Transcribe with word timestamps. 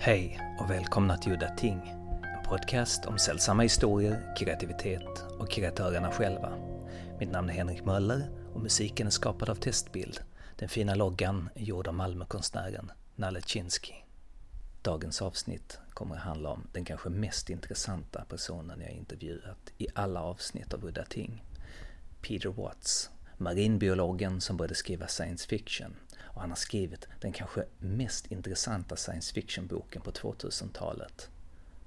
Hej 0.00 0.40
och 0.60 0.70
välkomna 0.70 1.16
till 1.16 1.32
Udda 1.32 1.48
Ting. 1.48 1.94
En 2.22 2.44
podcast 2.44 3.06
om 3.06 3.18
sällsamma 3.18 3.62
historier, 3.62 4.34
kreativitet 4.36 5.24
och 5.38 5.50
kreatörerna 5.50 6.10
själva. 6.10 6.52
Mitt 7.18 7.30
namn 7.30 7.50
är 7.50 7.54
Henrik 7.54 7.84
Möller 7.84 8.30
och 8.54 8.60
musiken 8.60 9.06
är 9.06 9.10
skapad 9.10 9.50
av 9.50 9.54
Testbild. 9.54 10.20
Den 10.56 10.68
fina 10.68 10.94
loggan 10.94 11.48
är 11.54 11.64
gjord 11.64 11.88
av 11.88 11.94
Malmökonstnären 11.94 12.92
Nalle 13.16 13.40
Chinsky. 13.42 13.92
Dagens 14.82 15.22
avsnitt 15.22 15.78
kommer 15.90 16.14
att 16.16 16.22
handla 16.22 16.48
om 16.50 16.66
den 16.72 16.84
kanske 16.84 17.08
mest 17.08 17.50
intressanta 17.50 18.24
personen 18.28 18.80
jag 18.80 18.90
intervjuat 18.90 19.72
i 19.78 19.86
alla 19.94 20.22
avsnitt 20.22 20.74
av 20.74 20.84
Udda 20.84 21.04
Ting. 21.04 21.44
Peter 22.20 22.48
Watts, 22.48 23.10
marinbiologen 23.38 24.40
som 24.40 24.56
började 24.56 24.74
skriva 24.74 25.06
science 25.06 25.48
fiction 25.48 25.96
och 26.20 26.40
han 26.40 26.50
har 26.50 26.56
skrivit 26.56 27.08
den 27.20 27.32
kanske 27.32 27.64
mest 27.78 28.26
intressanta 28.26 28.96
science 28.96 29.34
fiction-boken 29.34 30.02
på 30.02 30.10
2000-talet. 30.10 31.30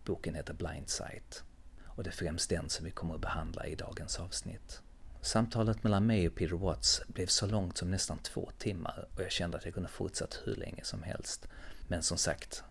Boken 0.05 0.35
heter 0.35 0.53
Blind 0.53 0.89
Sight 0.89 1.43
och 1.85 2.03
det 2.03 2.09
är 2.09 2.11
främst 2.11 2.49
den 2.49 2.69
som 2.69 2.85
vi 2.85 2.91
kommer 2.91 3.15
att 3.15 3.21
behandla 3.21 3.67
i 3.67 3.75
dagens 3.75 4.19
avsnitt. 4.19 4.81
Samtalet 5.21 5.83
mellan 5.83 6.05
mig 6.05 6.27
och 6.27 6.35
Peter 6.35 6.55
Watts 6.55 7.01
blev 7.07 7.27
så 7.27 7.45
långt 7.45 7.77
som 7.77 7.91
nästan 7.91 8.17
två 8.17 8.49
timmar 8.57 9.07
och 9.15 9.21
jag 9.21 9.31
kände 9.31 9.57
att 9.57 9.65
jag 9.65 9.73
kunde 9.73 9.89
fortsatt 9.89 10.39
hur 10.43 10.55
länge 10.55 10.83
som 10.83 11.03
helst. 11.03 11.47
Men 11.87 12.03
som 12.03 12.17
sagt, 12.17 12.63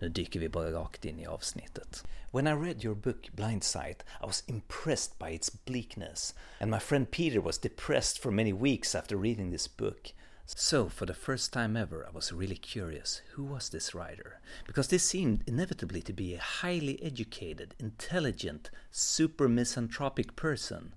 nu 0.00 0.08
dyker 0.08 0.40
vi 0.40 0.48
bara 0.48 0.72
rakt 0.72 1.04
in 1.04 1.18
i 1.20 1.26
avsnittet. 1.26 2.02
When 2.30 2.46
I 2.46 2.52
read 2.52 2.84
your 2.84 2.94
book 2.94 3.28
Blind 3.34 3.64
Sight, 3.64 4.04
I 4.20 4.26
was 4.26 4.42
impressed 4.46 5.18
by 5.18 5.30
its 5.30 5.48
bleakness, 5.48 6.34
and 6.60 6.70
my 6.70 6.78
friend 6.78 7.10
Peter 7.10 7.40
was 7.40 7.58
depressed 7.58 8.18
for 8.18 8.30
many 8.30 8.52
weeks 8.52 8.94
after 8.94 9.16
reading 9.16 9.50
this 9.50 9.68
book. 9.68 10.12
So, 10.48 10.88
for 10.88 11.06
the 11.06 11.14
first 11.14 11.52
time 11.52 11.76
ever, 11.76 12.06
I 12.06 12.10
was 12.10 12.32
really 12.32 12.56
curious 12.56 13.20
who 13.32 13.42
was 13.42 13.68
this 13.68 13.94
writer? 13.94 14.40
Because 14.66 14.88
this 14.88 15.02
seemed 15.02 15.42
inevitably 15.46 16.02
to 16.02 16.12
be 16.12 16.34
a 16.34 16.40
highly 16.40 17.02
educated, 17.02 17.74
intelligent, 17.80 18.70
super 18.90 19.48
misanthropic 19.48 20.36
person. 20.36 20.92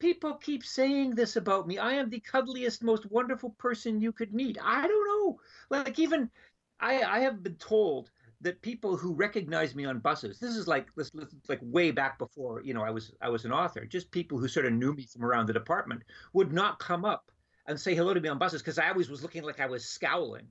People 0.00 0.34
keep 0.34 0.64
saying 0.64 1.14
this 1.14 1.36
about 1.36 1.66
me. 1.66 1.78
I 1.78 1.92
am 1.92 2.10
the 2.10 2.20
cuddliest, 2.20 2.82
most 2.82 3.10
wonderful 3.10 3.50
person 3.50 4.00
you 4.00 4.12
could 4.12 4.34
meet. 4.34 4.58
I 4.60 4.86
don't 4.86 5.06
know. 5.06 5.40
Like, 5.70 5.98
even 5.98 6.30
I, 6.80 7.02
I 7.02 7.20
have 7.20 7.42
been 7.42 7.56
told 7.56 8.10
that 8.44 8.62
people 8.62 8.96
who 8.96 9.12
recognize 9.12 9.74
me 9.74 9.84
on 9.84 9.98
buses 9.98 10.38
this 10.38 10.54
is 10.54 10.68
like 10.68 10.86
this, 10.94 11.10
this 11.10 11.28
like 11.48 11.60
way 11.62 11.90
back 11.90 12.18
before 12.18 12.62
you 12.62 12.72
know 12.72 12.82
i 12.82 12.90
was 12.90 13.12
i 13.20 13.28
was 13.28 13.44
an 13.44 13.52
author 13.52 13.84
just 13.84 14.10
people 14.10 14.38
who 14.38 14.46
sort 14.46 14.66
of 14.66 14.72
knew 14.72 14.92
me 14.92 15.06
from 15.12 15.24
around 15.24 15.46
the 15.46 15.52
department 15.52 16.02
would 16.32 16.52
not 16.52 16.78
come 16.78 17.04
up 17.04 17.30
and 17.66 17.80
say 17.80 17.94
hello 17.94 18.14
to 18.14 18.20
me 18.20 18.28
on 18.28 18.38
buses 18.38 18.62
because 18.62 18.78
I 18.78 18.88
always 18.88 19.08
was 19.08 19.22
looking 19.22 19.42
like 19.42 19.60
I 19.60 19.66
was 19.66 19.84
scowling. 19.84 20.46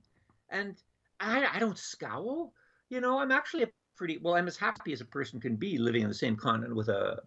And 0.50 0.76
I, 1.20 1.46
I 1.46 1.58
don't 1.58 1.78
scowl. 1.78 2.52
You 2.88 3.00
know, 3.00 3.18
I'm 3.18 3.32
actually 3.32 3.64
a 3.64 3.68
pretty 3.96 4.18
well. 4.18 4.34
I'm 4.34 4.48
as 4.48 4.56
happy 4.56 4.92
as 4.92 5.00
a 5.00 5.06
person 5.06 5.40
can 5.40 5.56
be 5.56 5.78
living 5.78 6.02
in 6.02 6.08
the 6.08 6.14
same 6.14 6.36
continent 6.36 6.74
with 6.74 6.88
a 6.88 7.20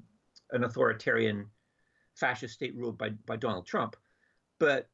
an 0.52 0.64
authoritarian 0.64 1.48
fascist 2.16 2.54
state 2.54 2.76
ruled 2.76 2.98
by 2.98 3.10
by 3.26 3.38
Donald 3.38 3.66
Trump. 3.66 3.96
But 4.60 4.90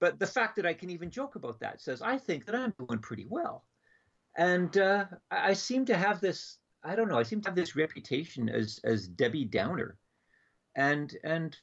but 0.00 0.18
the 0.18 0.26
fact 0.26 0.56
that 0.56 0.66
I 0.66 0.74
can 0.74 0.90
even 0.90 1.10
joke 1.10 1.36
about 1.36 1.60
that 1.60 1.80
says 1.80 2.02
I 2.02 2.18
think 2.18 2.44
that 2.46 2.54
I'm 2.54 2.74
doing 2.78 2.98
pretty 2.98 3.26
well. 3.28 3.64
And 4.36 4.76
uh, 4.78 5.06
I 5.30 5.52
seem 5.52 5.84
to 5.86 5.96
have 5.96 6.20
this. 6.20 6.58
I 6.84 6.96
don't 6.96 7.08
know. 7.08 7.18
I 7.18 7.22
seem 7.22 7.40
to 7.42 7.48
have 7.48 7.56
this 7.56 7.76
reputation 7.76 8.48
as 8.48 8.80
as 8.84 9.06
Debbie 9.06 9.44
Downer, 9.44 9.98
and 10.74 11.14
and 11.22 11.56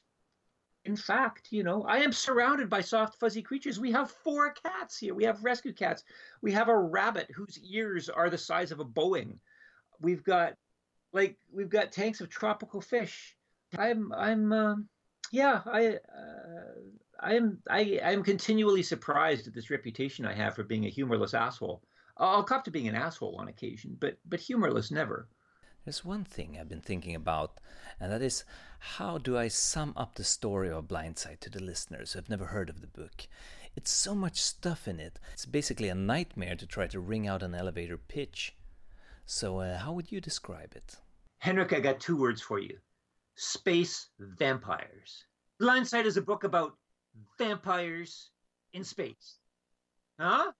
in 0.84 0.96
fact, 0.96 1.48
you 1.50 1.62
know, 1.62 1.84
I 1.84 1.98
am 1.98 2.12
surrounded 2.12 2.70
by 2.70 2.80
soft, 2.80 3.18
fuzzy 3.20 3.42
creatures. 3.42 3.78
We 3.78 3.92
have 3.92 4.10
four 4.10 4.52
cats 4.52 4.96
here. 4.96 5.14
We 5.14 5.24
have 5.24 5.44
rescue 5.44 5.72
cats. 5.72 6.04
We 6.42 6.52
have 6.52 6.68
a 6.68 6.78
rabbit 6.78 7.28
whose 7.34 7.58
ears 7.62 8.08
are 8.08 8.30
the 8.30 8.38
size 8.38 8.72
of 8.72 8.80
a 8.80 8.84
Boeing. 8.84 9.38
We've 10.00 10.24
got, 10.24 10.54
like, 11.12 11.36
we've 11.52 11.68
got 11.68 11.92
tanks 11.92 12.22
of 12.22 12.30
tropical 12.30 12.80
fish. 12.80 13.36
I'm, 13.76 14.10
I'm, 14.12 14.52
um, 14.52 14.88
yeah, 15.30 15.60
I, 15.66 15.88
uh, 15.88 16.80
I 17.20 17.34
am, 17.34 17.58
I, 17.68 18.00
I 18.02 18.12
am 18.12 18.22
continually 18.22 18.82
surprised 18.82 19.46
at 19.46 19.54
this 19.54 19.70
reputation 19.70 20.24
I 20.24 20.32
have 20.32 20.54
for 20.54 20.64
being 20.64 20.86
a 20.86 20.90
humorless 20.90 21.34
asshole. 21.34 21.82
I'll 22.20 22.44
cop 22.44 22.64
to 22.64 22.70
being 22.70 22.86
an 22.86 22.94
asshole 22.94 23.36
on 23.38 23.48
occasion, 23.48 23.96
but, 23.98 24.18
but 24.28 24.40
humorless 24.40 24.90
never. 24.90 25.28
There's 25.84 26.04
one 26.04 26.24
thing 26.24 26.58
I've 26.58 26.68
been 26.68 26.82
thinking 26.82 27.14
about, 27.14 27.58
and 27.98 28.12
that 28.12 28.20
is 28.20 28.44
how 28.78 29.16
do 29.16 29.38
I 29.38 29.48
sum 29.48 29.94
up 29.96 30.14
the 30.14 30.24
story 30.24 30.70
of 30.70 30.86
Blindsight 30.86 31.40
to 31.40 31.50
the 31.50 31.62
listeners 31.62 32.12
who 32.12 32.18
have 32.18 32.28
never 32.28 32.46
heard 32.46 32.68
of 32.68 32.82
the 32.82 32.86
book? 32.86 33.26
It's 33.74 33.90
so 33.90 34.14
much 34.14 34.40
stuff 34.40 34.86
in 34.86 35.00
it. 35.00 35.18
It's 35.32 35.46
basically 35.46 35.88
a 35.88 35.94
nightmare 35.94 36.56
to 36.56 36.66
try 36.66 36.86
to 36.88 37.00
ring 37.00 37.26
out 37.26 37.42
an 37.42 37.54
elevator 37.54 37.96
pitch. 37.96 38.54
So, 39.24 39.60
uh, 39.60 39.78
how 39.78 39.92
would 39.92 40.12
you 40.12 40.20
describe 40.20 40.74
it? 40.74 40.96
Henrik, 41.38 41.72
I 41.72 41.80
got 41.80 42.00
two 42.00 42.16
words 42.16 42.42
for 42.42 42.58
you 42.58 42.78
space 43.36 44.10
vampires. 44.18 45.24
Blindsight 45.58 46.04
is 46.04 46.18
a 46.18 46.22
book 46.22 46.44
about 46.44 46.76
vampires 47.38 48.30
in 48.74 48.84
space. 48.84 49.38
Huh? 50.18 50.52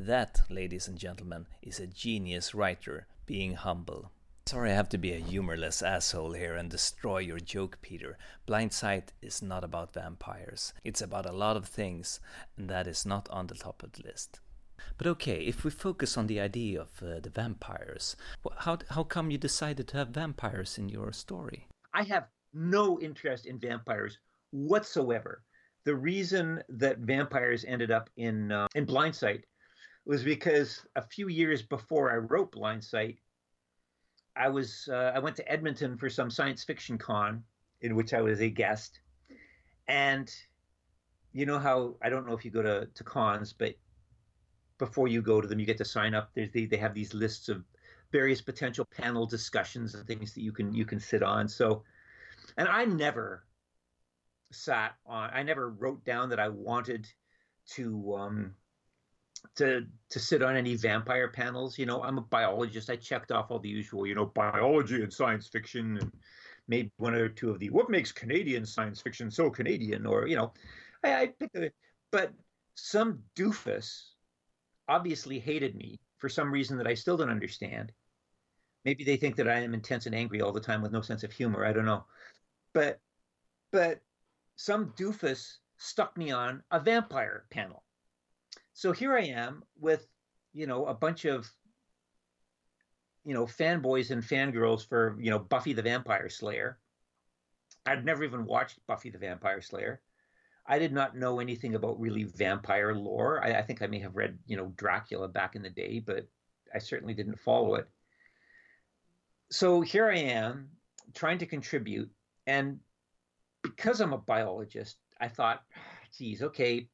That, 0.00 0.42
ladies 0.48 0.86
and 0.86 0.96
gentlemen, 0.96 1.48
is 1.60 1.80
a 1.80 1.86
genius 1.88 2.54
writer 2.54 3.08
being 3.26 3.54
humble. 3.54 4.12
Sorry 4.46 4.70
I 4.70 4.74
have 4.74 4.88
to 4.90 4.96
be 4.96 5.12
a 5.12 5.18
humorless 5.18 5.82
asshole 5.82 6.34
here 6.34 6.54
and 6.54 6.70
destroy 6.70 7.18
your 7.18 7.40
joke, 7.40 7.78
Peter. 7.82 8.16
Blindsight 8.46 9.12
is 9.20 9.42
not 9.42 9.64
about 9.64 9.92
vampires. 9.92 10.72
It's 10.84 11.02
about 11.02 11.26
a 11.26 11.32
lot 11.32 11.56
of 11.56 11.66
things, 11.66 12.20
and 12.56 12.70
that 12.70 12.86
is 12.86 13.04
not 13.04 13.28
on 13.30 13.48
the 13.48 13.56
top 13.56 13.82
of 13.82 13.90
the 13.90 14.04
list. 14.04 14.38
But 14.98 15.08
okay, 15.08 15.40
if 15.40 15.64
we 15.64 15.70
focus 15.72 16.16
on 16.16 16.28
the 16.28 16.38
idea 16.38 16.80
of 16.80 17.02
uh, 17.02 17.18
the 17.18 17.30
vampires, 17.30 18.14
how, 18.58 18.78
how 18.90 19.02
come 19.02 19.32
you 19.32 19.36
decided 19.36 19.88
to 19.88 19.96
have 19.96 20.10
vampires 20.10 20.78
in 20.78 20.88
your 20.88 21.12
story? 21.12 21.66
I 21.92 22.04
have 22.04 22.28
no 22.54 23.00
interest 23.00 23.46
in 23.46 23.58
vampires 23.58 24.16
whatsoever. 24.52 25.42
The 25.82 25.96
reason 25.96 26.62
that 26.68 26.98
vampires 26.98 27.64
ended 27.66 27.90
up 27.90 28.10
in 28.16 28.52
uh, 28.52 28.68
in 28.76 28.84
Blindsight 28.84 29.44
was 30.08 30.24
because 30.24 30.86
a 30.96 31.02
few 31.02 31.28
years 31.28 31.60
before 31.60 32.10
I 32.10 32.16
wrote 32.16 32.52
Blindsight, 32.52 33.18
I 34.34 34.48
was 34.48 34.88
uh, 34.90 35.12
I 35.14 35.18
went 35.18 35.36
to 35.36 35.48
Edmonton 35.52 35.98
for 35.98 36.08
some 36.08 36.30
science 36.30 36.64
fiction 36.64 36.96
con 36.96 37.44
in 37.82 37.94
which 37.94 38.14
I 38.14 38.22
was 38.22 38.40
a 38.40 38.48
guest, 38.48 39.00
and 39.86 40.34
you 41.32 41.44
know 41.44 41.58
how 41.58 41.96
I 42.02 42.08
don't 42.08 42.26
know 42.26 42.32
if 42.32 42.44
you 42.44 42.50
go 42.50 42.62
to 42.62 42.88
to 42.92 43.04
cons, 43.04 43.52
but 43.52 43.74
before 44.78 45.08
you 45.08 45.20
go 45.20 45.42
to 45.42 45.46
them, 45.46 45.60
you 45.60 45.66
get 45.66 45.78
to 45.78 45.84
sign 45.84 46.14
up. 46.14 46.30
There's 46.34 46.50
they 46.52 46.64
they 46.64 46.78
have 46.78 46.94
these 46.94 47.12
lists 47.12 47.50
of 47.50 47.62
various 48.10 48.40
potential 48.40 48.86
panel 48.86 49.26
discussions 49.26 49.94
and 49.94 50.06
things 50.06 50.32
that 50.32 50.40
you 50.40 50.52
can 50.52 50.72
you 50.72 50.86
can 50.86 51.00
sit 51.00 51.22
on. 51.22 51.48
So, 51.48 51.82
and 52.56 52.66
I 52.66 52.86
never 52.86 53.44
sat 54.52 54.94
on. 55.04 55.28
I 55.34 55.42
never 55.42 55.68
wrote 55.68 56.02
down 56.04 56.30
that 56.30 56.40
I 56.40 56.48
wanted 56.48 57.06
to 57.72 58.14
um, 58.14 58.54
to 59.56 59.84
to 60.10 60.18
sit 60.18 60.42
on 60.42 60.56
any 60.56 60.74
vampire 60.74 61.28
panels. 61.28 61.78
You 61.78 61.86
know, 61.86 62.02
I'm 62.02 62.18
a 62.18 62.22
biologist. 62.22 62.90
I 62.90 62.96
checked 62.96 63.32
off 63.32 63.50
all 63.50 63.58
the 63.58 63.68
usual, 63.68 64.06
you 64.06 64.14
know, 64.14 64.26
biology 64.26 65.02
and 65.02 65.12
science 65.12 65.46
fiction, 65.46 65.98
and 65.98 66.12
maybe 66.66 66.90
one 66.96 67.14
or 67.14 67.28
two 67.28 67.50
of 67.50 67.58
the 67.58 67.70
what 67.70 67.90
makes 67.90 68.12
Canadian 68.12 68.66
science 68.66 69.00
fiction 69.00 69.30
so 69.30 69.50
Canadian, 69.50 70.06
or 70.06 70.26
you 70.26 70.36
know, 70.36 70.52
I, 71.02 71.22
I 71.22 71.26
picked 71.26 71.56
it. 71.56 71.74
But 72.10 72.32
some 72.74 73.20
doofus 73.36 74.10
obviously 74.88 75.38
hated 75.38 75.74
me 75.74 76.00
for 76.18 76.28
some 76.28 76.50
reason 76.50 76.78
that 76.78 76.86
I 76.86 76.94
still 76.94 77.16
don't 77.16 77.30
understand. 77.30 77.92
Maybe 78.84 79.04
they 79.04 79.16
think 79.16 79.36
that 79.36 79.48
I 79.48 79.60
am 79.60 79.74
intense 79.74 80.06
and 80.06 80.14
angry 80.14 80.40
all 80.40 80.52
the 80.52 80.60
time 80.60 80.82
with 80.82 80.92
no 80.92 81.00
sense 81.00 81.22
of 81.24 81.32
humor. 81.32 81.64
I 81.64 81.72
don't 81.72 81.84
know, 81.84 82.04
but 82.72 83.00
but 83.72 84.00
some 84.56 84.92
doofus 84.96 85.58
stuck 85.76 86.16
me 86.16 86.30
on 86.30 86.62
a 86.70 86.80
vampire 86.80 87.44
panel 87.50 87.84
so 88.78 88.92
here 88.92 89.16
I 89.16 89.22
am 89.22 89.64
with, 89.80 90.06
you 90.52 90.68
know, 90.68 90.86
a 90.86 90.94
bunch 90.94 91.24
of, 91.24 91.52
you 93.24 93.34
know, 93.34 93.44
fanboys 93.44 94.12
and 94.12 94.22
fangirls 94.22 94.88
for, 94.88 95.16
you 95.18 95.30
know, 95.30 95.40
Buffy 95.40 95.72
the 95.72 95.82
Vampire 95.82 96.28
Slayer. 96.28 96.78
I'd 97.86 98.04
never 98.04 98.22
even 98.22 98.44
watched 98.44 98.78
Buffy 98.86 99.10
the 99.10 99.18
Vampire 99.18 99.60
Slayer. 99.62 100.00
I 100.64 100.78
did 100.78 100.92
not 100.92 101.16
know 101.16 101.40
anything 101.40 101.74
about 101.74 101.98
really 101.98 102.22
vampire 102.22 102.94
lore. 102.94 103.44
I, 103.44 103.54
I 103.54 103.62
think 103.62 103.82
I 103.82 103.88
may 103.88 103.98
have 103.98 104.14
read, 104.14 104.38
you 104.46 104.56
know, 104.56 104.72
Dracula 104.76 105.26
back 105.26 105.56
in 105.56 105.62
the 105.62 105.70
day, 105.70 105.98
but 105.98 106.28
I 106.72 106.78
certainly 106.78 107.14
didn't 107.14 107.40
follow 107.40 107.74
it. 107.74 107.88
So 109.50 109.80
here 109.80 110.08
I 110.08 110.18
am 110.18 110.68
trying 111.16 111.38
to 111.38 111.46
contribute. 111.46 112.12
And 112.46 112.78
because 113.60 114.00
I'm 114.00 114.12
a 114.12 114.18
biologist, 114.18 114.98
I 115.20 115.26
thought, 115.26 115.64
ah, 115.76 115.80
geez, 116.16 116.42
okay, 116.42 116.88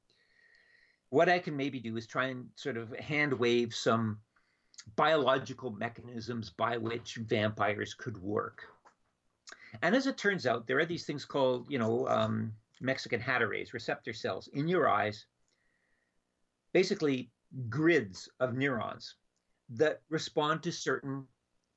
what 1.14 1.28
I 1.28 1.38
can 1.38 1.56
maybe 1.56 1.78
do 1.78 1.96
is 1.96 2.08
try 2.08 2.26
and 2.26 2.48
sort 2.56 2.76
of 2.76 2.92
hand 2.96 3.32
wave 3.32 3.72
some 3.72 4.18
biological 4.96 5.70
mechanisms 5.70 6.50
by 6.50 6.76
which 6.76 7.14
vampires 7.14 7.94
could 7.94 8.18
work. 8.20 8.64
And 9.80 9.94
as 9.94 10.08
it 10.08 10.18
turns 10.18 10.44
out, 10.44 10.66
there 10.66 10.80
are 10.80 10.84
these 10.84 11.06
things 11.06 11.24
called, 11.24 11.70
you 11.70 11.78
know, 11.78 12.08
um, 12.08 12.52
Mexican 12.80 13.20
hat 13.20 13.44
arrays, 13.44 13.72
receptor 13.72 14.12
cells 14.12 14.48
in 14.54 14.66
your 14.66 14.88
eyes. 14.88 15.26
Basically, 16.72 17.30
grids 17.68 18.28
of 18.40 18.54
neurons 18.54 19.14
that 19.68 20.00
respond 20.08 20.64
to 20.64 20.72
certain 20.72 21.28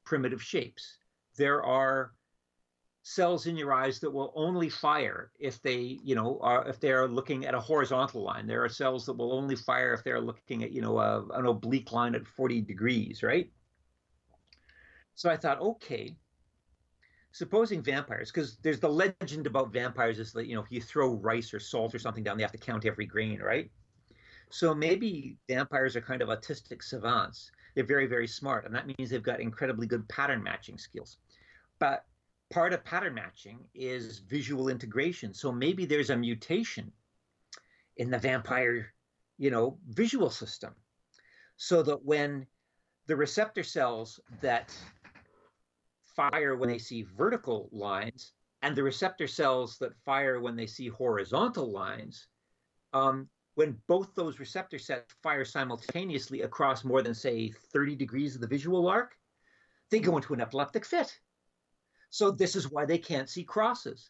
primitive 0.03 0.41
shapes. 0.41 0.97
There 1.35 1.61
are 1.61 2.11
cells 3.07 3.47
in 3.47 3.55
your 3.55 3.71
eyes 3.71 4.01
that 4.01 4.11
will 4.11 4.33
only 4.35 4.67
fire 4.67 5.31
if 5.39 5.61
they, 5.61 5.97
you 6.03 6.13
know, 6.13 6.37
are 6.41 6.67
if 6.67 6.77
they're 6.81 7.07
looking 7.07 7.45
at 7.45 7.53
a 7.53 7.59
horizontal 7.59 8.21
line. 8.21 8.45
There 8.45 8.65
are 8.65 8.69
cells 8.69 9.05
that 9.05 9.13
will 9.13 9.31
only 9.31 9.55
fire 9.55 9.93
if 9.93 10.03
they're 10.03 10.19
looking 10.19 10.61
at, 10.61 10.73
you 10.73 10.81
know, 10.81 10.99
a, 10.99 11.25
an 11.29 11.45
oblique 11.45 11.93
line 11.93 12.15
at 12.15 12.27
40 12.27 12.59
degrees, 12.61 13.23
right? 13.23 13.49
So 15.15 15.29
I 15.29 15.37
thought, 15.37 15.61
okay, 15.61 16.17
supposing 17.31 17.81
vampires, 17.81 18.29
because 18.29 18.57
there's 18.57 18.81
the 18.81 18.89
legend 18.89 19.47
about 19.47 19.71
vampires 19.71 20.19
is 20.19 20.33
that, 20.33 20.47
you 20.47 20.55
know, 20.55 20.61
if 20.61 20.69
you 20.69 20.81
throw 20.81 21.13
rice 21.13 21.53
or 21.53 21.61
salt 21.61 21.95
or 21.95 21.99
something 21.99 22.25
down, 22.25 22.35
they 22.35 22.43
have 22.43 22.51
to 22.51 22.57
count 22.57 22.85
every 22.85 23.05
grain, 23.05 23.39
right? 23.39 23.71
So 24.49 24.75
maybe 24.75 25.37
vampires 25.47 25.95
are 25.95 26.01
kind 26.01 26.21
of 26.21 26.27
autistic 26.27 26.83
savants. 26.83 27.51
They're 27.73 27.85
very, 27.85 28.05
very 28.05 28.27
smart, 28.27 28.65
and 28.65 28.75
that 28.75 28.85
means 28.85 29.09
they've 29.09 29.23
got 29.23 29.39
incredibly 29.39 29.87
good 29.87 30.05
pattern 30.09 30.43
matching 30.43 30.77
skills. 30.77 31.17
But 31.79 32.03
part 32.49 32.73
of 32.73 32.83
pattern 32.83 33.13
matching 33.13 33.59
is 33.73 34.19
visual 34.19 34.69
integration. 34.69 35.33
So 35.33 35.51
maybe 35.51 35.85
there's 35.85 36.09
a 36.09 36.17
mutation 36.17 36.91
in 37.97 38.09
the 38.09 38.17
vampire, 38.17 38.93
you 39.37 39.51
know, 39.51 39.77
visual 39.89 40.29
system. 40.29 40.73
So 41.57 41.81
that 41.83 42.03
when 42.05 42.45
the 43.07 43.15
receptor 43.15 43.63
cells 43.63 44.19
that 44.41 44.73
fire 46.15 46.55
when 46.55 46.69
they 46.69 46.77
see 46.77 47.03
vertical 47.03 47.69
lines 47.71 48.33
and 48.61 48.75
the 48.75 48.83
receptor 48.83 49.27
cells 49.27 49.77
that 49.77 49.95
fire 50.03 50.39
when 50.39 50.55
they 50.55 50.65
see 50.65 50.87
horizontal 50.87 51.71
lines, 51.71 52.27
um, 52.93 53.29
when 53.55 53.75
both 53.87 54.13
those 54.15 54.39
receptor 54.39 54.77
sets 54.77 55.13
fire 55.23 55.45
simultaneously 55.45 56.41
across 56.41 56.83
more 56.83 57.01
than, 57.01 57.13
say, 57.13 57.51
30 57.73 57.95
degrees 57.95 58.35
of 58.35 58.41
the 58.41 58.47
visual 58.47 58.87
arc, 58.87 59.15
they 59.89 59.99
go 59.99 60.15
into 60.15 60.33
an 60.33 60.41
epileptic 60.41 60.85
fit. 60.85 61.17
So 62.09 62.31
this 62.31 62.55
is 62.55 62.71
why 62.71 62.85
they 62.85 62.97
can't 62.97 63.29
see 63.29 63.43
crosses. 63.43 64.09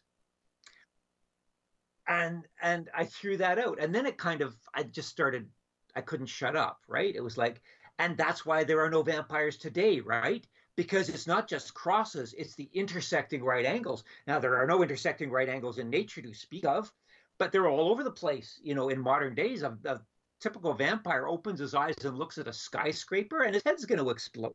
And 2.06 2.46
and 2.62 2.88
I 2.96 3.04
threw 3.04 3.36
that 3.38 3.58
out. 3.58 3.78
And 3.80 3.94
then 3.94 4.06
it 4.06 4.16
kind 4.16 4.40
of 4.40 4.56
I 4.74 4.84
just 4.84 5.08
started 5.08 5.48
I 5.94 6.00
couldn't 6.00 6.26
shut 6.26 6.56
up, 6.56 6.80
right? 6.88 7.14
It 7.14 7.22
was 7.22 7.36
like 7.36 7.60
and 7.98 8.16
that's 8.16 8.46
why 8.46 8.64
there 8.64 8.80
are 8.80 8.90
no 8.90 9.02
vampires 9.02 9.56
today, 9.56 10.00
right? 10.00 10.46
Because 10.76 11.08
it's 11.08 11.26
not 11.26 11.48
just 11.48 11.74
crosses, 11.74 12.34
it's 12.38 12.54
the 12.54 12.70
intersecting 12.72 13.42
right 13.42 13.66
angles. 13.66 14.04
Now 14.26 14.38
there 14.38 14.56
are 14.56 14.66
no 14.66 14.82
intersecting 14.82 15.30
right 15.30 15.48
angles 15.48 15.78
in 15.78 15.90
nature 15.90 16.22
to 16.22 16.32
speak 16.32 16.64
of, 16.64 16.92
but 17.38 17.50
they're 17.50 17.68
all 17.68 17.90
over 17.90 18.04
the 18.04 18.10
place, 18.10 18.60
you 18.62 18.74
know, 18.74 18.88
in 18.88 19.00
modern 19.00 19.34
days. 19.34 19.62
A, 19.62 19.76
a 19.84 20.00
typical 20.40 20.74
vampire 20.74 21.26
opens 21.26 21.58
his 21.58 21.74
eyes 21.74 21.96
and 22.04 22.16
looks 22.16 22.38
at 22.38 22.46
a 22.46 22.52
skyscraper 22.52 23.42
and 23.42 23.54
his 23.54 23.64
head's 23.64 23.84
going 23.84 23.98
to 23.98 24.10
explode. 24.10 24.54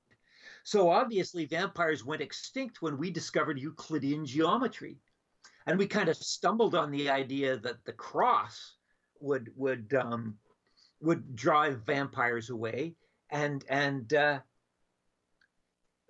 So 0.63 0.89
obviously, 0.89 1.45
vampires 1.45 2.05
went 2.05 2.21
extinct 2.21 2.81
when 2.81 2.97
we 2.97 3.11
discovered 3.11 3.59
Euclidean 3.59 4.25
geometry, 4.25 4.97
and 5.65 5.77
we 5.77 5.87
kind 5.87 6.09
of 6.09 6.15
stumbled 6.15 6.73
on 6.73 6.89
the 6.89 7.09
idea 7.09 7.57
that 7.57 7.83
the 7.85 7.93
cross 7.93 8.75
would 9.19 9.51
would 9.55 9.93
um, 9.93 10.37
would 11.01 11.35
drive 11.35 11.85
vampires 11.85 12.49
away, 12.49 12.95
and 13.29 13.65
and 13.67 14.13
uh, 14.13 14.39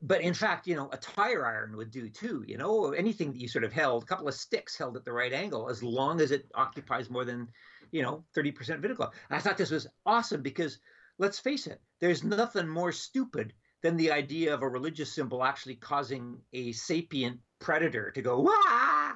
but 0.04 0.22
in 0.22 0.36
fact, 0.36 0.68
you 0.68 0.76
know, 0.76 0.90
a 0.92 0.98
tire 0.98 1.46
iron 1.46 1.76
would 1.76 1.90
do 1.90 2.08
too. 2.10 2.44
You 2.48 2.58
know, 2.58 2.92
anything 2.92 3.32
that 3.32 3.40
you 3.40 3.48
sort 3.48 3.64
of 3.64 3.74
held, 3.74 4.04
a 4.04 4.06
couple 4.06 4.28
of 4.28 4.36
sticks 4.36 4.78
held 4.78 4.98
at 4.98 5.06
the 5.06 5.14
right 5.14 5.34
angle, 5.34 5.70
as 5.70 5.82
long 5.82 6.22
as 6.22 6.32
it 6.32 6.46
occupies 6.54 7.10
more 7.10 7.26
than, 7.26 7.48
you 7.92 8.04
know, 8.04 8.24
thirty 8.36 8.52
percent 8.52 8.78
of 8.78 8.82
vertical. 8.84 9.12
I 9.32 9.40
thought 9.40 9.58
this 9.58 9.72
was 9.72 9.88
awesome 10.06 10.44
because 10.44 10.78
let's 11.18 11.40
face 11.40 11.66
it, 11.66 11.82
there's 12.00 12.24
nothing 12.24 12.68
more 12.68 12.92
stupid 12.92 13.54
than 13.84 13.98
the 13.98 14.12
idea 14.12 14.54
of 14.54 14.64
a 14.64 14.68
religious 14.68 15.12
symbol 15.12 15.44
actually 15.44 15.76
causing 15.76 16.38
a 16.54 16.72
sapient 16.72 17.38
predator 17.60 18.10
to 18.12 18.22
go, 18.22 18.40
wah! 18.40 19.12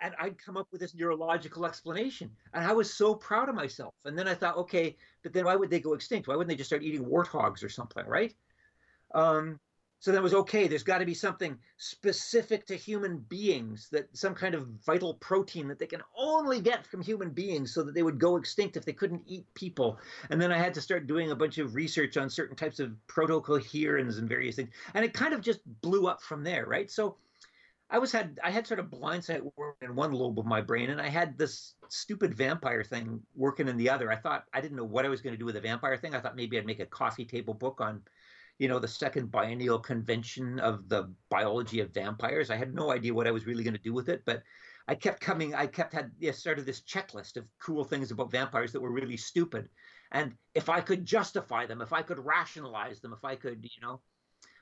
And 0.00 0.14
I'd 0.20 0.38
come 0.38 0.56
up 0.56 0.68
with 0.70 0.80
this 0.80 0.94
neurological 0.94 1.66
explanation. 1.66 2.30
And 2.54 2.64
I 2.64 2.72
was 2.72 2.92
so 2.92 3.14
proud 3.14 3.48
of 3.48 3.54
myself. 3.54 3.92
And 4.04 4.16
then 4.16 4.28
I 4.28 4.34
thought, 4.34 4.56
okay, 4.56 4.96
but 5.22 5.32
then 5.32 5.46
why 5.46 5.56
would 5.56 5.68
they 5.68 5.80
go 5.80 5.94
extinct? 5.94 6.28
Why 6.28 6.36
wouldn't 6.36 6.48
they 6.48 6.56
just 6.56 6.68
start 6.68 6.84
eating 6.84 7.04
warthogs 7.04 7.64
or 7.64 7.68
something, 7.68 8.06
right? 8.06 8.32
Um, 9.14 9.58
so 9.98 10.12
that 10.12 10.22
was 10.22 10.34
okay. 10.34 10.68
There's 10.68 10.82
got 10.82 10.98
to 10.98 11.06
be 11.06 11.14
something 11.14 11.58
specific 11.78 12.66
to 12.66 12.76
human 12.76 13.18
beings, 13.18 13.88
that 13.92 14.14
some 14.16 14.34
kind 14.34 14.54
of 14.54 14.68
vital 14.84 15.14
protein 15.14 15.68
that 15.68 15.78
they 15.78 15.86
can 15.86 16.02
only 16.16 16.60
get 16.60 16.86
from 16.86 17.02
human 17.02 17.30
beings 17.30 17.72
so 17.72 17.82
that 17.82 17.94
they 17.94 18.02
would 18.02 18.18
go 18.18 18.36
extinct 18.36 18.76
if 18.76 18.84
they 18.84 18.92
couldn't 18.92 19.22
eat 19.26 19.46
people. 19.54 19.98
And 20.30 20.40
then 20.40 20.52
I 20.52 20.58
had 20.58 20.74
to 20.74 20.80
start 20.80 21.06
doing 21.06 21.30
a 21.30 21.36
bunch 21.36 21.58
of 21.58 21.74
research 21.74 22.16
on 22.16 22.28
certain 22.28 22.56
types 22.56 22.78
of 22.78 22.92
protocadherins 23.08 24.18
and 24.18 24.28
various 24.28 24.56
things. 24.56 24.70
And 24.94 25.04
it 25.04 25.14
kind 25.14 25.32
of 25.32 25.40
just 25.40 25.60
blew 25.80 26.06
up 26.06 26.22
from 26.22 26.44
there, 26.44 26.66
right? 26.66 26.90
So 26.90 27.16
I 27.88 27.98
was 27.98 28.10
had 28.10 28.38
I 28.42 28.50
had 28.50 28.66
sort 28.66 28.80
of 28.80 28.90
blindsight 28.90 29.42
working 29.56 29.88
in 29.88 29.94
one 29.94 30.12
lobe 30.12 30.40
of 30.40 30.44
my 30.44 30.60
brain, 30.60 30.90
and 30.90 31.00
I 31.00 31.08
had 31.08 31.38
this 31.38 31.74
stupid 31.88 32.34
vampire 32.34 32.82
thing 32.82 33.20
working 33.36 33.68
in 33.68 33.76
the 33.76 33.90
other. 33.90 34.10
I 34.10 34.16
thought 34.16 34.44
I 34.52 34.60
didn't 34.60 34.76
know 34.76 34.84
what 34.84 35.06
I 35.06 35.08
was 35.08 35.20
going 35.20 35.34
to 35.34 35.38
do 35.38 35.44
with 35.44 35.56
a 35.56 35.60
vampire 35.60 35.96
thing. 35.96 36.14
I 36.14 36.20
thought 36.20 36.34
maybe 36.34 36.58
I'd 36.58 36.66
make 36.66 36.80
a 36.80 36.86
coffee 36.86 37.24
table 37.24 37.54
book 37.54 37.80
on 37.80 38.02
you 38.58 38.68
know, 38.68 38.78
the 38.78 38.88
second 38.88 39.30
biennial 39.30 39.78
convention 39.78 40.58
of 40.60 40.88
the 40.88 41.12
biology 41.28 41.80
of 41.80 41.92
vampires. 41.92 42.50
I 42.50 42.56
had 42.56 42.74
no 42.74 42.90
idea 42.90 43.12
what 43.12 43.26
I 43.26 43.30
was 43.30 43.46
really 43.46 43.64
going 43.64 43.76
to 43.76 43.82
do 43.82 43.92
with 43.92 44.08
it, 44.08 44.22
but 44.24 44.42
I 44.88 44.94
kept 44.94 45.20
coming. 45.20 45.54
I 45.54 45.66
kept 45.66 45.92
had 45.92 46.12
yeah, 46.18 46.32
started 46.32 46.64
this 46.64 46.80
checklist 46.80 47.36
of 47.36 47.44
cool 47.58 47.84
things 47.84 48.10
about 48.10 48.30
vampires 48.30 48.72
that 48.72 48.80
were 48.80 48.92
really 48.92 49.16
stupid, 49.16 49.68
and 50.12 50.34
if 50.54 50.68
I 50.68 50.80
could 50.80 51.04
justify 51.04 51.66
them, 51.66 51.82
if 51.82 51.92
I 51.92 52.02
could 52.02 52.24
rationalize 52.24 53.00
them, 53.00 53.12
if 53.12 53.24
I 53.24 53.34
could, 53.34 53.64
you 53.64 53.82
know, 53.82 54.00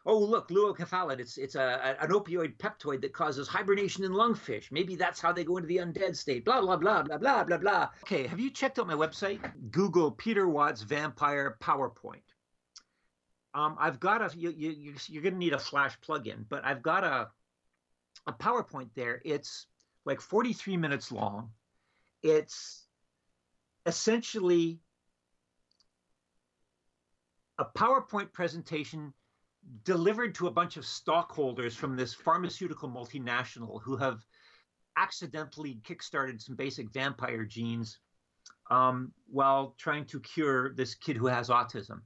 oh 0.06 0.18
look, 0.18 0.50
leu-enkephalin, 0.50 1.20
it's 1.20 1.36
it's 1.36 1.54
a, 1.54 1.96
an 2.00 2.10
opioid 2.10 2.56
peptoid 2.56 3.02
that 3.02 3.12
causes 3.12 3.46
hibernation 3.46 4.02
in 4.02 4.12
lungfish. 4.12 4.72
Maybe 4.72 4.96
that's 4.96 5.20
how 5.20 5.30
they 5.30 5.44
go 5.44 5.58
into 5.58 5.68
the 5.68 5.76
undead 5.76 6.16
state. 6.16 6.44
Blah 6.44 6.62
blah 6.62 6.76
blah 6.76 7.02
blah 7.02 7.18
blah 7.18 7.44
blah 7.44 7.58
blah. 7.58 7.88
Okay, 8.02 8.26
have 8.26 8.40
you 8.40 8.50
checked 8.50 8.78
out 8.78 8.86
my 8.86 8.94
website? 8.94 9.40
Google 9.70 10.10
Peter 10.10 10.48
Watts 10.48 10.82
vampire 10.82 11.58
PowerPoint. 11.60 12.22
Um, 13.54 13.76
I've 13.78 14.00
got 14.00 14.20
a 14.20 14.36
you, 14.36 14.50
you 14.50 14.94
you're 15.06 15.22
going 15.22 15.34
to 15.34 15.38
need 15.38 15.52
a 15.52 15.58
Flash 15.58 15.96
plugin, 16.00 16.44
but 16.48 16.64
I've 16.64 16.82
got 16.82 17.04
a 17.04 17.28
a 18.26 18.32
PowerPoint 18.32 18.90
there. 18.94 19.20
It's 19.24 19.66
like 20.04 20.20
43 20.20 20.76
minutes 20.76 21.12
long. 21.12 21.50
It's 22.22 22.86
essentially 23.86 24.80
a 27.58 27.64
PowerPoint 27.64 28.32
presentation 28.32 29.12
delivered 29.84 30.34
to 30.34 30.46
a 30.46 30.50
bunch 30.50 30.76
of 30.76 30.84
stockholders 30.84 31.76
from 31.76 31.96
this 31.96 32.12
pharmaceutical 32.12 32.88
multinational 32.88 33.80
who 33.82 33.96
have 33.96 34.20
accidentally 34.96 35.80
kickstarted 35.86 36.40
some 36.40 36.56
basic 36.56 36.92
vampire 36.92 37.44
genes 37.44 37.98
um, 38.70 39.12
while 39.26 39.74
trying 39.78 40.04
to 40.06 40.20
cure 40.20 40.74
this 40.74 40.94
kid 40.94 41.16
who 41.16 41.26
has 41.26 41.48
autism 41.48 42.00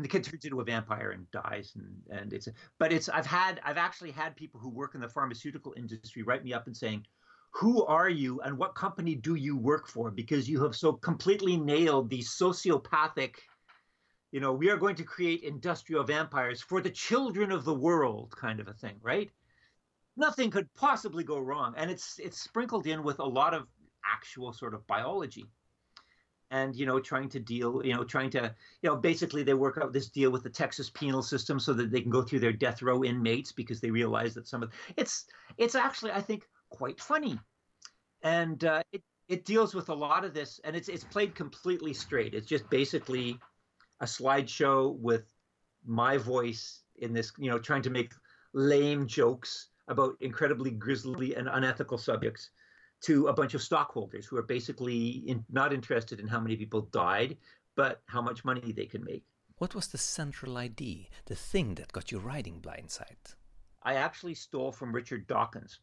and 0.00 0.04
the 0.06 0.08
kid 0.08 0.24
turns 0.24 0.46
into 0.46 0.60
a 0.60 0.64
vampire 0.64 1.10
and 1.10 1.30
dies 1.30 1.74
and 1.76 2.18
and 2.18 2.32
it's 2.32 2.48
but 2.78 2.90
it's 2.90 3.10
i've 3.10 3.26
had 3.26 3.60
i've 3.64 3.76
actually 3.76 4.10
had 4.10 4.34
people 4.34 4.58
who 4.58 4.70
work 4.70 4.94
in 4.94 5.00
the 5.02 5.08
pharmaceutical 5.08 5.74
industry 5.76 6.22
write 6.22 6.42
me 6.42 6.54
up 6.54 6.66
and 6.66 6.74
saying 6.74 7.04
who 7.52 7.84
are 7.84 8.08
you 8.08 8.40
and 8.40 8.56
what 8.56 8.74
company 8.74 9.16
do 9.16 9.34
you 9.34 9.56
work 9.56 9.88
for? 9.88 10.12
Because 10.12 10.48
you 10.48 10.62
have 10.62 10.76
so 10.76 10.92
completely 10.92 11.56
nailed 11.56 12.08
the 12.08 12.20
sociopathic 12.20 13.34
you 14.30 14.40
know 14.40 14.52
we 14.52 14.70
are 14.70 14.76
going 14.76 14.94
to 14.94 15.02
create 15.02 15.42
industrial 15.42 16.04
vampires 16.04 16.62
for 16.62 16.80
the 16.80 16.88
children 16.88 17.50
of 17.50 17.64
the 17.64 17.74
world 17.74 18.32
kind 18.34 18.60
of 18.60 18.68
a 18.68 18.72
thing 18.72 18.94
right? 19.02 19.30
Nothing 20.16 20.50
could 20.50 20.72
possibly 20.74 21.24
go 21.24 21.38
wrong. 21.38 21.74
And 21.76 21.90
it's 21.90 22.18
it's 22.18 22.40
sprinkled 22.40 22.86
in 22.86 23.02
with 23.02 23.18
a 23.18 23.24
lot 23.24 23.52
of 23.52 23.66
actual 24.02 24.54
sort 24.54 24.72
of 24.72 24.86
biology 24.86 25.44
and 26.50 26.74
you 26.74 26.86
know 26.86 26.98
trying 26.98 27.28
to 27.28 27.38
deal 27.38 27.80
you 27.84 27.94
know 27.94 28.04
trying 28.04 28.30
to 28.30 28.54
you 28.82 28.90
know 28.90 28.96
basically 28.96 29.42
they 29.42 29.54
work 29.54 29.78
out 29.80 29.92
this 29.92 30.08
deal 30.08 30.30
with 30.30 30.42
the 30.42 30.50
texas 30.50 30.90
penal 30.90 31.22
system 31.22 31.60
so 31.60 31.72
that 31.72 31.90
they 31.90 32.00
can 32.00 32.10
go 32.10 32.22
through 32.22 32.40
their 32.40 32.52
death 32.52 32.82
row 32.82 33.04
inmates 33.04 33.52
because 33.52 33.80
they 33.80 33.90
realize 33.90 34.34
that 34.34 34.48
some 34.48 34.62
of 34.62 34.70
it's 34.96 35.26
it's 35.58 35.74
actually 35.74 36.10
i 36.10 36.20
think 36.20 36.44
quite 36.70 37.00
funny. 37.00 37.38
And 38.22 38.64
uh, 38.64 38.82
it 38.92 39.02
it 39.28 39.44
deals 39.44 39.74
with 39.74 39.90
a 39.90 39.94
lot 39.94 40.24
of 40.24 40.34
this 40.34 40.60
and 40.64 40.74
it's 40.74 40.88
it's 40.88 41.04
played 41.04 41.34
completely 41.34 41.92
straight. 41.92 42.34
It's 42.34 42.46
just 42.46 42.68
basically 42.70 43.38
a 44.00 44.06
slideshow 44.06 44.96
with 44.98 45.24
my 45.84 46.16
voice 46.16 46.82
in 46.96 47.12
this 47.12 47.32
you 47.38 47.50
know 47.50 47.58
trying 47.58 47.82
to 47.82 47.90
make 47.90 48.12
lame 48.52 49.06
jokes 49.06 49.68
about 49.88 50.16
incredibly 50.20 50.70
grisly 50.70 51.34
and 51.34 51.48
unethical 51.48 51.98
subjects 51.98 52.50
to 53.02 53.28
a 53.28 53.32
bunch 53.32 53.54
of 53.54 53.62
stockholders 53.62 54.26
who 54.26 54.36
are 54.36 54.42
basically 54.42 55.22
in, 55.26 55.44
not 55.50 55.72
interested 55.72 56.20
in 56.20 56.26
how 56.26 56.40
many 56.40 56.56
people 56.56 56.82
died, 56.92 57.36
but 57.76 58.02
how 58.06 58.20
much 58.20 58.44
money 58.44 58.72
they 58.72 58.86
can 58.86 59.04
make. 59.04 59.24
What 59.58 59.74
was 59.74 59.88
the 59.88 59.98
central 59.98 60.56
idea, 60.56 61.06
the 61.26 61.34
thing 61.34 61.74
that 61.74 61.92
got 61.92 62.10
you 62.10 62.18
writing 62.18 62.60
Blindsight? 62.60 63.34
I 63.82 63.94
actually 63.94 64.34
stole 64.34 64.72
from 64.72 64.94
Richard 64.94 65.26
Dawkins. 65.26 65.80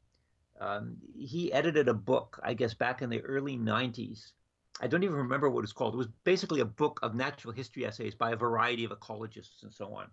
Um, 0.60 0.98
he 1.16 1.54
edited 1.54 1.88
a 1.88 1.94
book, 1.94 2.40
I 2.44 2.54
guess, 2.54 2.74
back 2.74 3.02
in 3.02 3.10
the 3.10 3.22
early 3.22 3.58
90s 3.58 4.32
I 4.80 4.88
don't 4.88 5.04
even 5.04 5.16
remember 5.16 5.50
what 5.50 5.60
it 5.60 5.62
was 5.62 5.74
called. 5.74 5.96
It 5.96 5.98
was 5.98 6.10
basically 6.24 6.60
a 6.60 6.66
book 6.66 7.00
of 7.02 7.16
natural 7.16 7.54
history 7.54 7.86
essays 7.86 8.14
by 8.14 8.32
a 8.32 8.36
variety 8.36 8.84
of 8.84 8.92
ecologists 8.92 9.64
and 9.64 9.74
so 9.74 9.94
on. 9.94 10.08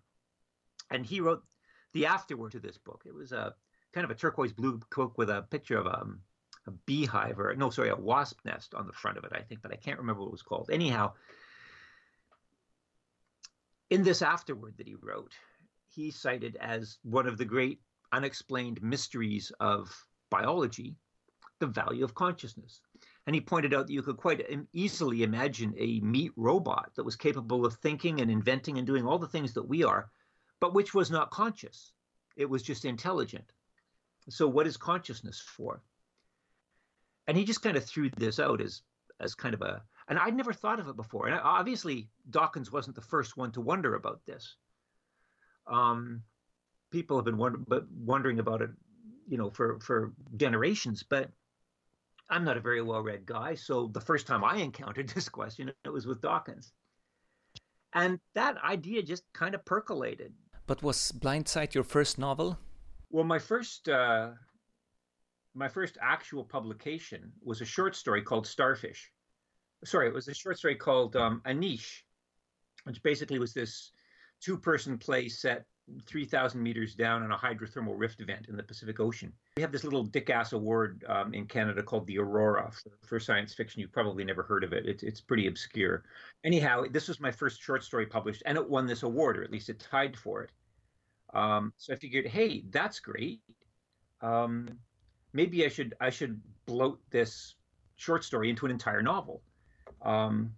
And 0.91 1.05
he 1.05 1.21
wrote 1.21 1.43
the 1.93 2.07
afterword 2.07 2.53
to 2.53 2.61
this 2.61 2.79
book. 2.79 3.03
It 3.07 3.15
was 3.15 3.33
a 3.33 3.55
kind 3.93 4.05
of 4.05 4.11
a 4.11 4.15
turquoise 4.15 4.53
blue 4.53 4.81
book 4.95 5.19
with 5.19 5.29
a 5.29 5.43
picture 5.43 5.79
of 5.79 5.87
a, 5.87 6.01
um, 6.01 6.21
a 6.67 6.71
beehive 6.71 7.39
or 7.39 7.55
no, 7.55 7.71
sorry, 7.71 7.91
a 7.91 7.97
wasp 7.97 8.41
nest 8.45 8.75
on 8.75 8.87
the 8.87 8.93
front 8.93 9.19
of 9.19 9.25
it, 9.25 9.33
I 9.35 9.43
think, 9.43 9.63
but 9.63 9.73
I 9.73 9.77
can't 9.77 9.99
remember 9.99 10.23
what 10.23 10.29
it 10.29 10.33
was 10.33 10.43
called. 10.43 10.71
Anyhow, 10.73 11.13
in 13.91 14.03
this 14.03 14.23
afterward 14.23 14.75
that 14.79 14.89
he 14.89 14.95
wrote, 14.95 15.33
he 15.89 16.11
cited 16.11 16.57
as 16.61 16.99
one 17.03 17.27
of 17.27 17.39
the 17.39 17.45
great 17.45 17.81
unexplained 18.13 18.83
mysteries 18.83 19.53
of 19.61 19.95
biology 20.31 20.97
the 21.61 21.67
value 21.67 22.05
of 22.05 22.15
consciousness. 22.15 22.81
And 23.27 23.35
he 23.35 23.41
pointed 23.41 23.73
out 23.73 23.87
that 23.87 23.93
you 23.93 24.03
could 24.03 24.17
quite 24.17 24.47
easily 24.73 25.23
imagine 25.23 25.75
a 25.79 26.01
meat 26.01 26.33
robot 26.37 26.93
that 26.97 27.05
was 27.05 27.17
capable 27.17 27.65
of 27.65 27.75
thinking 27.75 28.21
and 28.21 28.31
inventing 28.31 28.77
and 28.77 28.87
doing 28.87 29.07
all 29.07 29.19
the 29.19 29.29
things 29.29 29.55
that 29.55 29.69
we 29.69 29.83
are, 29.83 30.11
but 30.61 30.75
which 30.75 30.95
was 30.95 31.11
not 31.11 31.31
conscious. 31.31 31.93
It 32.37 32.51
was 32.51 32.63
just 32.63 32.85
intelligent. 32.85 33.51
So, 34.29 34.49
what 34.49 34.67
is 34.67 34.77
consciousness 34.77 35.41
for? 35.41 35.83
And 37.27 37.37
he 37.37 37.45
just 37.45 37.63
kind 37.63 37.77
of 37.77 37.85
threw 37.85 38.11
this 38.11 38.39
out 38.39 38.61
as, 38.61 38.83
as 39.21 39.35
kind 39.35 39.55
of 39.55 39.63
a, 39.63 39.83
and 40.09 40.19
I'd 40.19 40.37
never 40.37 40.53
thought 40.53 40.81
of 40.81 40.89
it 40.89 40.97
before. 40.97 41.27
And 41.29 41.41
obviously, 41.43 42.09
Dawkins 42.31 42.71
wasn't 42.71 42.97
the 42.97 43.03
first 43.03 43.37
one 43.37 43.53
to 43.53 43.61
wonder 43.61 43.95
about 43.95 44.21
this. 44.27 44.57
Um, 45.67 46.23
people 46.91 47.17
have 47.17 47.25
been 47.25 47.39
wonder, 47.39 47.59
but 47.67 47.85
wondering 47.91 48.39
about 48.39 48.63
it, 48.63 48.71
you 49.29 49.39
know, 49.39 49.51
for 49.51 49.81
for 49.81 50.13
generations. 50.37 51.03
But 51.03 51.31
I'm 52.29 52.45
not 52.45 52.57
a 52.57 52.61
very 52.61 52.83
well 52.83 53.01
read 53.01 53.25
guy, 53.25 53.55
so 53.55 53.89
the 53.89 54.01
first 54.01 54.27
time 54.27 54.45
I 54.45 54.57
encountered 54.69 55.09
this 55.09 55.29
question, 55.29 55.73
it 55.85 55.89
was 55.91 56.07
with 56.07 56.21
Dawkins. 56.21 56.73
And 57.95 58.19
that 58.35 58.57
idea 58.63 59.03
just 59.03 59.23
kind 59.33 59.55
of 59.55 59.65
percolated. 59.65 60.33
But 60.67 60.83
was 60.83 61.13
Blindsight 61.13 61.75
your 61.75 61.85
first 61.85 62.19
novel? 62.19 62.59
Well, 63.11 63.25
my 63.25 63.39
first 63.39 63.89
uh, 63.89 64.31
my 65.55 65.69
first 65.69 65.97
actual 66.01 66.45
publication 66.45 67.33
was 67.43 67.61
a 67.61 67.65
short 67.65 67.95
story 67.95 68.23
called 68.23 68.47
Starfish. 68.47 69.11
Sorry, 69.85 70.09
it 70.09 70.15
was 70.15 70.29
a 70.29 70.35
short 70.35 70.59
story 70.59 70.75
called 70.75 71.15
um, 71.17 71.43
A 71.45 71.55
Niche, 71.55 72.05
which 72.85 73.03
basically 73.03 73.39
was 73.39 73.53
this 73.53 73.93
two 74.41 74.59
person 74.59 74.99
play 74.99 75.29
set 75.29 75.65
3,000 76.07 76.63
meters 76.63 76.95
down 76.95 77.23
in 77.23 77.31
a 77.31 77.37
hydrothermal 77.37 77.95
rift 77.95 78.21
event 78.21 78.47
in 78.49 78.57
the 78.57 78.63
Pacific 78.63 79.01
Ocean. 79.01 79.33
We 79.57 79.63
have 79.63 79.71
this 79.71 79.85
little 79.85 80.03
dick 80.03 80.31
ass 80.31 80.53
award 80.53 81.05
um, 81.09 81.35
in 81.35 81.47
Canada 81.47 81.83
called 81.83 82.07
the 82.07 82.19
Aurora 82.19 82.71
for, 82.73 83.07
for, 83.07 83.21
science 83.21 83.53
fiction. 83.55 83.81
You've 83.81 83.93
probably 83.93 84.25
never 84.25 84.43
heard 84.43 84.65
of 84.65 84.73
it. 84.73 84.87
It's, 84.87 85.03
it's 85.03 85.21
pretty 85.21 85.47
obscure. 85.47 86.05
Anyhow, 86.43 86.85
this 86.91 87.07
was 87.07 87.21
my 87.21 87.31
first 87.31 87.61
short 87.61 87.85
story 87.85 88.07
published, 88.07 88.43
and 88.47 88.57
it 88.57 88.69
won 88.69 88.87
this 88.87 89.03
award, 89.03 89.37
or 89.37 89.45
at 89.45 89.53
least 89.53 89.69
it 89.69 89.79
tied 89.79 90.17
for 90.17 90.43
it. 90.43 90.51
Um, 91.35 91.73
so 91.77 91.93
I 91.93 91.97
figured, 91.97 92.27
hey, 92.27 92.65
that's 92.71 93.01
great. 93.01 93.41
Um, 94.23 94.79
maybe 95.35 95.67
I 95.67 95.69
should 95.69 95.95
I 96.01 96.09
should 96.09 96.41
bloat 96.65 96.99
this 97.11 97.57
short 97.97 98.25
story 98.25 98.49
into 98.49 98.65
an 98.65 98.73
entire 98.73 99.03
novel. 99.03 99.43
Um, 100.01 100.55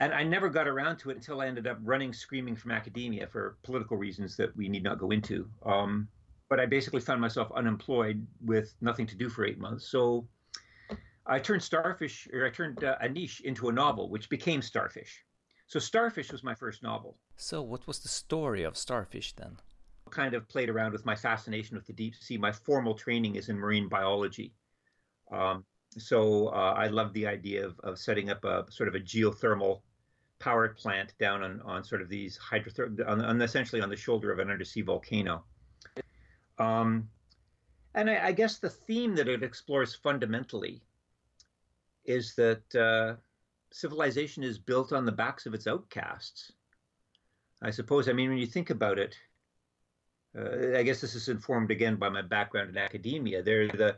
and 0.00 0.14
I 0.14 0.22
never 0.22 0.48
got 0.48 0.68
around 0.68 0.98
to 0.98 1.10
it 1.10 1.16
until 1.16 1.40
I 1.40 1.48
ended 1.48 1.66
up 1.66 1.78
running 1.82 2.12
screaming 2.12 2.54
from 2.54 2.70
academia 2.70 3.26
for 3.26 3.56
political 3.64 3.96
reasons 3.96 4.36
that 4.36 4.56
we 4.56 4.68
need 4.68 4.84
not 4.84 4.98
go 4.98 5.10
into. 5.10 5.48
Um, 5.66 6.06
but 6.48 6.60
I 6.60 6.66
basically 6.66 7.00
found 7.00 7.20
myself 7.20 7.50
unemployed 7.54 8.24
with 8.44 8.74
nothing 8.80 9.06
to 9.08 9.16
do 9.16 9.28
for 9.28 9.44
eight 9.44 9.58
months. 9.58 9.88
So 9.88 10.28
I 11.26 11.38
turned 11.40 11.62
Starfish, 11.62 12.28
or 12.32 12.46
I 12.46 12.50
turned 12.50 12.84
uh, 12.84 12.96
A 13.00 13.08
Niche 13.08 13.40
into 13.40 13.68
a 13.68 13.72
novel, 13.72 14.08
which 14.08 14.30
became 14.30 14.62
Starfish. 14.62 15.24
So 15.66 15.78
Starfish 15.78 16.32
was 16.32 16.42
my 16.42 16.54
first 16.54 16.82
novel. 16.82 17.18
So 17.36 17.60
what 17.60 17.86
was 17.86 17.98
the 17.98 18.08
story 18.08 18.62
of 18.62 18.76
Starfish 18.76 19.34
then? 19.34 19.58
Kind 20.10 20.34
of 20.34 20.48
played 20.48 20.68
around 20.68 20.92
with 20.92 21.04
my 21.04 21.14
fascination 21.14 21.76
with 21.76 21.86
the 21.86 21.92
deep 21.92 22.14
sea. 22.14 22.38
My 22.38 22.52
formal 22.52 22.94
training 22.94 23.36
is 23.36 23.48
in 23.48 23.56
marine 23.56 23.88
biology. 23.88 24.52
Um, 25.30 25.64
so 25.96 26.48
uh, 26.48 26.74
I 26.76 26.88
loved 26.88 27.14
the 27.14 27.26
idea 27.26 27.66
of, 27.66 27.78
of 27.80 27.98
setting 27.98 28.30
up 28.30 28.44
a 28.44 28.64
sort 28.70 28.88
of 28.88 28.94
a 28.94 29.00
geothermal 29.00 29.80
power 30.38 30.68
plant 30.68 31.14
down 31.18 31.42
on, 31.42 31.60
on 31.62 31.84
sort 31.84 32.02
of 32.02 32.08
these 32.08 32.38
hydrothermal, 32.38 33.08
on, 33.08 33.24
on, 33.24 33.40
essentially 33.42 33.80
on 33.82 33.88
the 33.88 33.96
shoulder 33.96 34.32
of 34.32 34.38
an 34.38 34.50
undersea 34.50 34.82
volcano. 34.82 35.44
Um, 36.58 37.08
and 37.94 38.10
I, 38.10 38.26
I, 38.26 38.32
guess 38.32 38.58
the 38.58 38.70
theme 38.70 39.14
that 39.16 39.28
it 39.28 39.42
explores 39.42 39.94
fundamentally 39.94 40.82
is 42.04 42.34
that 42.34 42.74
uh, 42.74 43.16
civilization 43.72 44.42
is 44.42 44.58
built 44.58 44.92
on 44.92 45.04
the 45.04 45.12
backs 45.12 45.46
of 45.46 45.54
its 45.54 45.66
outcasts. 45.66 46.52
I 47.62 47.70
suppose, 47.70 48.08
I 48.08 48.12
mean, 48.12 48.30
when 48.30 48.38
you 48.38 48.46
think 48.46 48.70
about 48.70 48.98
it, 48.98 49.16
uh, 50.38 50.78
I 50.78 50.82
guess 50.82 51.00
this 51.00 51.14
is 51.14 51.28
informed 51.28 51.70
again 51.70 51.96
by 51.96 52.08
my 52.08 52.22
background 52.22 52.70
in 52.70 52.78
academia. 52.78 53.42
There, 53.42 53.68
the 53.68 53.96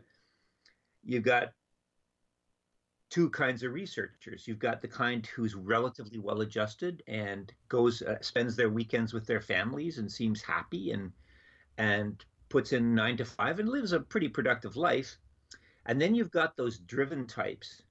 you've 1.04 1.25
got 1.25 1.52
two 3.11 3.28
kinds 3.30 3.62
of 3.62 3.73
researchers. 3.73 4.47
You've 4.47 4.59
got 4.59 4.80
the 4.80 4.88
kind 4.88 5.26
who's 5.26 5.54
relatively 5.54 6.18
well 6.18 6.40
adjusted 6.40 7.02
and 7.09 7.52
goes 7.68 8.02
uh, 8.02 8.18
spends 8.20 8.56
their 8.56 8.70
weekends 8.70 9.12
with 9.12 9.26
their 9.26 9.40
families 9.40 9.99
and 9.99 10.11
seems 10.11 10.40
happy 10.40 10.92
and 10.92 11.12
and 11.76 12.25
puts 12.49 12.73
in 12.73 12.94
9 12.94 13.16
to 13.18 13.25
5 13.25 13.61
and 13.61 13.68
lives 13.68 13.92
a 13.92 14.00
pretty 14.00 14.28
productive 14.28 14.76
life. 14.76 15.16
And 15.87 16.00
then 16.00 16.14
you've 16.14 16.30
got 16.30 16.56
those 16.56 16.78
driven 16.78 17.26
types 17.26 17.82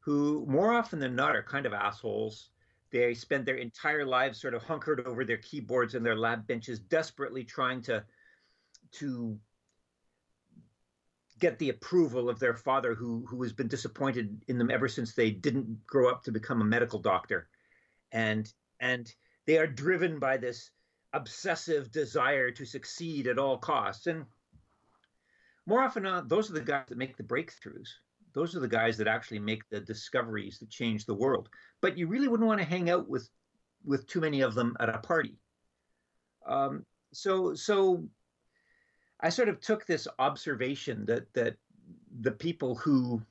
who 0.00 0.44
more 0.46 0.72
often 0.72 0.98
than 0.98 1.16
not 1.16 1.34
are 1.34 1.42
kind 1.42 1.64
of 1.64 1.72
assholes. 1.72 2.50
They 2.94 3.14
spend 3.14 3.44
their 3.44 3.56
entire 3.56 4.06
lives 4.06 4.40
sort 4.40 4.54
of 4.54 4.62
hunkered 4.62 5.04
over 5.04 5.24
their 5.24 5.38
keyboards 5.38 5.96
and 5.96 6.06
their 6.06 6.14
lab 6.14 6.46
benches 6.46 6.78
desperately 6.78 7.42
trying 7.42 7.82
to 7.82 8.04
to 8.92 9.36
get 11.40 11.58
the 11.58 11.70
approval 11.70 12.30
of 12.30 12.38
their 12.38 12.54
father 12.54 12.94
who 12.94 13.26
who 13.28 13.42
has 13.42 13.52
been 13.52 13.66
disappointed 13.66 14.44
in 14.46 14.58
them 14.58 14.70
ever 14.70 14.86
since 14.86 15.12
they 15.12 15.32
didn't 15.32 15.84
grow 15.88 16.08
up 16.08 16.22
to 16.22 16.30
become 16.30 16.60
a 16.60 16.64
medical 16.64 17.00
doctor. 17.00 17.48
And 18.12 18.48
and 18.78 19.12
they 19.44 19.58
are 19.58 19.66
driven 19.66 20.20
by 20.20 20.36
this 20.36 20.70
obsessive 21.12 21.90
desire 21.90 22.52
to 22.52 22.64
succeed 22.64 23.26
at 23.26 23.40
all 23.40 23.58
costs. 23.58 24.06
And 24.06 24.24
more 25.66 25.82
often 25.82 26.04
than 26.04 26.12
not 26.12 26.28
those 26.28 26.48
are 26.48 26.54
the 26.54 26.60
guys 26.60 26.86
that 26.90 26.98
make 26.98 27.16
the 27.16 27.24
breakthroughs 27.24 27.88
those 28.34 28.54
are 28.54 28.60
the 28.60 28.68
guys 28.68 28.96
that 28.96 29.08
actually 29.08 29.38
make 29.38 29.68
the 29.68 29.80
discoveries 29.80 30.58
that 30.58 30.70
change 30.70 31.06
the 31.06 31.14
world 31.14 31.48
but 31.80 31.96
you 31.96 32.06
really 32.06 32.28
wouldn't 32.28 32.46
want 32.46 32.60
to 32.60 32.66
hang 32.66 32.90
out 32.90 33.08
with 33.08 33.28
with 33.84 34.06
too 34.06 34.20
many 34.20 34.40
of 34.40 34.54
them 34.54 34.76
at 34.80 34.88
a 34.88 34.98
party 34.98 35.36
um, 36.46 36.84
so 37.12 37.54
so 37.54 38.04
I 39.20 39.30
sort 39.30 39.48
of 39.48 39.60
took 39.60 39.86
this 39.86 40.06
observation 40.18 41.06
that 41.06 41.32
that 41.34 41.56
the 42.20 42.32
people 42.32 42.74
who, 42.74 43.22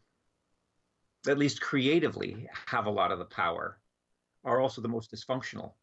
at 1.27 1.37
least 1.37 1.61
creatively, 1.61 2.47
have 2.65 2.85
a 2.85 2.91
lot 2.91 3.11
of 3.11 3.19
the 3.19 3.25
power, 3.25 3.79
are 4.43 4.59
also 4.59 4.81
the 4.81 4.87
most 4.87 5.11
dysfunctional. 5.11 5.73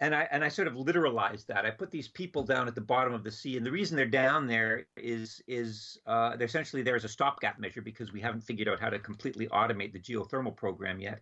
And 0.00 0.14
I 0.14 0.28
and 0.30 0.44
I 0.44 0.48
sort 0.48 0.68
of 0.68 0.74
literalized 0.74 1.46
that. 1.46 1.64
I 1.64 1.70
put 1.70 1.90
these 1.90 2.08
people 2.08 2.42
down 2.42 2.66
at 2.66 2.74
the 2.74 2.80
bottom 2.80 3.14
of 3.14 3.22
the 3.22 3.30
sea, 3.30 3.56
and 3.56 3.64
the 3.64 3.70
reason 3.70 3.96
they're 3.96 4.06
down 4.06 4.46
there 4.46 4.86
is 4.96 5.42
is 5.46 5.98
uh, 6.06 6.36
they're 6.36 6.46
essentially 6.46 6.82
there 6.82 6.96
as 6.96 7.04
a 7.04 7.08
stopgap 7.08 7.58
measure 7.58 7.80
because 7.80 8.12
we 8.12 8.20
haven't 8.20 8.42
figured 8.42 8.68
out 8.68 8.80
how 8.80 8.90
to 8.90 8.98
completely 8.98 9.46
automate 9.48 9.92
the 9.92 10.00
geothermal 10.00 10.54
program 10.54 11.00
yet. 11.00 11.20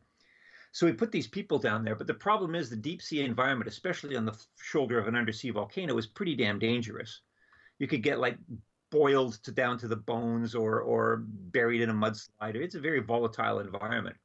So 0.72 0.86
we 0.86 0.92
put 0.92 1.12
these 1.12 1.28
people 1.28 1.58
down 1.58 1.84
there, 1.84 1.94
but 1.94 2.06
the 2.06 2.14
problem 2.14 2.54
is 2.54 2.70
the 2.70 2.76
deep 2.76 3.02
sea 3.02 3.20
environment, 3.20 3.68
especially 3.68 4.16
on 4.16 4.24
the 4.24 4.38
shoulder 4.58 4.98
of 4.98 5.06
an 5.06 5.16
undersea 5.16 5.50
volcano, 5.50 5.98
is 5.98 6.06
pretty 6.06 6.34
damn 6.34 6.58
dangerous 6.58 7.20
you 7.82 7.88
could 7.88 8.02
get 8.04 8.20
like 8.20 8.38
boiled 8.92 9.42
to 9.42 9.50
down 9.50 9.76
to 9.76 9.88
the 9.88 9.96
bones 9.96 10.54
or 10.54 10.80
or 10.82 11.24
buried 11.26 11.80
in 11.80 11.90
a 11.90 11.94
mudslide. 11.94 12.54
It's 12.54 12.76
a 12.76 12.80
very 12.80 13.00
volatile 13.00 13.58
environment. 13.58 14.16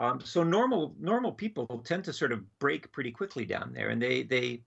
Um, 0.00 0.18
so 0.24 0.42
normal 0.42 0.94
normal 0.98 1.30
people 1.30 1.66
tend 1.84 2.04
to 2.04 2.12
sort 2.14 2.32
of 2.32 2.58
break 2.58 2.90
pretty 2.90 3.10
quickly 3.10 3.44
down 3.44 3.72
there, 3.74 3.90
and 3.90 4.00
they 4.00 4.22
they 4.22 4.64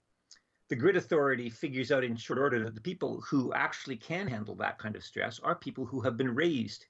the 0.70 0.76
grid 0.76 0.96
authority 0.96 1.50
figures 1.50 1.92
out 1.92 2.04
in 2.04 2.16
short 2.16 2.38
order 2.38 2.64
that 2.64 2.76
the 2.76 2.82
people 2.82 3.20
who 3.22 3.52
actually 3.54 3.98
can 3.98 4.28
handle 4.28 4.56
that 4.56 4.78
kind 4.78 4.96
of 4.96 5.04
stress 5.04 5.40
are 5.40 5.56
people 5.56 5.86
who 5.86 6.02
have 6.02 6.18
been 6.18 6.36
raised 6.36 6.86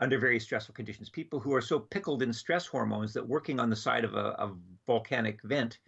under 0.00 0.18
very 0.18 0.40
stressful 0.40 0.74
conditions. 0.74 1.10
People 1.10 1.38
who 1.38 1.54
are 1.54 1.60
so 1.60 1.78
pickled 1.78 2.24
in 2.24 2.32
stress 2.32 2.66
hormones 2.66 3.14
that 3.14 3.26
working 3.26 3.60
on 3.60 3.70
the 3.70 3.76
side 3.76 4.04
of 4.04 4.14
a, 4.14 4.34
a 4.38 4.52
volcanic 4.86 5.40
vent 5.44 5.78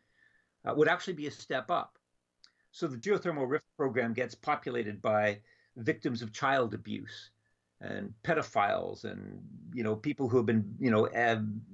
uh, 0.64 0.72
would 0.74 0.88
actually 0.88 1.14
be 1.14 1.26
a 1.26 1.32
step 1.32 1.68
up. 1.68 1.98
So 2.70 2.86
the 2.86 2.96
geothermal 2.96 3.48
rift 3.48 3.66
program 3.76 4.12
gets 4.12 4.36
populated 4.36 5.02
by 5.02 5.40
victims 5.76 6.22
of 6.22 6.32
child 6.32 6.74
abuse 6.74 7.30
and 7.80 8.12
pedophiles 8.22 9.04
and 9.04 9.40
you 9.72 9.82
know 9.82 9.96
people 9.96 10.28
who 10.28 10.36
have 10.36 10.46
been 10.46 10.74
you 10.78 10.90
know 10.90 11.08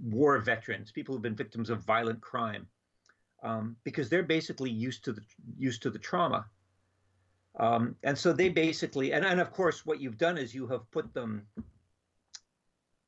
war 0.03 0.39
veterans, 0.39 0.93
people 0.93 1.15
who've 1.15 1.23
been 1.23 1.35
victims 1.35 1.71
of 1.71 1.83
violent 1.83 2.21
crime, 2.21 2.67
um, 3.43 3.77
because 3.85 4.09
they're 4.09 4.23
basically 4.23 4.71
used 4.71 5.05
to 5.05 5.13
the 5.13 5.23
used 5.59 5.83
to 5.83 5.91
the 5.91 5.99
trauma. 5.99 6.47
Um, 7.59 7.97
and 8.03 8.17
so 8.17 8.33
they 8.33 8.51
basically 8.51 9.13
and, 9.13 9.25
and 9.25 9.41
of 9.41 9.51
course 9.51 9.87
what 9.87 10.01
you've 10.01 10.19
done 10.19 10.37
is 10.37 10.55
you 10.55 10.67
have 10.67 10.91
put 10.91 11.13
them 11.15 11.47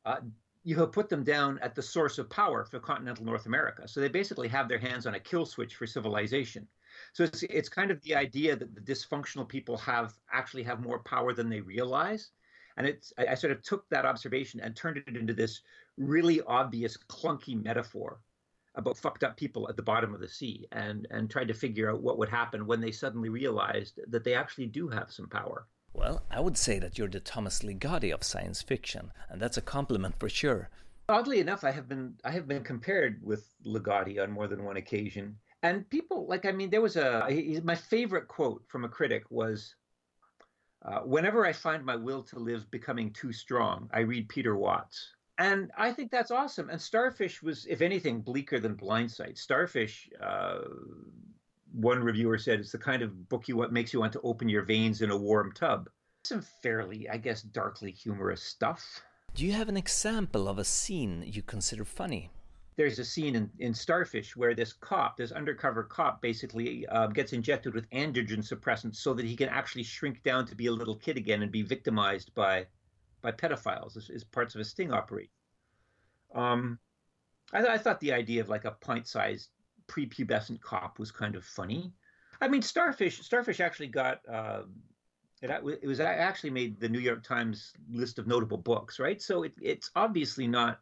uh, 0.05 0.21
you 0.65 0.77
have 0.77 0.93
put 0.93 1.09
them 1.09 1.23
down 1.23 1.59
at 1.63 1.75
the 1.75 1.83
source 1.83 2.19
of 2.19 2.29
power 2.29 2.65
for 2.65 2.81
continental 2.81 3.25
North 3.25 3.47
America. 3.47 3.87
So 3.87 4.01
they 4.01 4.09
basically 4.09 4.49
have 4.49 4.69
their 4.69 4.79
hands 4.79 5.07
on 5.07 5.15
a 5.15 5.21
kill 5.21 5.47
switch 5.47 5.77
for 5.77 5.87
civilization. 5.87 6.67
So 7.13 7.25
it's 7.25 7.43
it's 7.45 7.69
kind 7.69 7.91
of 7.91 8.01
the 8.03 8.15
idea 8.15 8.57
that 8.57 8.75
the 8.75 8.81
dysfunctional 8.81 9.49
people 9.49 9.77
have 9.79 10.15
actually 10.33 10.65
have 10.65 10.83
more 10.83 10.99
power 11.01 11.33
than 11.33 11.49
they 11.49 11.61
realize. 11.61 12.31
And 12.79 12.87
it's 12.87 13.13
I, 13.19 13.27
I 13.27 13.35
sort 13.35 13.53
of 13.53 13.63
took 13.63 13.87
that 13.91 14.07
observation 14.07 14.61
and 14.61 14.75
turned 14.75 14.97
it 14.97 15.17
into 15.17 15.35
this 15.35 15.61
really 15.99 16.41
obvious 16.43 16.97
clunky 16.97 17.63
metaphor 17.63 18.21
about 18.77 18.97
fucked 18.97 19.25
up 19.25 19.37
people 19.37 19.69
at 19.69 19.77
the 19.77 19.83
bottom 19.83 20.15
of 20.15 20.21
the 20.21 20.29
sea 20.29 20.67
and 20.73 21.07
and 21.11 21.29
tried 21.29 21.49
to 21.49 21.55
figure 21.55 21.91
out 21.91 22.01
what 22.01 22.17
would 22.19 22.29
happen 22.29 22.67
when 22.67 22.81
they 22.81 22.93
suddenly 22.93 23.29
realized 23.29 24.01
that 24.07 24.25
they 24.25 24.35
actually 24.35 24.67
do 24.67 24.89
have 24.89 25.13
some 25.13 25.29
power. 25.29 25.67
Well, 25.93 26.23
I 26.31 26.41
would 26.41 26.57
say 26.57 26.79
that 26.79 26.97
you're 26.97 27.09
the 27.09 27.19
Thomas 27.19 27.61
Ligotti 27.61 28.15
of 28.15 28.23
science 28.23 28.63
fiction, 28.63 29.11
and 29.29 29.43
that's 29.43 29.57
a 29.57 29.63
compliment 29.63 30.15
for 30.21 30.29
sure. 30.29 30.71
Oddly 31.09 31.41
enough, 31.41 31.65
I 31.65 31.73
have 31.73 31.89
been 31.89 32.15
I 32.25 32.31
have 32.31 32.47
been 32.47 32.63
compared 32.63 33.21
with 33.25 33.53
Ligotti 33.67 34.23
on 34.23 34.31
more 34.31 34.47
than 34.47 34.65
one 34.65 34.77
occasion, 34.77 35.37
and 35.65 35.89
people 35.91 36.27
like 36.29 36.47
I 36.47 36.53
mean, 36.53 36.71
there 36.71 36.83
was 36.83 36.97
a 36.97 37.61
my 37.65 37.75
favorite 37.75 38.29
quote 38.29 38.63
from 38.69 38.85
a 38.85 38.89
critic 38.89 39.25
was, 39.31 39.75
uh, 40.83 41.01
"Whenever 41.01 41.47
I 41.47 41.53
find 41.53 41.85
my 41.85 41.97
will 41.97 42.23
to 42.25 42.39
live 42.39 42.71
becoming 42.71 43.13
too 43.13 43.33
strong, 43.33 43.91
I 43.93 44.01
read 44.01 44.29
Peter 44.29 44.57
Watts." 44.57 45.15
And 45.39 45.71
I 45.77 45.93
think 45.93 46.11
that's 46.11 46.33
awesome. 46.33 46.69
And 46.69 46.81
Starfish 46.81 47.43
was, 47.43 47.65
if 47.67 47.81
anything, 47.81 48.21
bleaker 48.21 48.59
than 48.59 48.75
Blindsight. 48.75 49.39
Starfish, 49.39 50.11
uh, 50.21 50.59
one 51.73 52.03
reviewer 52.03 52.39
said 52.39 52.59
it's 52.59 52.73
the 52.73 52.79
kind 52.79 53.03
of 53.03 53.29
book 53.29 53.47
you 53.47 53.57
what 53.57 53.73
makes 53.73 53.93
you 53.93 54.01
want 54.01 54.13
to 54.15 54.21
open 54.23 54.49
your 54.49 54.63
veins 54.63 55.01
in 55.01 55.11
a 55.11 55.17
warm 55.17 55.53
tub. 55.53 55.89
Some 56.25 56.43
fairly, 56.63 57.09
I 57.09 57.19
guess, 57.19 57.43
darkly 57.43 57.93
humorous 57.93 58.43
stuff. 58.43 59.03
Do 59.35 59.47
you 59.47 59.53
have 59.53 59.69
an 59.69 59.77
example 59.77 60.49
of 60.49 60.59
a 60.59 60.65
scene 60.65 61.23
you 61.25 61.43
consider 61.43 61.85
funny? 61.85 62.31
There's 62.79 63.01
a 63.01 63.05
scene 63.05 63.35
in, 63.35 63.51
in 63.59 63.75
Starfish 63.75 64.37
where 64.37 64.55
this 64.55 64.73
cop, 64.73 65.17
this 65.17 65.33
undercover 65.33 65.83
cop, 65.83 66.23
basically 66.23 66.87
uh, 66.87 67.09
gets 67.09 67.33
injected 67.33 67.75
with 67.75 67.91
androgen 67.91 68.39
suppressants 68.39 68.99
so 68.99 69.13
that 69.15 69.25
he 69.25 69.35
can 69.35 69.49
actually 69.49 69.83
shrink 69.83 70.23
down 70.23 70.47
to 70.47 70.55
be 70.55 70.67
a 70.67 70.73
little 70.73 70.95
kid 70.95 71.17
again 71.17 71.43
and 71.43 71.51
be 71.51 71.63
victimized 71.63 72.33
by 72.37 72.67
by 73.21 73.33
pedophiles 73.33 73.97
as, 73.97 74.09
as 74.15 74.23
parts 74.23 74.55
of 74.55 74.61
a 74.61 74.65
sting 74.65 74.93
operation. 74.93 75.33
Um, 76.33 76.79
I, 77.53 77.67
I 77.67 77.79
thought 77.79 77.99
the 77.99 78.13
idea 78.13 78.41
of 78.43 78.49
like 78.49 78.65
a 78.65 78.71
pint-sized 78.71 79.49
prepubescent 79.89 80.61
cop 80.61 81.01
was 81.01 81.11
kind 81.11 81.35
of 81.35 81.45
funny. 81.45 81.93
I 82.41 82.47
mean, 82.47 82.63
Starfish. 82.63 83.21
Starfish 83.23 83.59
actually 83.59 83.89
got. 83.89 84.21
Uh, 84.33 84.63
it, 85.43 85.51
it 85.83 85.89
was 85.89 85.99
actually 85.99 86.51
made 86.51 86.79
the 86.79 86.89
New 86.89 87.01
York 87.01 87.25
Times 87.25 87.73
list 87.91 88.21
of 88.21 88.29
notable 88.29 88.59
books, 88.59 89.01
right? 89.01 89.21
So 89.21 89.43
it, 89.43 89.55
it's 89.61 89.91
obviously 89.97 90.47
not 90.47 90.79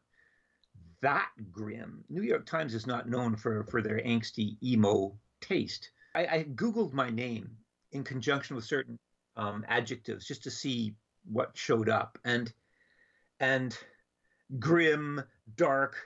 that 1.00 1.28
grim. 1.52 2.04
New 2.08 2.22
York 2.22 2.46
Times 2.46 2.74
is 2.74 2.86
not 2.86 3.08
known 3.08 3.36
for 3.36 3.64
for 3.64 3.82
their 3.82 3.98
angsty 3.98 4.56
emo 4.62 5.16
taste. 5.40 5.90
I, 6.14 6.26
I 6.26 6.44
googled 6.44 6.92
my 6.92 7.10
name 7.10 7.50
in 7.92 8.04
conjunction 8.04 8.56
with 8.56 8.64
certain 8.64 8.98
um, 9.36 9.64
adjectives 9.68 10.26
just 10.26 10.42
to 10.44 10.50
see 10.50 10.94
what 11.24 11.56
showed 11.56 11.88
up, 11.88 12.18
and 12.24 12.52
and 13.40 13.76
grim, 14.58 15.22
dark, 15.56 15.96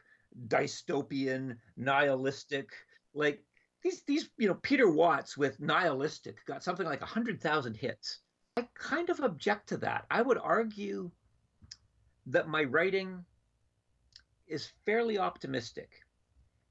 dystopian, 0.49 1.56
nihilistic, 1.76 2.70
like 3.14 3.42
these 3.82 4.02
these 4.02 4.28
you 4.38 4.49
know 4.49 4.54
Peter 4.54 4.90
Watts 4.90 5.37
with 5.37 5.61
nihilistic 5.61 6.44
got 6.47 6.64
something 6.64 6.87
like 6.87 7.00
hundred 7.02 7.40
thousand 7.40 7.76
hits. 7.76 8.20
I 8.56 8.66
kind 8.75 9.11
of 9.11 9.20
object 9.20 9.68
to 9.68 9.76
that. 9.78 10.06
I 10.11 10.23
would 10.23 10.38
argue 10.38 11.11
that 12.26 12.49
my 12.49 12.64
writing 12.64 13.25
is 14.50 14.73
fairly 14.85 15.18
optimistic, 15.18 15.90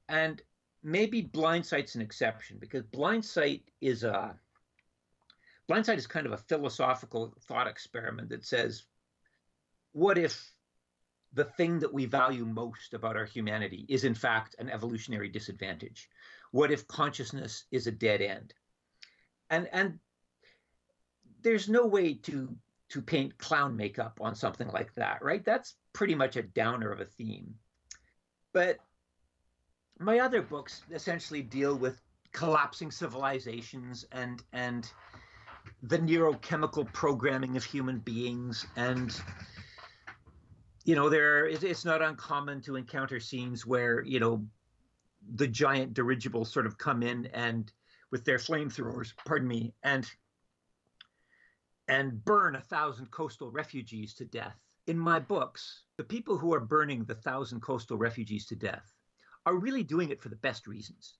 and 0.08 0.42
maybe 0.82 1.22
Blindsight's 1.22 1.94
an 1.94 2.00
exception 2.00 2.58
because 2.60 2.82
Blindsight 2.84 3.62
is 3.80 4.04
a 4.04 4.34
Blindsight 5.68 5.98
is 5.98 6.06
kind 6.06 6.26
of 6.26 6.32
a 6.32 6.38
philosophical 6.38 7.32
thought 7.46 7.68
experiment 7.68 8.30
that 8.30 8.44
says, 8.44 8.82
what 9.92 10.18
if 10.18 10.52
the 11.32 11.44
thing 11.44 11.78
that 11.78 11.94
we 11.94 12.06
value 12.06 12.44
most 12.44 12.92
about 12.92 13.16
our 13.16 13.24
humanity 13.24 13.86
is 13.88 14.02
in 14.02 14.14
fact 14.14 14.56
an 14.58 14.68
evolutionary 14.68 15.28
disadvantage? 15.28 16.08
What 16.50 16.72
if 16.72 16.88
consciousness 16.88 17.64
is 17.70 17.86
a 17.86 17.92
dead 17.92 18.20
end? 18.20 18.52
And 19.48 19.68
and 19.72 19.98
there's 21.42 21.68
no 21.68 21.86
way 21.86 22.14
to 22.14 22.56
to 22.90 23.00
paint 23.00 23.38
clown 23.38 23.76
makeup 23.76 24.18
on 24.20 24.34
something 24.34 24.68
like 24.68 24.92
that, 24.94 25.22
right? 25.22 25.44
That's 25.44 25.76
pretty 25.92 26.16
much 26.16 26.36
a 26.36 26.42
downer 26.42 26.90
of 26.90 27.00
a 27.00 27.04
theme. 27.04 27.54
But 28.52 28.78
my 29.98 30.20
other 30.20 30.42
books 30.42 30.82
essentially 30.90 31.42
deal 31.42 31.76
with 31.76 32.00
collapsing 32.32 32.90
civilizations 32.90 34.06
and 34.12 34.42
and 34.52 34.90
the 35.82 35.98
neurochemical 35.98 36.92
programming 36.92 37.56
of 37.56 37.64
human 37.64 37.98
beings. 37.98 38.66
And 38.76 39.14
you 40.84 40.94
know 40.94 41.08
there 41.08 41.46
it's 41.46 41.84
not 41.84 42.02
uncommon 42.02 42.60
to 42.62 42.76
encounter 42.76 43.20
scenes 43.20 43.66
where 43.66 44.02
you 44.04 44.20
know 44.20 44.44
the 45.34 45.46
giant 45.46 45.94
dirigibles 45.94 46.52
sort 46.52 46.66
of 46.66 46.78
come 46.78 47.02
in 47.02 47.26
and 47.26 47.72
with 48.10 48.24
their 48.24 48.38
flamethrowers 48.38 49.12
pardon 49.26 49.46
me 49.46 49.74
and 49.82 50.10
and 51.88 52.24
burn 52.24 52.56
a 52.56 52.60
thousand 52.60 53.10
coastal 53.10 53.50
refugees 53.50 54.14
to 54.14 54.24
death 54.24 54.56
in 54.86 54.98
my 54.98 55.18
books 55.18 55.82
the 56.00 56.04
people 56.04 56.38
who 56.38 56.54
are 56.54 56.60
burning 56.60 57.04
the 57.04 57.14
thousand 57.14 57.60
coastal 57.60 57.98
refugees 57.98 58.46
to 58.46 58.56
death 58.56 58.94
are 59.46 59.54
really 59.54 59.82
doing 59.82 60.10
it 60.10 60.20
for 60.22 60.28
the 60.28 60.36
best 60.36 60.66
reasons. 60.66 61.14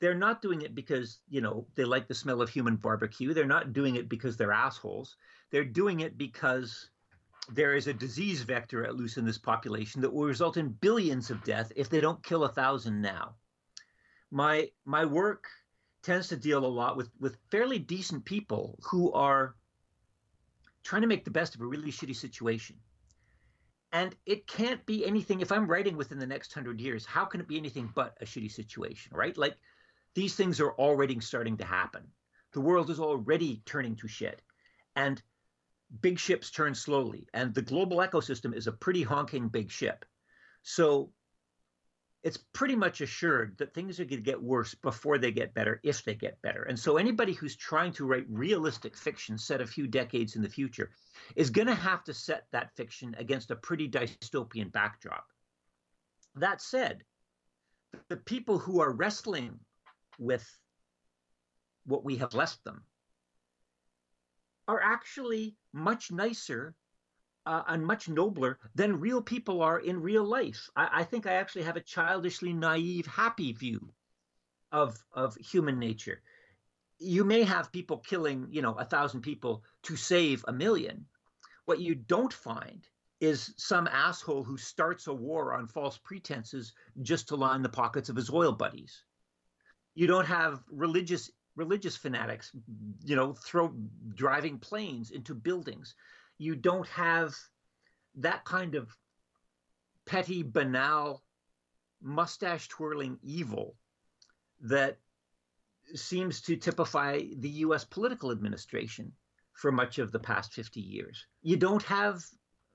They're 0.00 0.14
not 0.14 0.42
doing 0.42 0.62
it 0.62 0.74
because 0.74 1.20
you 1.28 1.40
know 1.40 1.66
they 1.74 1.84
like 1.84 2.08
the 2.08 2.14
smell 2.14 2.42
of 2.42 2.50
human 2.50 2.76
barbecue. 2.76 3.32
They're 3.32 3.46
not 3.46 3.72
doing 3.72 3.96
it 3.96 4.08
because 4.08 4.36
they're 4.36 4.52
assholes. 4.52 5.16
They're 5.50 5.64
doing 5.64 6.00
it 6.00 6.18
because 6.18 6.90
there 7.48 7.74
is 7.74 7.86
a 7.86 7.94
disease 7.94 8.42
vector 8.42 8.84
at 8.84 8.96
loose 8.96 9.16
in 9.16 9.24
this 9.24 9.38
population 9.38 10.00
that 10.00 10.12
will 10.12 10.26
result 10.26 10.56
in 10.56 10.70
billions 10.70 11.30
of 11.30 11.44
death 11.44 11.70
if 11.76 11.88
they 11.88 12.00
don't 12.00 12.22
kill 12.24 12.44
a 12.44 12.52
thousand 12.52 13.00
now. 13.00 13.36
My 14.30 14.70
my 14.84 15.04
work 15.04 15.44
tends 16.02 16.28
to 16.28 16.36
deal 16.36 16.64
a 16.64 16.66
lot 16.66 16.96
with 16.96 17.10
with 17.20 17.38
fairly 17.50 17.78
decent 17.78 18.24
people 18.24 18.78
who 18.90 19.12
are 19.12 19.54
trying 20.86 21.02
to 21.02 21.08
make 21.08 21.24
the 21.24 21.30
best 21.30 21.54
of 21.56 21.60
a 21.60 21.66
really 21.66 21.90
shitty 21.90 22.14
situation. 22.14 22.76
And 23.92 24.14
it 24.24 24.46
can't 24.46 24.84
be 24.86 25.04
anything 25.04 25.40
if 25.40 25.50
I'm 25.50 25.66
writing 25.66 25.96
within 25.96 26.18
the 26.18 26.26
next 26.26 26.54
100 26.54 26.80
years, 26.80 27.04
how 27.04 27.24
can 27.24 27.40
it 27.40 27.48
be 27.48 27.58
anything 27.58 27.90
but 27.94 28.16
a 28.20 28.24
shitty 28.24 28.52
situation, 28.52 29.12
right? 29.14 29.36
Like 29.36 29.56
these 30.14 30.36
things 30.36 30.60
are 30.60 30.72
already 30.72 31.18
starting 31.20 31.56
to 31.56 31.64
happen. 31.64 32.02
The 32.52 32.60
world 32.60 32.88
is 32.88 33.00
already 33.00 33.62
turning 33.66 33.96
to 33.96 34.06
shit. 34.06 34.42
And 34.94 35.20
big 36.00 36.20
ships 36.20 36.50
turn 36.50 36.74
slowly, 36.74 37.28
and 37.34 37.52
the 37.52 37.62
global 37.62 37.98
ecosystem 37.98 38.56
is 38.56 38.66
a 38.66 38.72
pretty 38.72 39.02
honking 39.02 39.48
big 39.48 39.70
ship. 39.70 40.04
So 40.62 41.10
it's 42.26 42.38
pretty 42.54 42.74
much 42.74 43.02
assured 43.02 43.56
that 43.56 43.72
things 43.72 44.00
are 44.00 44.04
going 44.04 44.18
to 44.18 44.30
get 44.30 44.42
worse 44.42 44.74
before 44.74 45.16
they 45.16 45.30
get 45.30 45.54
better, 45.54 45.78
if 45.84 46.02
they 46.02 46.16
get 46.16 46.42
better. 46.42 46.64
And 46.64 46.76
so 46.76 46.96
anybody 46.96 47.32
who's 47.32 47.54
trying 47.54 47.92
to 47.92 48.04
write 48.04 48.26
realistic 48.28 48.96
fiction 48.96 49.38
set 49.38 49.60
a 49.60 49.66
few 49.66 49.86
decades 49.86 50.34
in 50.34 50.42
the 50.42 50.48
future 50.48 50.90
is 51.36 51.50
going 51.50 51.68
to 51.68 51.74
have 51.76 52.02
to 52.02 52.12
set 52.12 52.46
that 52.50 52.74
fiction 52.74 53.14
against 53.16 53.52
a 53.52 53.54
pretty 53.54 53.88
dystopian 53.88 54.72
backdrop. 54.72 55.24
That 56.34 56.60
said, 56.60 57.04
the 58.08 58.16
people 58.16 58.58
who 58.58 58.80
are 58.80 58.90
wrestling 58.90 59.60
with 60.18 60.44
what 61.84 62.04
we 62.04 62.16
have 62.16 62.34
left 62.34 62.64
them 62.64 62.82
are 64.66 64.82
actually 64.82 65.54
much 65.72 66.10
nicer 66.10 66.74
uh, 67.46 67.62
and 67.68 67.86
much 67.86 68.08
nobler 68.08 68.58
than 68.74 69.00
real 69.00 69.22
people 69.22 69.62
are 69.62 69.78
in 69.78 70.02
real 70.02 70.24
life. 70.24 70.68
I, 70.76 70.88
I, 70.92 71.04
think 71.04 71.26
I 71.26 71.34
actually 71.34 71.62
have 71.62 71.76
a 71.76 71.80
childishly 71.80 72.52
naive, 72.52 73.06
happy 73.06 73.52
view 73.52 73.88
of 74.72 75.02
of 75.12 75.36
human 75.36 75.78
nature. 75.78 76.20
You 76.98 77.24
may 77.24 77.44
have 77.44 77.72
people 77.72 77.98
killing, 77.98 78.48
you 78.50 78.62
know, 78.62 78.74
a 78.74 78.84
thousand 78.84 79.20
people 79.20 79.62
to 79.84 79.96
save 79.96 80.44
a 80.48 80.52
million. 80.52 81.06
What 81.66 81.80
you 81.80 81.94
don't 81.94 82.32
find 82.32 82.86
is 83.20 83.54
some 83.56 83.86
asshole 83.86 84.44
who 84.44 84.56
starts 84.56 85.06
a 85.06 85.14
war 85.14 85.54
on 85.54 85.66
false 85.66 85.98
pretenses 85.98 86.72
just 87.02 87.28
to 87.28 87.36
line 87.36 87.62
the 87.62 87.68
pockets 87.68 88.08
of 88.08 88.16
his 88.16 88.30
oil 88.30 88.52
buddies. 88.52 89.04
You 89.94 90.06
don't 90.06 90.26
have 90.26 90.62
religious 90.70 91.30
religious 91.54 91.96
fanatics, 91.96 92.52
you 93.02 93.16
know, 93.16 93.32
throw 93.32 93.72
driving 94.14 94.58
planes 94.58 95.10
into 95.10 95.34
buildings. 95.34 95.94
You 96.38 96.56
don't 96.56 96.88
have 96.88 97.34
that 98.16 98.44
kind 98.44 98.74
of 98.74 98.88
petty, 100.06 100.42
banal, 100.42 101.22
mustache 102.00 102.68
twirling 102.68 103.18
evil 103.22 103.76
that 104.60 104.98
seems 105.94 106.40
to 106.42 106.56
typify 106.56 107.20
the 107.38 107.48
US 107.48 107.84
political 107.84 108.30
administration 108.30 109.12
for 109.52 109.72
much 109.72 109.98
of 109.98 110.12
the 110.12 110.18
past 110.18 110.52
50 110.52 110.80
years. 110.80 111.26
You 111.42 111.56
don't 111.56 111.82
have 111.84 112.24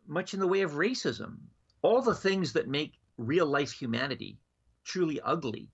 much 0.07 0.33
in 0.33 0.39
the 0.39 0.47
way 0.47 0.61
of 0.61 0.71
racism. 0.73 1.37
all 1.83 2.01
the 2.01 2.13
things 2.15 2.53
that 2.53 2.67
make 2.67 2.99
real 3.17 3.45
life 3.47 3.71
humanity 3.71 4.39
truly 4.83 5.19
ugly 5.21 5.71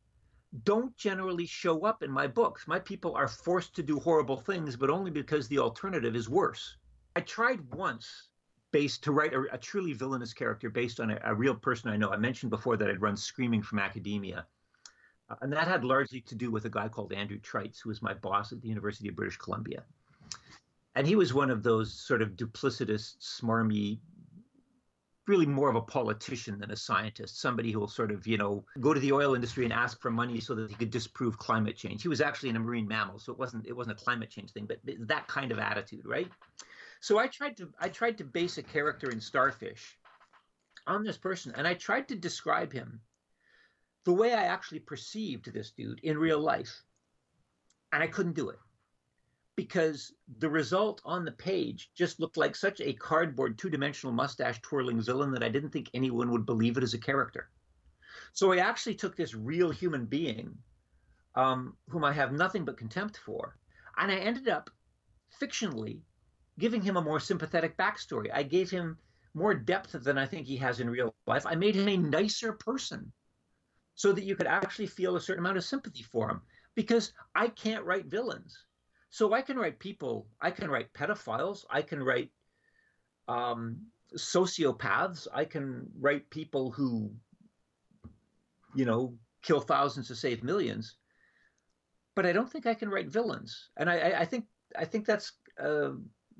don't 0.63 0.95
generally 0.95 1.45
show 1.45 1.81
up 1.85 2.01
in 2.01 2.09
my 2.11 2.27
books. 2.27 2.67
My 2.67 2.79
people 2.79 3.13
are 3.15 3.27
forced 3.27 3.75
to 3.75 3.83
do 3.83 3.99
horrible 3.99 4.37
things, 4.37 4.75
but 4.77 4.89
only 4.89 5.11
because 5.11 5.47
the 5.47 5.59
alternative 5.59 6.15
is 6.15 6.29
worse. 6.29 6.77
I 7.17 7.21
tried 7.21 7.73
once 7.73 8.27
based 8.71 9.03
to 9.05 9.11
write 9.11 9.33
a, 9.33 9.45
a 9.51 9.57
truly 9.57 9.93
villainous 9.93 10.33
character 10.33 10.69
based 10.69 10.99
on 10.99 11.09
a, 11.09 11.19
a, 11.23 11.33
real 11.33 11.55
person 11.55 11.89
I 11.89 11.97
know. 11.97 12.11
I 12.11 12.17
mentioned 12.17 12.51
before 12.51 12.77
that 12.77 12.87
I'd 12.87 13.01
run 13.01 13.17
Screaming 13.17 13.63
from 13.63 13.79
Academia. 13.79 14.45
Uh, 15.27 15.35
and 15.41 15.51
that 15.51 15.67
had 15.67 15.83
largely 15.83 16.21
to 16.21 16.35
do 16.35 16.51
with 16.51 16.65
a 16.65 16.69
guy 16.69 16.87
called 16.87 17.11
Andrew 17.11 17.39
Trites, 17.39 17.79
who 17.81 17.89
was 17.89 18.03
my 18.03 18.13
boss 18.13 18.51
at 18.51 18.61
the 18.61 18.67
University 18.67 19.09
of 19.09 19.15
British 19.15 19.37
Columbia. 19.37 19.83
And 20.93 21.07
he 21.07 21.15
was 21.15 21.33
one 21.33 21.49
of 21.49 21.63
those 21.63 21.91
sort 21.91 22.21
of 22.21 22.37
duplicitous, 22.37 23.15
smarmy, 23.17 23.97
really 25.25 25.47
more 25.47 25.71
of 25.71 25.75
a 25.75 25.81
politician 25.81 26.59
than 26.59 26.69
a 26.69 26.75
scientist, 26.75 27.41
somebody 27.41 27.71
who 27.71 27.79
will 27.79 27.87
sort 27.87 28.11
of, 28.11 28.27
you 28.27 28.37
know, 28.37 28.63
go 28.79 28.93
to 28.93 28.99
the 28.99 29.11
oil 29.11 29.33
industry 29.33 29.63
and 29.63 29.73
ask 29.73 29.99
for 29.99 30.11
money 30.11 30.39
so 30.39 30.53
that 30.53 30.69
he 30.69 30.75
could 30.75 30.91
disprove 30.91 31.35
climate 31.39 31.75
change. 31.75 32.03
He 32.03 32.09
was 32.09 32.21
actually 32.21 32.49
in 32.49 32.57
a 32.57 32.59
marine 32.59 32.87
mammal, 32.87 33.17
so 33.17 33.31
it 33.31 33.39
wasn't 33.39 33.65
it 33.65 33.75
wasn't 33.75 33.99
a 33.99 34.03
climate 34.03 34.29
change 34.29 34.51
thing, 34.51 34.67
but 34.67 34.77
that 35.07 35.27
kind 35.27 35.51
of 35.51 35.57
attitude, 35.57 36.05
right? 36.05 36.31
So 36.99 37.19
I 37.19 37.27
tried 37.27 37.57
to 37.57 37.69
I 37.79 37.89
tried 37.89 38.17
to 38.17 38.23
base 38.23 38.57
a 38.57 38.63
character 38.63 39.09
in 39.09 39.21
Starfish 39.21 39.97
on 40.85 41.03
this 41.03 41.17
person, 41.17 41.53
and 41.55 41.67
I 41.67 41.73
tried 41.73 42.07
to 42.09 42.15
describe 42.15 42.71
him 42.71 43.01
the 44.05 44.13
way 44.13 44.33
I 44.33 44.45
actually 44.45 44.79
perceived 44.79 45.51
this 45.51 45.71
dude 45.71 45.99
in 46.01 46.17
real 46.17 46.39
life. 46.39 46.83
And 47.91 48.01
I 48.01 48.07
couldn't 48.07 48.35
do 48.35 48.49
it 48.49 48.59
because 49.55 50.13
the 50.37 50.49
result 50.49 51.01
on 51.03 51.25
the 51.25 51.31
page 51.31 51.91
just 51.95 52.19
looked 52.19 52.37
like 52.37 52.55
such 52.55 52.79
a 52.79 52.93
cardboard 52.93 53.57
two 53.57 53.69
dimensional 53.69 54.13
mustache 54.13 54.61
twirling 54.61 55.01
villain 55.01 55.31
that 55.31 55.43
I 55.43 55.49
didn't 55.49 55.71
think 55.71 55.89
anyone 55.93 56.31
would 56.31 56.45
believe 56.45 56.77
it 56.77 56.83
as 56.83 56.93
a 56.93 56.99
character. 56.99 57.49
So 58.33 58.53
I 58.53 58.57
actually 58.57 58.95
took 58.95 59.15
this 59.15 59.33
real 59.33 59.71
human 59.71 60.05
being, 60.05 60.57
um, 61.35 61.75
whom 61.89 62.03
I 62.03 62.13
have 62.13 62.31
nothing 62.31 62.65
but 62.65 62.77
contempt 62.77 63.17
for, 63.17 63.57
and 63.97 64.11
I 64.11 64.15
ended 64.15 64.47
up 64.47 64.69
fictionally 65.41 66.01
giving 66.59 66.81
him 66.81 66.97
a 66.97 67.01
more 67.01 67.19
sympathetic 67.19 67.77
backstory. 67.77 68.29
I 68.33 68.43
gave 68.43 68.69
him 68.69 68.97
more 69.33 69.53
depth 69.53 69.91
than 69.91 70.17
I 70.17 70.25
think 70.25 70.47
he 70.47 70.57
has 70.57 70.79
in 70.79 70.89
real 70.89 71.13
life. 71.27 71.45
I 71.45 71.55
made 71.55 71.75
him 71.75 71.87
a 71.87 71.97
nicer 71.97 72.53
person 72.53 73.11
so 73.95 74.11
that 74.11 74.23
you 74.23 74.35
could 74.35 74.47
actually 74.47 74.87
feel 74.87 75.15
a 75.15 75.21
certain 75.21 75.43
amount 75.43 75.57
of 75.57 75.63
sympathy 75.63 76.03
for 76.03 76.29
him 76.29 76.41
because 76.75 77.13
I 77.35 77.47
can't 77.47 77.85
write 77.85 78.05
villains. 78.05 78.65
So 79.09 79.33
I 79.33 79.41
can 79.41 79.57
write 79.57 79.79
people, 79.79 80.27
I 80.41 80.51
can 80.51 80.69
write 80.69 80.93
pedophiles, 80.93 81.65
I 81.69 81.81
can 81.81 82.03
write 82.03 82.31
um, 83.27 83.77
sociopaths, 84.15 85.27
I 85.33 85.45
can 85.45 85.87
write 85.99 86.29
people 86.29 86.71
who, 86.71 87.11
you 88.75 88.85
know, 88.85 89.17
kill 89.41 89.59
thousands 89.59 90.07
to 90.07 90.15
save 90.15 90.43
millions. 90.43 90.95
But 92.15 92.25
I 92.25 92.33
don't 92.33 92.51
think 92.51 92.65
I 92.65 92.73
can 92.73 92.89
write 92.89 93.09
villains, 93.09 93.69
and 93.77 93.89
I, 93.89 94.21
I 94.21 94.25
think 94.25 94.45
I 94.77 94.85
think 94.85 95.05
that's 95.05 95.33
uh, 95.59 95.91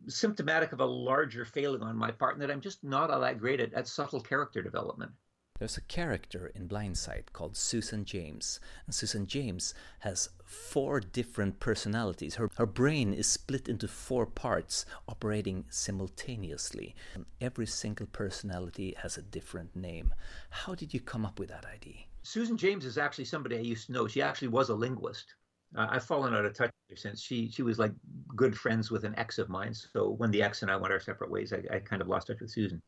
symptomatic 0.08 0.72
of 0.72 0.80
a 0.80 0.86
larger 0.86 1.46
failing 1.46 1.82
on 1.82 1.96
my 1.96 2.12
part, 2.12 2.34
and 2.34 2.42
that 2.42 2.52
I'm 2.52 2.62
just 2.62 2.84
not 2.84 3.12
all 3.12 3.22
that 3.22 3.40
great 3.40 3.60
at, 3.60 3.74
at 3.74 3.88
subtle 3.88 4.22
character 4.22 4.62
development. 4.62 5.12
There's 5.60 5.78
a 5.78 5.82
character 5.82 6.52
in 6.54 6.68
Blindsight 6.68 7.34
called 7.34 7.58
Susan 7.58 8.06
James, 8.06 8.60
and 8.86 8.94
Susan 8.94 9.26
James 9.26 9.74
has 10.00 10.30
four 10.46 11.00
different 11.00 11.60
personalities. 11.60 12.36
Her, 12.36 12.52
her 12.58 12.68
brain 12.68 13.12
is 13.12 13.26
split 13.26 13.68
into 13.68 13.88
four 13.88 14.28
parts, 14.28 14.86
operating 15.08 15.66
simultaneously. 15.70 16.96
Every 17.42 17.66
single 17.66 18.06
personality 18.06 18.96
has 19.02 19.18
a 19.18 19.24
different 19.24 19.76
name. 19.76 20.14
How 20.52 20.76
did 20.76 20.94
you 20.94 21.00
come 21.00 21.26
up 21.26 21.40
with 21.40 21.50
that 21.50 21.66
idea? 21.66 22.06
Susan 22.22 22.56
James 22.56 22.86
is 22.86 23.00
actually 23.00 23.26
somebody 23.26 23.58
I 23.58 23.62
used 23.62 23.88
to 23.88 23.94
know. 23.94 24.08
She 24.08 24.22
actually 24.22 24.50
was 24.50 24.70
a 24.70 24.76
linguist. 24.76 25.34
Uh, 25.76 25.88
I've 25.90 26.04
fallen 26.04 26.34
out 26.34 26.46
of 26.46 26.54
touch 26.54 26.72
since. 26.96 27.22
She 27.22 27.50
she 27.50 27.64
was 27.64 27.78
like 27.80 27.92
good 28.36 28.58
friends 28.58 28.90
with 28.90 29.04
an 29.04 29.16
ex 29.18 29.38
of 29.38 29.50
mine. 29.50 29.74
So 29.74 30.10
when 30.10 30.32
the 30.32 30.42
ex 30.42 30.62
and 30.62 30.72
I 30.72 30.76
went 30.78 30.94
our 30.94 31.00
separate 31.00 31.32
ways, 31.32 31.54
I, 31.54 31.64
I 31.76 31.80
kind 31.80 32.02
of 32.02 32.08
lost 32.08 32.28
touch 32.28 32.40
with 32.40 32.52
Susan. 32.52 32.82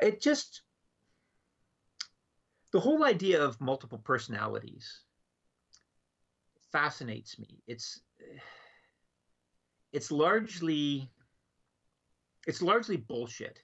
It 0.00 0.20
just 0.20 0.62
the 2.72 2.80
whole 2.80 3.04
idea 3.04 3.42
of 3.42 3.60
multiple 3.60 3.98
personalities 3.98 5.00
fascinates 6.70 7.38
me. 7.38 7.62
It's 7.66 8.00
it's 9.92 10.10
largely 10.10 11.10
it's 12.46 12.62
largely 12.62 12.96
bullshit. 12.96 13.62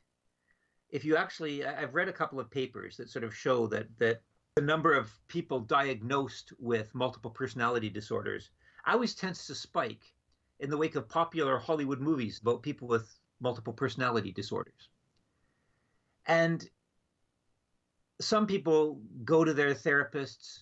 If 0.91 1.05
you 1.05 1.17
actually, 1.17 1.65
I've 1.65 1.95
read 1.95 2.09
a 2.09 2.13
couple 2.13 2.39
of 2.39 2.51
papers 2.51 2.97
that 2.97 3.11
sort 3.11 3.25
of 3.25 3.35
show 3.35 3.67
that 3.69 3.87
that 3.99 4.21
the 4.57 4.62
number 4.62 4.95
of 4.95 5.11
people 5.27 5.59
diagnosed 5.59 6.53
with 6.61 6.95
multiple 6.95 7.31
personality 7.31 7.90
disorders 7.90 8.51
always 8.87 9.14
tends 9.14 9.47
to 9.47 9.55
spike 9.55 10.12
in 10.61 10.71
the 10.71 10.77
wake 10.77 10.95
of 10.95 11.09
popular 11.09 11.59
Hollywood 11.59 12.01
movies 12.01 12.38
about 12.40 12.62
people 12.62 12.87
with 12.87 13.19
multiple 13.40 13.73
personality 13.73 14.31
disorders. 14.31 14.90
And 16.27 16.69
some 18.21 18.47
people 18.47 19.01
go 19.25 19.45
to 19.45 19.53
their 19.53 19.75
therapists 19.75 20.61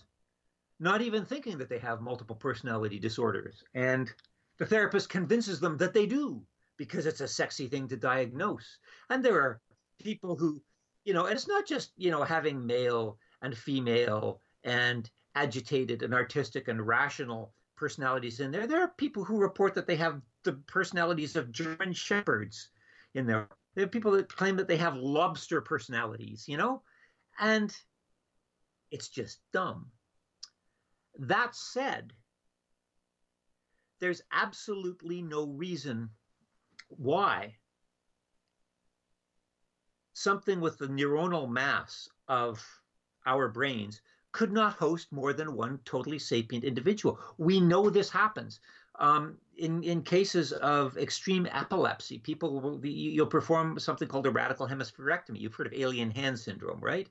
not 0.79 1.03
even 1.03 1.23
thinking 1.23 1.59
that 1.59 1.69
they 1.69 1.77
have 1.77 2.01
multiple 2.01 2.35
personality 2.35 2.97
disorders. 2.97 3.63
And 3.75 4.11
the 4.57 4.65
therapist 4.65 5.09
convinces 5.09 5.59
them 5.59 5.77
that 5.77 5.93
they 5.93 6.07
do 6.07 6.41
because 6.77 7.05
it's 7.05 7.21
a 7.21 7.27
sexy 7.27 7.67
thing 7.67 7.87
to 7.89 7.95
diagnose. 7.95 8.79
And 9.11 9.23
there 9.23 9.39
are 9.39 9.61
people 10.01 10.35
who, 10.35 10.63
you 11.05 11.13
know, 11.13 11.25
and 11.25 11.35
it's 11.35 11.47
not 11.47 11.67
just, 11.67 11.91
you 11.95 12.09
know, 12.09 12.23
having 12.23 12.65
male 12.65 13.19
and 13.43 13.55
female 13.55 14.41
and 14.63 15.11
agitated 15.35 16.01
and 16.01 16.13
artistic 16.13 16.67
and 16.67 16.85
rational 16.85 17.53
personalities 17.75 18.39
in 18.39 18.51
there. 18.51 18.65
There 18.65 18.81
are 18.81 18.93
people 18.97 19.23
who 19.23 19.37
report 19.37 19.75
that 19.75 19.85
they 19.85 19.97
have 19.97 20.21
the 20.43 20.53
personalities 20.53 21.35
of 21.35 21.51
German 21.51 21.93
shepherds 21.93 22.69
in 23.13 23.27
there. 23.27 23.47
There 23.75 23.85
are 23.85 23.89
people 23.89 24.11
that 24.13 24.33
claim 24.33 24.55
that 24.57 24.67
they 24.67 24.77
have 24.77 24.95
lobster 24.95 25.61
personalities, 25.61 26.45
you 26.47 26.57
know? 26.57 26.81
And 27.39 27.75
it's 28.91 29.09
just 29.09 29.39
dumb. 29.51 29.87
That 31.19 31.55
said, 31.55 32.13
there's 33.99 34.21
absolutely 34.31 35.21
no 35.21 35.47
reason 35.47 36.09
why 36.89 37.55
something 40.13 40.61
with 40.61 40.77
the 40.77 40.87
neuronal 40.87 41.49
mass 41.49 42.07
of 42.27 42.63
our 43.25 43.47
brains 43.47 44.01
could 44.31 44.51
not 44.51 44.73
host 44.73 45.11
more 45.11 45.33
than 45.33 45.55
one 45.55 45.79
totally 45.85 46.19
sapient 46.19 46.63
individual. 46.63 47.19
We 47.37 47.59
know 47.59 47.89
this 47.89 48.09
happens. 48.09 48.59
Um, 48.99 49.37
in, 49.57 49.83
in 49.83 50.01
cases 50.01 50.51
of 50.53 50.97
extreme 50.97 51.47
epilepsy, 51.51 52.19
people 52.19 52.59
will 52.61 52.77
be, 52.77 52.89
you'll 52.89 53.27
perform 53.27 53.77
something 53.79 54.07
called 54.07 54.27
a 54.27 54.31
radical 54.31 54.67
hemispherectomy. 54.67 55.39
You've 55.39 55.55
heard 55.55 55.67
of 55.67 55.73
alien 55.73 56.11
hand 56.11 56.39
syndrome, 56.39 56.79
right? 56.79 57.07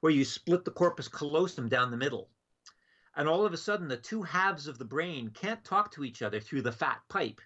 where 0.00 0.12
you 0.12 0.24
split 0.24 0.64
the 0.64 0.70
corpus 0.70 1.08
callosum 1.08 1.68
down 1.68 1.90
the 1.90 1.96
middle. 1.96 2.28
And 3.16 3.28
all 3.28 3.44
of 3.44 3.52
a 3.52 3.56
sudden, 3.56 3.88
the 3.88 3.96
two 3.96 4.22
halves 4.22 4.68
of 4.68 4.78
the 4.78 4.84
brain 4.84 5.30
can't 5.30 5.64
talk 5.64 5.90
to 5.92 6.04
each 6.04 6.22
other 6.22 6.40
through 6.40 6.62
the 6.62 6.72
fat 6.72 7.00
pipe. 7.08 7.40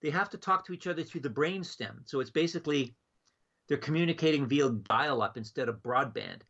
They 0.00 0.10
have 0.10 0.30
to 0.30 0.38
talk 0.38 0.66
to 0.66 0.72
each 0.72 0.86
other 0.86 1.02
through 1.02 1.20
the 1.20 1.30
brain 1.30 1.62
stem. 1.62 2.02
So 2.06 2.20
it's 2.20 2.30
basically 2.30 2.94
they're 3.68 3.76
communicating 3.76 4.46
via 4.46 4.70
dial 4.70 5.22
up 5.22 5.36
instead 5.36 5.68
of 5.68 5.82
broadband. 5.82 6.40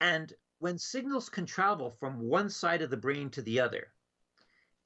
And 0.00 0.32
when 0.58 0.78
signals 0.78 1.28
can 1.28 1.46
travel 1.46 1.90
from 1.90 2.20
one 2.20 2.48
side 2.50 2.82
of 2.82 2.90
the 2.90 2.96
brain 2.96 3.30
to 3.30 3.42
the 3.42 3.60
other 3.60 3.92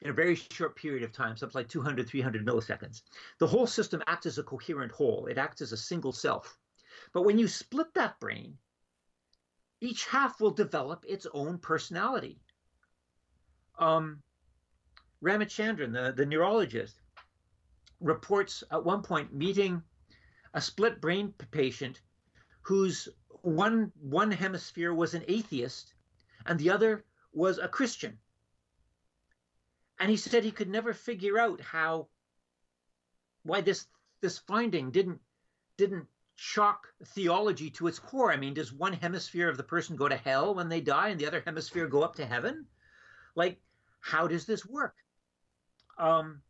in 0.01 0.11
a 0.11 0.15
very 0.15 0.35
short 0.35 0.77
period 0.77 1.03
of 1.03 1.13
time, 1.13 1.37
something 1.37 1.59
like 1.59 1.69
200, 1.69 2.09
300 2.09 2.47
milliseconds, 2.47 3.03
the 3.39 3.47
whole 3.47 3.67
system 3.67 4.03
acts 4.07 4.27
as 4.27 4.39
a 4.39 4.43
coherent 4.43 4.93
whole. 4.93 5.27
It 5.27 5.39
acts 5.39 5.61
as 5.61 5.73
a 5.73 5.77
single 5.77 6.13
self. 6.13 6.59
But 7.13 7.23
when 7.23 7.39
you 7.39 7.49
split 7.49 7.93
that 7.95 8.19
brain, 8.21 8.57
each 9.81 10.07
half 10.07 10.41
will 10.41 10.51
develop 10.51 11.05
its 11.07 11.27
own 11.33 11.59
personality. 11.59 12.41
Um, 13.79 14.23
Ramachandran, 15.23 15.93
the, 15.93 16.13
the 16.13 16.27
neurologist, 16.27 17.01
reports 18.01 18.65
at 18.71 18.85
one 18.85 19.03
point 19.03 19.33
meeting 19.33 19.83
a 20.55 20.61
split 20.61 21.01
brain 21.01 21.35
patient 21.51 22.01
whose 22.63 23.09
one 23.43 23.93
one 24.01 24.31
hemisphere 24.31 24.93
was 24.93 25.15
an 25.15 25.25
atheist 25.29 25.95
and 26.47 26.59
the 26.59 26.71
other 26.71 27.05
was 27.33 27.59
a 27.59 27.69
Christian. 27.69 28.19
And 29.99 30.11
he 30.11 30.17
said 30.17 30.45
he 30.45 30.51
could 30.51 30.69
never 30.69 30.95
figure 30.95 31.39
out 31.39 31.61
how 31.61 32.09
why 33.43 33.61
this 33.61 33.87
this 34.21 34.39
finding 34.39 34.91
didn't 34.91 35.21
didn't 35.77 36.07
shock 36.37 36.87
theology 37.05 37.71
to 37.71 37.87
its 37.87 37.99
core. 37.99 38.33
I 38.33 38.37
mean, 38.37 38.55
does 38.55 38.73
one 38.73 38.95
hemisphere 38.95 39.49
of 39.49 39.57
the 39.57 39.63
person 39.63 39.97
go 39.97 40.09
to 40.09 40.17
hell 40.17 40.55
when 40.55 40.69
they 40.69 40.81
die 40.81 41.09
and 41.09 41.21
the 41.21 41.27
other 41.27 41.43
hemisphere 41.45 41.87
go 41.87 42.03
up 42.03 42.17
to 42.17 42.27
heaven? 42.27 42.67
Like, 43.35 43.61
how 44.01 44.27
does 44.27 44.47
this 44.47 44.65
work? 44.65 44.95
Um, 45.99 46.41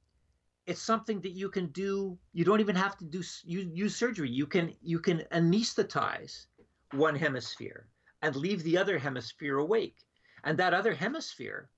it's 0.67 0.83
something 0.83 1.21
that 1.23 1.33
you 1.33 1.49
can 1.49 1.67
do. 1.69 2.19
You 2.33 2.45
don't 2.45 2.61
even 2.61 2.77
have 2.77 2.97
to 2.99 3.05
do 3.05 3.23
use 3.45 3.97
surgery. 3.97 4.31
You 4.31 4.47
can 4.47 4.75
you 4.83 4.99
can 4.99 5.25
anesthetize 5.33 6.47
one 6.93 7.17
hemisphere 7.17 7.89
and 8.23 8.37
leave 8.37 8.63
the 8.63 8.79
other 8.79 8.99
hemisphere 8.99 9.59
awake, 9.59 9.97
and 10.45 10.59
that 10.59 10.75
other 10.75 10.95
hemisphere 10.95 11.71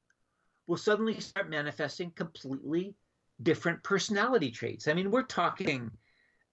will 0.66 0.76
suddenly 0.76 1.18
start 1.20 1.50
manifesting 1.50 2.10
completely 2.12 2.94
different 3.42 3.82
personality 3.82 4.50
traits. 4.50 4.88
I 4.88 4.94
mean, 4.94 5.10
we're 5.10 5.22
talking 5.22 5.90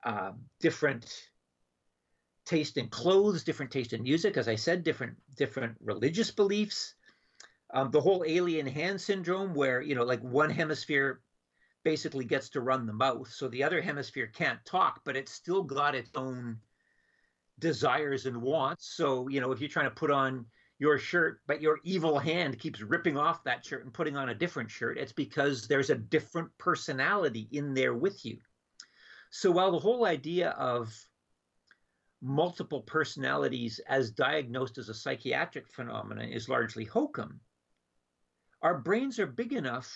uh, 0.04 0.32
different 0.60 1.30
taste 2.46 2.78
in 2.78 2.90
clothes, 2.90 3.44
different 3.44 3.72
taste 3.72 3.94
in 3.94 4.02
music, 4.02 4.38
as 4.38 4.48
I 4.48 4.56
said, 4.56 4.84
different 4.84 5.16
different 5.36 5.76
religious 5.82 6.32
beliefs. 6.32 6.96
Um, 7.72 7.92
the 7.92 8.02
whole 8.02 8.24
alien 8.26 8.66
hand 8.66 9.00
syndrome, 9.00 9.54
where 9.54 9.82
you 9.82 9.96
know, 9.96 10.04
like 10.04 10.22
one 10.22 10.50
hemisphere 10.50 11.22
basically 11.84 12.26
gets 12.26 12.50
to 12.50 12.62
run 12.62 12.86
the 12.86 12.94
mouth, 12.94 13.32
so 13.32 13.48
the 13.48 13.64
other 13.64 13.82
hemisphere 13.82 14.28
can't 14.28 14.64
talk, 14.66 15.02
but 15.06 15.16
it's 15.16 15.32
still 15.32 15.64
got 15.64 15.96
its 15.96 16.10
own 16.16 16.58
desires 17.60 18.26
and 18.26 18.42
wants. 18.42 18.96
So 18.96 19.28
you 19.28 19.42
know, 19.42 19.52
if 19.52 19.60
you're 19.60 19.70
trying 19.70 19.90
to 19.90 19.96
put 19.96 20.12
on 20.12 20.46
your 20.80 20.98
shirt, 20.98 21.42
but 21.46 21.62
your 21.62 21.80
evil 21.84 22.18
hand 22.18 22.58
keeps 22.58 22.82
ripping 22.82 23.18
off 23.18 23.44
that 23.44 23.66
shirt 23.66 23.84
and 23.84 23.94
putting 23.94 24.16
on 24.16 24.30
a 24.30 24.36
different 24.36 24.72
shirt, 24.72 24.98
it's 24.98 25.12
because 25.12 25.68
there's 25.68 25.90
a 25.90 25.96
different 25.96 26.50
personality 26.58 27.50
in 27.52 27.74
there 27.74 27.94
with 27.94 28.26
you. 28.26 28.38
So 29.30 29.52
while 29.52 29.72
the 29.72 29.80
whole 29.80 30.06
idea 30.06 30.52
of 30.52 30.94
multiple 32.22 32.82
personalities 32.82 33.80
as 33.88 34.12
diagnosed 34.12 34.78
as 34.78 34.90
a 34.90 34.94
psychiatric 34.94 35.68
phenomenon 35.70 36.30
is 36.30 36.50
largely 36.50 36.86
hokum, 36.86 37.42
our 38.62 38.78
brains 38.78 39.20
are 39.20 39.28
big 39.28 39.54
enough 39.54 39.94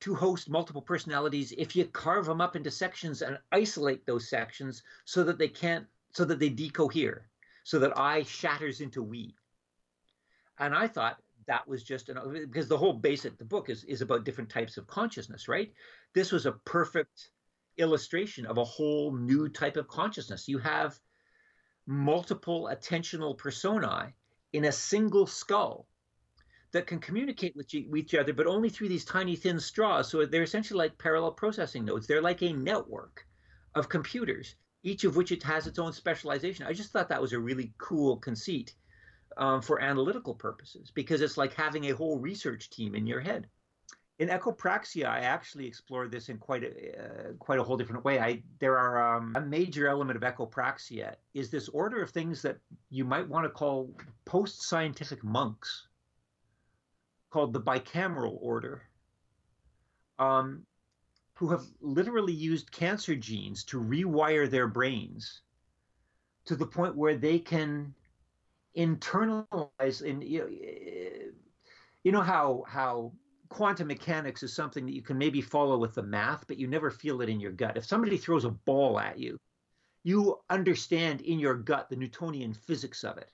to 0.00 0.14
host 0.14 0.48
multiple 0.48 0.82
personalities 0.82 1.52
if 1.56 1.74
you 1.74 1.84
carve 1.86 2.26
them 2.26 2.40
up 2.40 2.56
into 2.56 2.70
sections 2.70 3.22
and 3.22 3.38
isolate 3.52 4.04
those 4.06 4.28
sections 4.28 4.82
so 5.04 5.24
that 5.24 5.38
they 5.38 5.48
can't 5.48 5.86
so 6.12 6.24
that 6.24 6.38
they 6.38 6.50
decohere 6.50 7.22
so 7.64 7.78
that 7.78 7.96
i 7.98 8.22
shatters 8.22 8.80
into 8.80 9.02
we 9.02 9.34
and 10.58 10.74
I 10.74 10.88
thought 10.88 11.18
that 11.46 11.66
was 11.68 11.82
just 11.82 12.08
an 12.08 12.18
because 12.32 12.68
the 12.68 12.78
whole 12.78 12.92
basic 12.92 13.38
the 13.38 13.44
book 13.44 13.68
is 13.68 13.84
is 13.84 14.02
about 14.02 14.24
different 14.24 14.50
types 14.50 14.76
of 14.76 14.86
consciousness, 14.86 15.48
right? 15.48 15.72
This 16.14 16.32
was 16.32 16.46
a 16.46 16.52
perfect 16.52 17.30
illustration 17.76 18.46
of 18.46 18.58
a 18.58 18.64
whole 18.64 19.14
new 19.14 19.48
type 19.48 19.76
of 19.76 19.88
consciousness. 19.88 20.48
You 20.48 20.58
have 20.58 20.98
multiple 21.86 22.70
attentional 22.72 23.36
personae 23.36 24.12
in 24.52 24.64
a 24.64 24.72
single 24.72 25.26
skull 25.26 25.86
that 26.72 26.86
can 26.86 26.98
communicate 26.98 27.56
with, 27.56 27.72
each 27.74 28.14
other, 28.14 28.32
but 28.32 28.46
only 28.46 28.68
through 28.68 28.88
these 28.88 29.04
tiny 29.04 29.36
thin 29.36 29.60
straws. 29.60 30.10
So 30.10 30.26
they're 30.26 30.42
essentially 30.42 30.78
like 30.78 30.98
parallel 30.98 31.32
processing 31.32 31.84
nodes. 31.84 32.06
They're 32.06 32.22
like 32.22 32.42
a 32.42 32.52
network 32.52 33.26
of 33.74 33.88
computers, 33.88 34.56
each 34.82 35.04
of 35.04 35.16
which 35.16 35.32
it 35.32 35.42
has 35.42 35.66
its 35.66 35.78
own 35.78 35.92
specialization. 35.92 36.66
I 36.66 36.72
just 36.72 36.92
thought 36.92 37.08
that 37.08 37.22
was 37.22 37.32
a 37.32 37.38
really 37.38 37.72
cool 37.78 38.16
conceit 38.16 38.74
um, 39.36 39.60
for 39.60 39.80
analytical 39.80 40.34
purposes 40.34 40.90
because 40.94 41.20
it's 41.20 41.36
like 41.36 41.54
having 41.54 41.84
a 41.84 41.94
whole 41.94 42.18
research 42.18 42.70
team 42.70 42.94
in 42.94 43.06
your 43.06 43.20
head. 43.20 43.48
In 44.18 44.28
echopraxia, 44.28 45.06
I 45.06 45.20
actually 45.20 45.66
explored 45.66 46.10
this 46.10 46.30
in 46.30 46.38
quite 46.38 46.64
a 46.64 46.68
uh, 46.68 47.32
quite 47.38 47.58
a 47.58 47.62
whole 47.62 47.76
different 47.76 48.02
way. 48.02 48.18
I 48.18 48.42
there 48.60 48.78
are 48.78 49.16
um, 49.16 49.34
a 49.36 49.42
major 49.42 49.88
element 49.88 50.16
of 50.16 50.22
echopraxia 50.22 51.16
is 51.34 51.50
this 51.50 51.68
order 51.68 52.02
of 52.02 52.10
things 52.10 52.40
that 52.40 52.56
you 52.88 53.04
might 53.04 53.28
want 53.28 53.44
to 53.44 53.50
call 53.50 53.94
post-scientific 54.24 55.22
monks, 55.22 55.88
called 57.30 57.52
the 57.52 57.60
bicameral 57.60 58.36
order, 58.40 58.82
um, 60.18 60.64
who 61.34 61.48
have 61.48 61.64
literally 61.80 62.32
used 62.32 62.72
cancer 62.72 63.14
genes 63.14 63.64
to 63.64 63.80
rewire 63.80 64.50
their 64.50 64.66
brains 64.68 65.42
to 66.46 66.56
the 66.56 66.66
point 66.66 66.96
where 66.96 67.16
they 67.16 67.38
can 67.38 67.94
internalize 68.76 70.08
and 70.08 70.22
you 70.22 70.40
know, 70.40 70.48
you 72.04 72.12
know 72.12 72.22
how 72.22 72.64
how 72.68 73.12
quantum 73.48 73.88
mechanics 73.88 74.42
is 74.42 74.54
something 74.54 74.84
that 74.86 74.94
you 74.94 75.02
can 75.02 75.16
maybe 75.16 75.40
follow 75.40 75.78
with 75.78 75.94
the 75.94 76.02
math 76.02 76.46
but 76.46 76.58
you 76.58 76.66
never 76.66 76.90
feel 76.90 77.20
it 77.20 77.28
in 77.28 77.40
your 77.40 77.52
gut. 77.52 77.76
If 77.76 77.86
somebody 77.86 78.16
throws 78.16 78.44
a 78.44 78.50
ball 78.50 78.98
at 78.98 79.18
you 79.18 79.38
you 80.04 80.38
understand 80.50 81.20
in 81.22 81.38
your 81.38 81.54
gut 81.54 81.88
the 81.88 81.96
newtonian 81.96 82.54
physics 82.54 83.02
of 83.02 83.18
it 83.18 83.30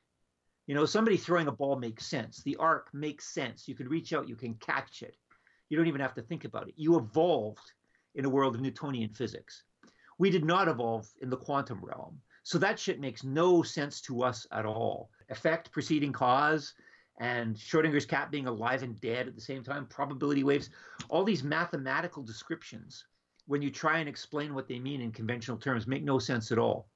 you 0.67 0.75
know 0.75 0.87
somebody 0.87 1.17
throwing 1.17 1.49
a 1.49 1.53
ball 1.53 1.77
makes 1.77 2.07
sense. 2.07 2.43
The 2.43 2.57
arc 2.57 2.89
makes 2.93 3.33
sense. 3.33 3.67
You 3.67 3.75
can 3.75 3.89
reach 3.89 4.13
out 4.13 4.29
you 4.29 4.37
can 4.37 4.55
catch 4.55 5.03
it. 5.03 5.17
You 5.69 5.77
don't 5.77 5.89
even 5.89 6.01
have 6.01 6.15
to 6.15 6.23
think 6.23 6.45
about 6.45 6.69
it. 6.69 6.75
You 6.77 6.97
evolved 6.97 7.73
in 8.15 8.25
a 8.25 8.31
world 8.31 8.55
of 8.55 8.61
newtonian 8.61 9.11
physics. 9.11 9.65
We 10.19 10.31
did 10.31 10.45
not 10.45 10.69
evolve 10.69 11.09
in 11.21 11.31
the 11.31 11.37
quantum 11.37 11.81
realm. 11.83 12.21
So 12.45 12.59
that 12.59 12.79
shit 12.79 13.01
makes 13.01 13.25
no 13.25 13.63
sense 13.63 14.01
to 14.03 14.23
us 14.23 14.47
at 14.53 14.67
all. 14.67 15.11
Effect 15.29 15.73
preceding 15.73 16.13
cause 16.13 16.75
and 17.21 17.57
Schrodinger's 17.57 18.07
cat 18.07 18.31
being 18.31 18.47
alive 18.47 18.83
and 18.83 19.01
dead 19.01 19.29
at 19.29 19.35
the 19.35 19.41
same 19.41 19.63
time, 19.63 19.87
probability 19.87 20.45
waves, 20.45 20.71
all 21.09 21.25
these 21.25 21.45
mathematical 21.45 22.23
descriptions, 22.23 23.05
when 23.47 23.63
you 23.63 23.71
try 23.71 23.99
and 23.99 24.09
explain 24.09 24.55
what 24.55 24.69
they 24.69 24.79
mean 24.79 25.01
in 25.01 25.13
conventional 25.13 25.57
terms, 25.57 25.87
make 25.87 26.03
no 26.03 26.19
sense 26.19 26.53
at 26.53 26.59
all. 26.59 26.89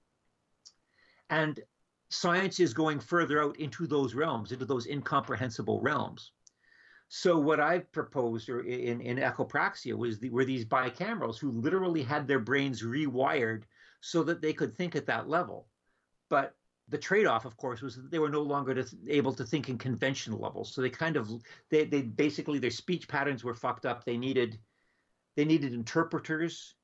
And 1.31 1.61
science 2.08 2.60
is 2.60 2.72
going 2.72 3.00
further 3.00 3.42
out 3.42 3.56
into 3.58 3.86
those 3.86 4.14
realms, 4.14 4.52
into 4.52 4.64
those 4.64 4.86
incomprehensible 4.86 5.80
realms. 5.80 6.32
So 7.08 7.38
what 7.38 7.60
I 7.60 7.78
proposed 7.78 8.48
in, 8.48 9.00
in 9.00 9.18
echopraxia 9.18 9.94
was 9.94 10.18
the, 10.18 10.30
were 10.30 10.44
these 10.44 10.64
bicamerals 10.64 11.38
who 11.38 11.52
literally 11.52 12.02
had 12.02 12.26
their 12.26 12.40
brains 12.40 12.82
rewired 12.82 13.62
so 14.00 14.22
that 14.24 14.40
they 14.40 14.52
could 14.52 14.76
think 14.76 14.96
at 14.96 15.06
that 15.06 15.28
level. 15.28 15.68
But 16.28 16.54
the 16.88 16.98
trade-off, 16.98 17.44
of 17.44 17.56
course, 17.56 17.80
was 17.80 17.96
that 17.96 18.10
they 18.10 18.18
were 18.18 18.28
no 18.28 18.42
longer 18.42 18.82
to, 18.82 18.96
able 19.08 19.32
to 19.34 19.44
think 19.44 19.68
in 19.68 19.78
conventional 19.78 20.40
levels. 20.40 20.72
So 20.72 20.80
they 20.80 20.90
kind 20.90 21.16
of 21.16 21.30
they 21.70 21.84
they 21.84 22.02
basically 22.02 22.58
their 22.58 22.70
speech 22.70 23.08
patterns 23.08 23.42
were 23.42 23.54
fucked 23.54 23.86
up. 23.86 24.04
They 24.04 24.16
needed 24.16 24.58
they 25.36 25.44
needed 25.44 25.74
interpreters 25.74 26.74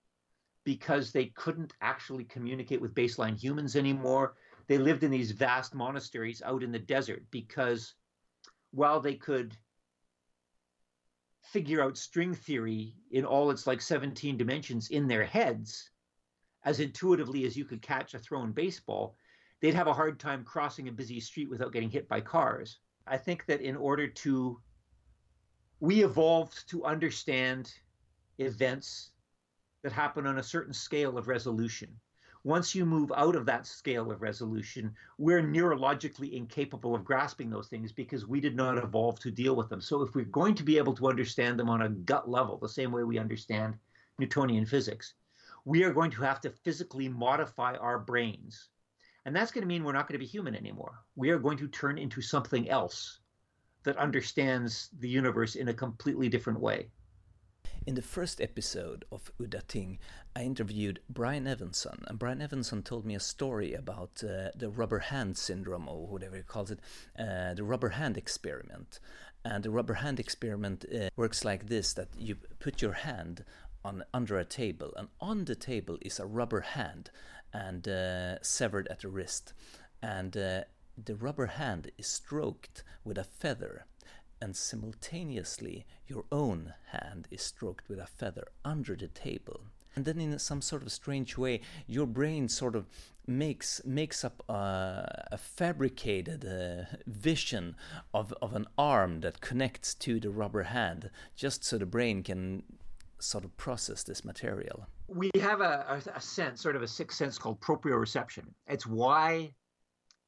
because 0.64 1.12
they 1.12 1.26
couldn't 1.26 1.72
actually 1.80 2.24
communicate 2.24 2.80
with 2.80 2.94
baseline 2.94 3.40
humans 3.40 3.76
anymore. 3.76 4.34
They 4.66 4.78
lived 4.78 5.02
in 5.02 5.10
these 5.10 5.32
vast 5.32 5.74
monasteries 5.74 6.42
out 6.42 6.62
in 6.62 6.72
the 6.72 6.78
desert 6.78 7.24
because 7.30 7.94
while 8.70 9.00
they 9.00 9.14
could 9.14 9.56
figure 11.42 11.82
out 11.82 11.98
string 11.98 12.34
theory 12.34 12.94
in 13.10 13.24
all 13.24 13.50
its 13.50 13.66
like 13.66 13.80
17 13.80 14.36
dimensions 14.36 14.88
in 14.88 15.08
their 15.08 15.24
heads 15.24 15.90
as 16.64 16.80
intuitively 16.80 17.44
as 17.44 17.56
you 17.56 17.64
could 17.64 17.82
catch 17.82 18.14
a 18.14 18.18
thrown 18.18 18.52
baseball 18.52 19.16
they'd 19.62 19.74
have 19.74 19.86
a 19.86 19.94
hard 19.94 20.18
time 20.18 20.44
crossing 20.44 20.88
a 20.88 20.92
busy 20.92 21.20
street 21.20 21.48
without 21.48 21.72
getting 21.72 21.88
hit 21.88 22.08
by 22.08 22.20
cars. 22.20 22.78
I 23.06 23.16
think 23.16 23.46
that 23.46 23.62
in 23.62 23.76
order 23.76 24.08
to, 24.08 24.60
we 25.80 26.04
evolved 26.04 26.68
to 26.70 26.84
understand 26.84 27.72
events 28.38 29.12
that 29.82 29.92
happen 29.92 30.26
on 30.26 30.38
a 30.38 30.42
certain 30.42 30.74
scale 30.74 31.16
of 31.16 31.28
resolution. 31.28 31.88
Once 32.44 32.74
you 32.74 32.84
move 32.84 33.12
out 33.16 33.36
of 33.36 33.46
that 33.46 33.66
scale 33.66 34.10
of 34.10 34.20
resolution, 34.20 34.94
we're 35.18 35.42
neurologically 35.42 36.32
incapable 36.32 36.94
of 36.94 37.04
grasping 37.04 37.50
those 37.50 37.68
things 37.68 37.92
because 37.92 38.26
we 38.26 38.40
did 38.40 38.56
not 38.56 38.78
evolve 38.78 39.18
to 39.20 39.30
deal 39.30 39.54
with 39.54 39.68
them. 39.68 39.80
So, 39.80 40.02
if 40.02 40.14
we're 40.14 40.24
going 40.24 40.54
to 40.56 40.64
be 40.64 40.78
able 40.78 40.94
to 40.94 41.08
understand 41.08 41.58
them 41.58 41.70
on 41.70 41.82
a 41.82 41.88
gut 41.88 42.28
level, 42.28 42.58
the 42.58 42.68
same 42.68 42.90
way 42.90 43.04
we 43.04 43.18
understand 43.18 43.74
Newtonian 44.18 44.66
physics, 44.66 45.14
we 45.64 45.84
are 45.84 45.92
going 45.92 46.10
to 46.10 46.22
have 46.22 46.40
to 46.40 46.50
physically 46.50 47.08
modify 47.08 47.76
our 47.76 47.98
brains 47.98 48.68
and 49.24 49.34
that's 49.34 49.52
going 49.52 49.62
to 49.62 49.68
mean 49.68 49.84
we're 49.84 49.92
not 49.92 50.08
going 50.08 50.18
to 50.18 50.24
be 50.24 50.26
human 50.26 50.56
anymore. 50.56 50.98
We 51.14 51.30
are 51.30 51.38
going 51.38 51.58
to 51.58 51.68
turn 51.68 51.98
into 51.98 52.20
something 52.20 52.68
else 52.68 53.20
that 53.84 53.96
understands 53.96 54.88
the 54.98 55.08
universe 55.08 55.54
in 55.54 55.68
a 55.68 55.74
completely 55.74 56.28
different 56.28 56.60
way. 56.60 56.88
In 57.84 57.96
the 57.96 58.02
first 58.02 58.40
episode 58.40 59.04
of 59.10 59.32
Udda 59.40 59.66
Ting, 59.66 59.98
I 60.36 60.44
interviewed 60.44 61.00
Brian 61.08 61.48
Evenson, 61.48 62.04
and 62.06 62.16
Brian 62.16 62.40
Evenson 62.40 62.84
told 62.84 63.04
me 63.04 63.16
a 63.16 63.20
story 63.20 63.74
about 63.74 64.22
uh, 64.22 64.50
the 64.54 64.70
rubber 64.70 65.00
hand 65.00 65.36
syndrome, 65.36 65.88
or 65.88 66.06
whatever 66.06 66.36
he 66.36 66.42
calls 66.42 66.70
it, 66.70 66.78
uh, 67.18 67.54
the 67.54 67.64
rubber 67.64 67.88
hand 67.88 68.16
experiment. 68.16 69.00
And 69.44 69.64
the 69.64 69.70
rubber 69.70 69.94
hand 69.94 70.20
experiment 70.20 70.84
uh, 70.94 71.08
works 71.16 71.44
like 71.44 71.66
this: 71.66 71.92
that 71.94 72.10
you 72.16 72.36
put 72.60 72.80
your 72.82 72.92
hand 72.92 73.44
on 73.84 74.04
under 74.14 74.38
a 74.38 74.44
table, 74.44 74.92
and 74.96 75.08
on 75.20 75.46
the 75.46 75.56
table 75.56 75.98
is 76.00 76.20
a 76.20 76.26
rubber 76.26 76.60
hand, 76.60 77.10
and 77.52 77.88
uh, 77.88 78.40
severed 78.42 78.86
at 78.88 79.00
the 79.00 79.08
wrist. 79.08 79.54
And 80.00 80.36
uh, 80.36 80.60
the 80.96 81.16
rubber 81.16 81.46
hand 81.46 81.90
is 81.98 82.06
stroked 82.06 82.84
with 83.02 83.18
a 83.18 83.24
feather, 83.24 83.86
and 84.42 84.56
simultaneously 84.56 85.86
your 86.08 86.24
own 86.32 86.74
hand 86.90 87.28
is 87.30 87.42
stroked 87.42 87.88
with 87.88 88.00
a 88.00 88.06
feather 88.06 88.48
under 88.64 88.96
the 88.96 89.06
table. 89.06 89.60
And 89.94 90.04
then, 90.04 90.18
in 90.18 90.36
some 90.38 90.62
sort 90.62 90.82
of 90.82 90.90
strange 90.90 91.38
way, 91.38 91.60
your 91.86 92.06
brain 92.06 92.48
sort 92.48 92.74
of 92.74 92.86
makes 93.26 93.80
makes 93.84 94.24
up 94.24 94.42
a, 94.48 95.38
fabricated 95.38 96.44
uh, 96.44 96.96
vision 97.06 97.76
of 98.12 98.34
of 98.42 98.54
an 98.54 98.66
arm 98.76 99.20
that 99.20 99.40
connects 99.40 99.94
to 99.94 100.18
the 100.18 100.30
rubber 100.30 100.64
hand, 100.64 101.10
just 101.36 101.62
so 101.62 101.78
the 101.78 101.86
brain 101.86 102.22
can 102.22 102.62
sort 103.20 103.44
of 103.44 103.56
process 103.56 104.02
this 104.02 104.24
material? 104.24 104.86
We 105.06 105.30
have 105.40 105.60
a, 105.60 106.02
a, 106.06 106.16
a 106.16 106.20
sense, 106.20 106.60
sort 106.62 106.74
of 106.74 106.82
a 106.82 106.88
sixth 106.88 107.18
sense 107.18 107.38
called 107.38 107.60
proprioception. 107.60 108.46
It's 108.66 108.86
why 108.86 109.52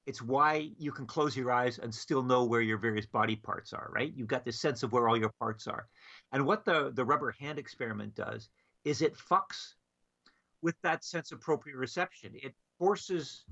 it's 0.07 0.21
why 0.21 0.71
you 0.79 0.93
can 0.93 1.07
close 1.07 1.37
your 1.37 1.51
eyes 1.51 1.79
and 1.79 1.95
still 1.95 2.23
know 2.23 2.45
where 2.45 2.61
your 2.61 2.79
various 2.79 3.07
body 3.07 3.37
parts 3.37 3.73
are, 3.73 3.91
right? 3.93 4.13
You've 4.15 4.29
got 4.29 4.45
this 4.45 4.61
sense 4.61 4.83
of 4.83 4.93
where 4.93 5.09
all 5.09 5.17
your 5.17 5.33
parts 5.41 5.67
are. 5.67 5.87
And 6.33 6.45
what 6.45 6.65
the, 6.65 6.93
the 6.95 7.05
rubber 7.05 7.33
hand 7.33 7.59
experiment 7.59 8.15
does 8.15 8.51
is 8.85 9.01
it 9.01 9.17
fucks 9.17 9.75
with 10.63 10.75
that 10.83 11.05
sense 11.05 11.33
of 11.33 11.41
proprioception. 11.41 12.33
It 12.35 12.55
forces 12.79 13.45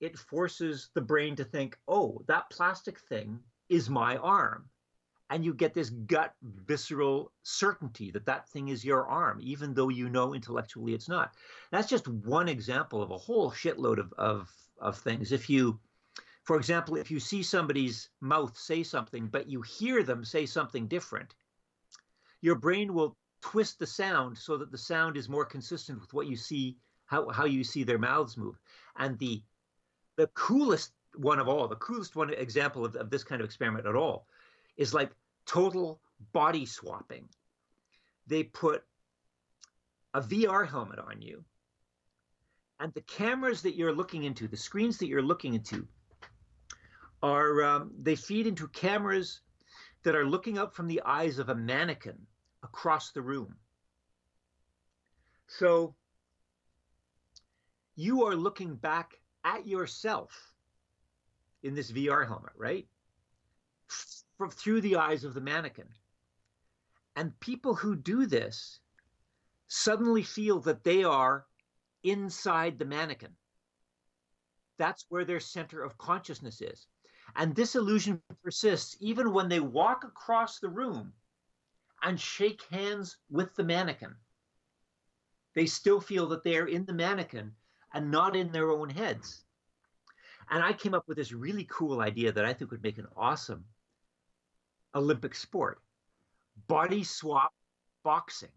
it 0.00 0.18
forces 0.18 0.88
the 0.94 1.00
brain 1.02 1.36
to 1.36 1.44
think, 1.44 1.76
oh, 1.86 2.22
that 2.26 2.48
plastic 2.50 2.98
thing 3.00 3.38
is 3.68 3.90
my 3.90 4.16
arm. 4.16 4.64
And 5.28 5.44
you 5.44 5.52
get 5.52 5.74
this 5.74 5.90
gut 5.90 6.34
visceral 6.42 7.32
certainty 7.42 8.10
that 8.12 8.26
that 8.26 8.48
thing 8.48 8.68
is 8.68 8.84
your 8.84 9.06
arm, 9.06 9.38
even 9.42 9.74
though 9.74 9.90
you 9.90 10.08
know 10.08 10.34
intellectually 10.34 10.94
it's 10.94 11.08
not. 11.08 11.34
That's 11.70 11.88
just 11.88 12.08
one 12.08 12.48
example 12.48 13.02
of 13.02 13.10
a 13.10 13.18
whole 13.18 13.50
shitload 13.50 13.98
of, 13.98 14.12
of, 14.14 14.50
of 14.80 14.96
things. 14.98 15.32
If 15.32 15.50
you 15.50 15.78
for 16.44 16.56
example, 16.56 16.96
if 16.96 17.10
you 17.10 17.20
see 17.20 17.42
somebody's 17.42 18.08
mouth 18.20 18.56
say 18.56 18.82
something, 18.82 19.26
but 19.28 19.48
you 19.48 19.62
hear 19.62 20.02
them 20.02 20.24
say 20.24 20.46
something 20.46 20.86
different, 20.88 21.34
your 22.40 22.54
brain 22.54 22.94
will 22.94 23.16
twist 23.42 23.78
the 23.78 23.86
sound 23.86 24.36
so 24.36 24.56
that 24.56 24.70
the 24.70 24.78
sound 24.78 25.16
is 25.16 25.28
more 25.28 25.44
consistent 25.44 26.00
with 26.00 26.12
what 26.12 26.26
you 26.26 26.36
see, 26.36 26.76
how, 27.06 27.28
how 27.28 27.44
you 27.44 27.64
see 27.64 27.84
their 27.84 27.98
mouths 27.98 28.36
move. 28.36 28.58
And 28.96 29.18
the 29.18 29.42
the 30.16 30.26
coolest 30.28 30.92
one 31.16 31.38
of 31.38 31.48
all, 31.48 31.66
the 31.66 31.76
coolest 31.76 32.14
one 32.14 32.30
example 32.30 32.84
of, 32.84 32.94
of 32.96 33.08
this 33.10 33.24
kind 33.24 33.40
of 33.40 33.46
experiment 33.46 33.86
at 33.86 33.96
all 33.96 34.26
is 34.76 34.92
like 34.92 35.10
total 35.46 36.00
body 36.32 36.66
swapping. 36.66 37.28
They 38.26 38.42
put 38.42 38.84
a 40.12 40.20
VR 40.20 40.68
helmet 40.68 40.98
on 40.98 41.22
you, 41.22 41.42
and 42.78 42.92
the 42.92 43.00
cameras 43.02 43.62
that 43.62 43.76
you're 43.76 43.94
looking 43.94 44.24
into, 44.24 44.46
the 44.46 44.56
screens 44.56 44.98
that 44.98 45.06
you're 45.06 45.22
looking 45.22 45.54
into, 45.54 45.88
are 47.22 47.62
um, 47.62 47.92
they 48.00 48.16
feed 48.16 48.46
into 48.46 48.68
cameras 48.68 49.40
that 50.02 50.14
are 50.14 50.24
looking 50.24 50.58
up 50.58 50.74
from 50.74 50.88
the 50.88 51.02
eyes 51.04 51.38
of 51.38 51.48
a 51.48 51.54
mannequin 51.54 52.26
across 52.62 53.12
the 53.12 53.22
room. 53.22 53.54
So 55.46 55.94
you 57.96 58.24
are 58.26 58.36
looking 58.36 58.76
back 58.76 59.14
at 59.44 59.66
yourself 59.66 60.52
in 61.62 61.74
this 61.74 61.90
VR 61.90 62.26
helmet, 62.26 62.52
right? 62.56 62.86
F- 63.90 64.52
through 64.52 64.80
the 64.80 64.96
eyes 64.96 65.24
of 65.24 65.34
the 65.34 65.40
mannequin. 65.40 65.88
And 67.16 67.38
people 67.40 67.74
who 67.74 67.96
do 67.96 68.26
this 68.26 68.80
suddenly 69.68 70.22
feel 70.22 70.60
that 70.60 70.84
they 70.84 71.04
are 71.04 71.46
inside 72.02 72.78
the 72.78 72.84
mannequin. 72.84 73.32
That's 74.78 75.04
where 75.10 75.26
their 75.26 75.40
center 75.40 75.82
of 75.82 75.98
consciousness 75.98 76.62
is. 76.62 76.86
And 77.36 77.54
this 77.54 77.74
illusion 77.74 78.20
persists 78.42 78.96
even 79.00 79.32
when 79.32 79.48
they 79.48 79.60
walk 79.60 80.04
across 80.04 80.58
the 80.58 80.68
room 80.68 81.12
and 82.02 82.18
shake 82.18 82.62
hands 82.70 83.16
with 83.30 83.54
the 83.54 83.64
mannequin. 83.64 84.14
They 85.54 85.66
still 85.66 86.00
feel 86.00 86.26
that 86.28 86.42
they 86.42 86.56
are 86.56 86.66
in 86.66 86.84
the 86.84 86.92
mannequin 86.92 87.52
and 87.92 88.10
not 88.10 88.36
in 88.36 88.52
their 88.52 88.70
own 88.70 88.88
heads. 88.88 89.44
And 90.50 90.62
I 90.62 90.72
came 90.72 90.94
up 90.94 91.06
with 91.06 91.16
this 91.16 91.32
really 91.32 91.66
cool 91.70 92.00
idea 92.00 92.32
that 92.32 92.44
I 92.44 92.52
think 92.52 92.70
would 92.70 92.82
make 92.82 92.98
an 92.98 93.06
awesome 93.16 93.64
Olympic 94.94 95.34
sport 95.34 95.80
body 96.66 97.04
swap 97.04 97.52
boxing, 98.02 98.50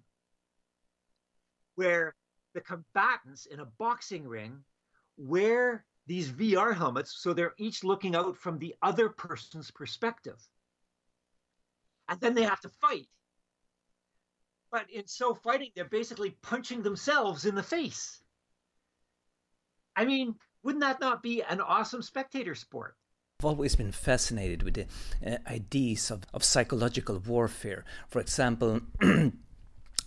where 1.75 2.15
the 2.53 2.61
combatants 2.61 3.45
in 3.45 3.59
a 3.59 3.65
boxing 3.65 4.27
ring 4.27 4.63
wear 5.17 5.85
these 6.05 6.29
VR 6.29 6.75
helmets 6.75 7.15
so 7.17 7.33
they're 7.33 7.53
each 7.57 7.83
looking 7.83 8.15
out 8.15 8.37
from 8.37 8.59
the 8.59 8.75
other 8.81 9.09
person's 9.09 9.71
perspective. 9.71 10.37
And 12.09 12.19
then 12.19 12.33
they 12.33 12.43
have 12.43 12.61
to 12.61 12.69
fight. 12.69 13.07
But 14.71 14.89
in 14.89 15.07
so 15.07 15.33
fighting, 15.33 15.69
they're 15.75 15.85
basically 15.85 16.31
punching 16.41 16.81
themselves 16.81 17.45
in 17.45 17.55
the 17.55 17.63
face. 17.63 18.21
I 19.95 20.05
mean, 20.05 20.35
wouldn't 20.63 20.81
that 20.81 20.99
not 20.99 21.21
be 21.21 21.43
an 21.43 21.61
awesome 21.61 22.01
spectator 22.01 22.55
sport? 22.55 22.95
I've 23.39 23.45
always 23.45 23.75
been 23.75 23.91
fascinated 23.91 24.63
with 24.63 24.73
the 24.73 24.87
uh, 25.25 25.37
ideas 25.47 26.09
of, 26.09 26.23
of 26.33 26.43
psychological 26.43 27.19
warfare. 27.19 27.85
For 28.07 28.19
example, 28.19 28.81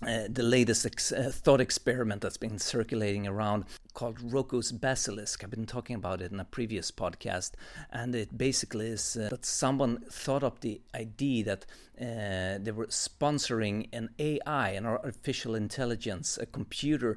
uh, 0.03 0.25
the 0.29 0.43
latest 0.43 0.85
ex- 0.85 1.13
uh, 1.13 1.31
thought 1.33 1.61
experiment 1.61 2.21
that's 2.21 2.37
been 2.37 2.59
circulating 2.59 3.27
around 3.27 3.65
called 3.95 4.19
Roko's 4.21 4.73
Basilisk. 4.73 5.43
I've 5.43 5.51
been 5.51 5.67
talking 5.67 5.97
about 5.97 6.21
it 6.21 6.33
in 6.33 6.41
a 6.41 6.45
previous 6.45 6.91
podcast, 6.91 7.53
and 7.91 8.15
it 8.15 8.37
basically 8.37 8.89
is 8.89 9.17
uh, 9.17 9.29
that 9.31 9.47
someone 9.47 10.03
thought 10.11 10.45
up 10.45 10.61
the 10.61 10.81
idea 10.95 11.45
that 11.45 11.67
uh, 12.01 12.59
they 12.61 12.73
were 12.73 12.87
sponsoring 12.87 13.89
an 13.93 14.11
AI, 14.19 14.71
an 14.71 14.87
artificial 14.87 15.55
intelligence, 15.55 16.39
a 16.39 16.47
computer, 16.47 17.17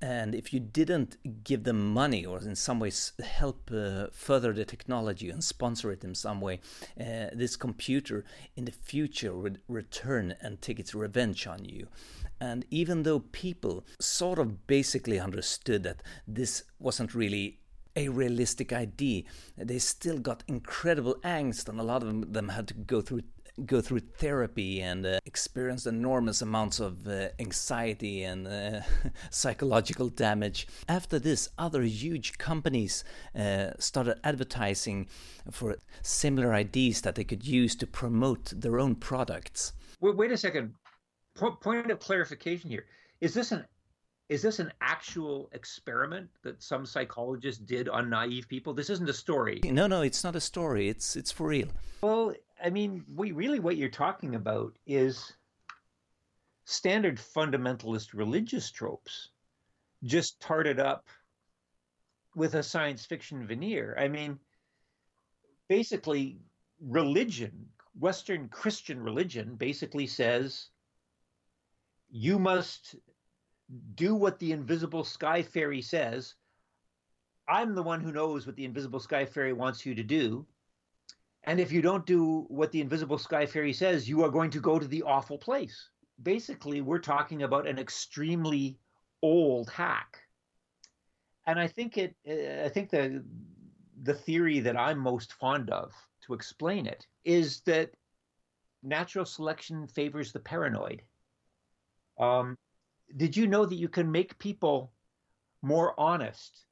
and 0.00 0.34
if 0.34 0.52
you 0.52 0.60
didn't 0.60 1.16
give 1.44 1.64
them 1.64 1.92
money 1.92 2.24
or 2.24 2.38
in 2.38 2.54
some 2.54 2.80
ways 2.80 3.12
help 3.22 3.70
uh, 3.74 4.06
further 4.12 4.52
the 4.52 4.64
technology 4.64 5.30
and 5.30 5.42
sponsor 5.42 5.90
it 5.90 6.04
in 6.04 6.14
some 6.14 6.40
way, 6.40 6.60
uh, 7.00 7.26
this 7.32 7.56
computer 7.56 8.24
in 8.56 8.64
the 8.64 8.72
future 8.72 9.34
would 9.34 9.60
return 9.68 10.34
and 10.40 10.62
take 10.62 10.78
its 10.78 10.94
revenge 10.94 11.46
on 11.46 11.64
you. 11.64 11.88
And 12.40 12.64
even 12.70 13.02
though 13.02 13.20
people 13.20 13.84
sort 13.98 14.38
of 14.38 14.66
basically 14.66 15.18
understood 15.18 15.82
that 15.84 16.02
this 16.28 16.64
wasn't 16.78 17.14
really 17.14 17.60
a 17.96 18.08
realistic 18.08 18.72
idea, 18.72 19.22
they 19.56 19.78
still 19.78 20.18
got 20.18 20.44
incredible 20.46 21.16
angst, 21.24 21.68
and 21.68 21.80
a 21.80 21.82
lot 21.82 22.02
of 22.02 22.32
them 22.34 22.50
had 22.50 22.68
to 22.68 22.74
go 22.74 23.00
through 23.00 23.22
go 23.64 23.80
through 23.80 24.00
therapy 24.00 24.82
and 24.82 25.06
uh, 25.06 25.18
experience 25.24 25.86
enormous 25.86 26.42
amounts 26.42 26.78
of 26.80 27.06
uh, 27.06 27.28
anxiety 27.38 28.22
and 28.24 28.46
uh, 28.46 28.80
psychological 29.30 30.08
damage. 30.08 30.66
After 30.88 31.18
this, 31.18 31.48
other 31.56 31.82
huge 31.82 32.36
companies 32.38 33.04
uh, 33.34 33.70
started 33.78 34.18
advertising 34.24 35.08
for 35.50 35.76
similar 36.02 36.52
ideas 36.52 37.00
that 37.02 37.14
they 37.14 37.24
could 37.24 37.46
use 37.46 37.74
to 37.76 37.86
promote 37.86 38.52
their 38.54 38.78
own 38.78 38.94
products. 38.94 39.72
Wait, 40.00 40.16
wait 40.16 40.32
a 40.32 40.36
second. 40.36 40.74
Point 41.36 41.90
of 41.90 42.00
clarification 42.00 42.70
here. 42.70 42.86
Is 43.20 43.34
this 43.34 43.52
an 43.52 43.64
is 44.28 44.42
this 44.42 44.58
an 44.58 44.72
actual 44.80 45.48
experiment 45.52 46.28
that 46.42 46.60
some 46.60 46.84
psychologists 46.84 47.62
did 47.62 47.88
on 47.88 48.10
naive 48.10 48.48
people? 48.48 48.74
This 48.74 48.90
isn't 48.90 49.08
a 49.08 49.12
story. 49.12 49.60
No 49.64 49.86
no 49.86 50.02
it's 50.02 50.24
not 50.24 50.34
a 50.34 50.40
story. 50.40 50.88
It's 50.88 51.14
it's 51.14 51.30
for 51.30 51.46
real. 51.48 51.68
Well 52.00 52.34
i 52.62 52.70
mean 52.70 53.04
we 53.14 53.32
really 53.32 53.60
what 53.60 53.76
you're 53.76 53.88
talking 53.88 54.34
about 54.34 54.76
is 54.86 55.32
standard 56.64 57.16
fundamentalist 57.18 58.12
religious 58.12 58.70
tropes 58.70 59.30
just 60.04 60.40
tarted 60.40 60.80
up 60.80 61.06
with 62.34 62.54
a 62.54 62.62
science 62.62 63.04
fiction 63.04 63.46
veneer 63.46 63.96
i 63.98 64.08
mean 64.08 64.38
basically 65.68 66.38
religion 66.80 67.66
western 67.98 68.48
christian 68.48 69.00
religion 69.00 69.54
basically 69.56 70.06
says 70.06 70.68
you 72.10 72.38
must 72.38 72.96
do 73.94 74.14
what 74.14 74.38
the 74.38 74.52
invisible 74.52 75.04
sky 75.04 75.42
fairy 75.42 75.82
says. 75.82 76.34
I'm 77.48 77.74
the 77.74 77.82
one 77.82 78.00
who 78.00 78.12
knows 78.12 78.46
what 78.46 78.56
the 78.56 78.64
invisible 78.64 79.00
sky 79.00 79.24
fairy 79.24 79.52
wants 79.52 79.84
you 79.86 79.94
to 79.94 80.02
do. 80.02 80.46
And 81.46 81.60
if 81.60 81.70
you 81.70 81.80
don't 81.80 82.04
do 82.04 82.44
what 82.48 82.72
the 82.72 82.80
invisible 82.80 83.18
sky 83.18 83.46
fairy 83.46 83.72
says, 83.72 84.08
you 84.08 84.24
are 84.24 84.30
going 84.30 84.50
to 84.50 84.60
go 84.60 84.78
to 84.80 84.86
the 84.86 85.04
awful 85.04 85.38
place. 85.38 85.90
Basically, 86.22 86.80
we're 86.80 86.98
talking 86.98 87.42
about 87.44 87.68
an 87.68 87.78
extremely 87.78 88.78
old 89.22 89.70
hack. 89.70 90.18
And 91.46 91.60
I 91.60 91.68
think 91.68 91.96
it 91.96 92.16
I 92.26 92.68
think 92.68 92.90
the 92.90 93.24
the 94.02 94.14
theory 94.14 94.58
that 94.60 94.76
I'm 94.76 94.98
most 94.98 95.34
fond 95.34 95.70
of 95.70 95.92
to 96.22 96.34
explain 96.34 96.86
it 96.86 97.06
is 97.24 97.60
that 97.62 97.92
natural 98.82 99.24
selection 99.24 99.86
favors 99.86 100.32
the 100.32 100.40
paranoid. 100.40 101.02
Um, 102.18 102.56
did 103.16 103.36
you 103.36 103.46
know 103.46 103.64
that 103.64 103.76
you 103.76 103.88
can 103.88 104.10
make 104.10 104.38
people 104.38 104.92
more 105.62 105.98
honest 105.98 106.66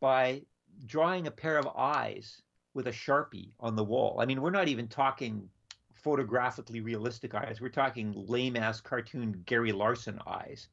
by 0.00 0.42
drawing 0.86 1.26
a 1.26 1.32
pair 1.32 1.58
of 1.58 1.66
eyes 1.76 2.42
with 2.74 2.86
a 2.86 2.92
sharpie 2.92 3.52
on 3.60 3.76
the 3.76 3.84
wall? 3.84 4.18
I 4.20 4.26
mean, 4.26 4.40
we're 4.40 4.50
not 4.50 4.68
even 4.68 4.88
talking 4.88 5.48
photographically 5.94 6.80
realistic 6.80 7.34
eyes. 7.34 7.60
We're 7.60 7.68
talking 7.70 8.12
lame 8.26 8.56
ass 8.56 8.80
cartoon 8.80 9.42
Gary 9.46 9.72
Larson 9.72 10.18
eyes. 10.26 10.68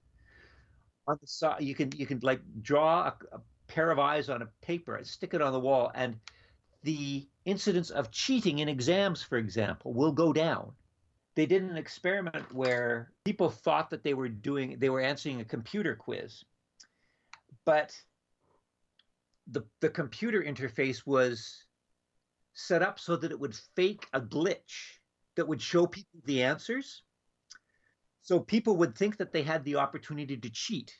On 1.07 1.17
the 1.21 1.27
side, 1.27 1.61
you 1.61 1.73
can 1.73 1.91
you 1.95 2.05
can 2.05 2.19
like 2.21 2.41
draw 2.61 3.07
a, 3.07 3.35
a 3.35 3.41
pair 3.67 3.91
of 3.91 3.99
eyes 3.99 4.29
on 4.29 4.41
a 4.41 4.49
paper 4.61 4.95
and 4.95 5.07
stick 5.07 5.33
it 5.33 5.41
on 5.41 5.53
the 5.53 5.59
wall, 5.59 5.91
and 5.95 6.17
the 6.83 7.27
incidence 7.45 7.89
of 7.89 8.11
cheating 8.11 8.59
in 8.59 8.69
exams, 8.69 9.23
for 9.23 9.37
example, 9.37 9.93
will 9.93 10.11
go 10.11 10.33
down 10.33 10.73
they 11.35 11.45
did 11.45 11.63
an 11.63 11.77
experiment 11.77 12.53
where 12.53 13.11
people 13.23 13.49
thought 13.49 13.89
that 13.89 14.03
they 14.03 14.13
were 14.13 14.29
doing 14.29 14.77
they 14.79 14.89
were 14.89 15.01
answering 15.01 15.41
a 15.41 15.45
computer 15.45 15.95
quiz 15.95 16.43
but 17.65 17.95
the 19.47 19.63
the 19.79 19.89
computer 19.89 20.41
interface 20.41 21.05
was 21.05 21.65
set 22.53 22.81
up 22.81 22.99
so 22.99 23.15
that 23.15 23.31
it 23.31 23.39
would 23.39 23.55
fake 23.75 24.07
a 24.13 24.21
glitch 24.21 24.99
that 25.35 25.47
would 25.47 25.61
show 25.61 25.87
people 25.87 26.19
the 26.25 26.43
answers. 26.43 27.03
So 28.21 28.39
people 28.39 28.77
would 28.77 28.95
think 28.95 29.17
that 29.17 29.31
they 29.31 29.43
had 29.43 29.63
the 29.63 29.77
opportunity 29.77 30.37
to 30.37 30.49
cheat 30.49 30.93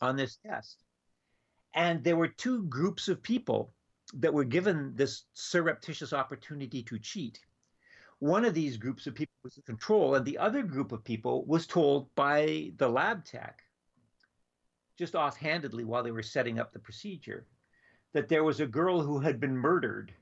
on 0.00 0.16
this 0.16 0.36
test. 0.46 0.84
And 1.74 2.02
there 2.04 2.16
were 2.16 2.28
two 2.28 2.62
groups 2.64 3.08
of 3.08 3.22
people 3.22 3.74
that 4.14 4.32
were 4.32 4.44
given 4.44 4.94
this 4.94 5.24
surreptitious 5.34 6.12
opportunity 6.12 6.82
to 6.84 6.98
cheat. 6.98 7.40
One 8.20 8.44
of 8.44 8.54
these 8.54 8.76
groups 8.76 9.06
of 9.06 9.14
people 9.14 9.34
was 9.44 9.54
the 9.54 9.62
control, 9.62 10.14
and 10.14 10.24
the 10.24 10.38
other 10.38 10.62
group 10.62 10.92
of 10.92 11.04
people 11.04 11.44
was 11.44 11.66
told 11.66 12.12
by 12.14 12.72
the 12.76 12.88
lab 12.88 13.24
tech, 13.24 13.62
just 14.98 15.14
offhandedly 15.14 15.84
while 15.84 16.02
they 16.02 16.10
were 16.10 16.22
setting 16.22 16.58
up 16.58 16.72
the 16.72 16.78
procedure, 16.78 17.46
that 18.14 18.28
there 18.28 18.44
was 18.44 18.60
a 18.60 18.66
girl 18.66 19.00
who 19.02 19.20
had 19.20 19.38
been 19.38 19.56
murdered, 19.56 20.12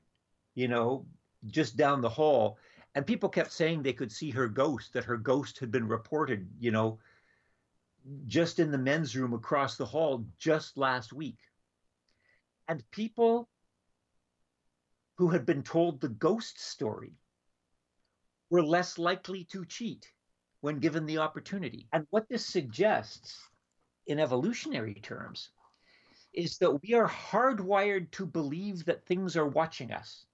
you 0.57 0.67
know, 0.67 1.05
just 1.45 1.77
down 1.77 2.01
the 2.01 2.09
hall. 2.09 2.57
And 2.95 3.05
people 3.05 3.29
kept 3.29 3.51
saying 3.51 3.83
they 3.83 3.93
could 3.93 4.11
see 4.11 4.31
her 4.31 4.47
ghost, 4.47 4.93
that 4.93 5.03
her 5.03 5.15
ghost 5.15 5.59
had 5.59 5.71
been 5.71 5.87
reported, 5.87 6.49
you 6.59 6.71
know, 6.71 6.97
just 8.25 8.57
in 8.57 8.71
the 8.71 8.77
men's 8.79 9.15
room 9.15 9.33
across 9.33 9.77
the 9.77 9.85
hall 9.85 10.25
just 10.39 10.75
last 10.75 11.13
week. 11.13 11.37
And 12.67 12.83
people 12.89 13.47
who 15.19 15.27
had 15.27 15.45
been 15.45 15.61
told 15.61 16.01
the 16.01 16.09
ghost 16.09 16.59
story 16.59 17.13
were 18.49 18.63
less 18.63 18.97
likely 18.97 19.43
to 19.51 19.63
cheat 19.63 20.11
when 20.61 20.79
given 20.79 21.05
the 21.05 21.19
opportunity. 21.19 21.87
And 21.93 22.07
what 22.09 22.27
this 22.29 22.47
suggests 22.47 23.37
in 24.07 24.19
evolutionary 24.19 24.95
terms 24.95 25.51
is 26.33 26.57
that 26.57 26.81
we 26.81 26.95
are 26.95 27.07
hardwired 27.07 28.09
to 28.11 28.25
believe 28.25 28.85
that 28.85 29.05
things 29.05 29.37
are 29.37 29.47
watching 29.47 29.91
us. 29.91 30.25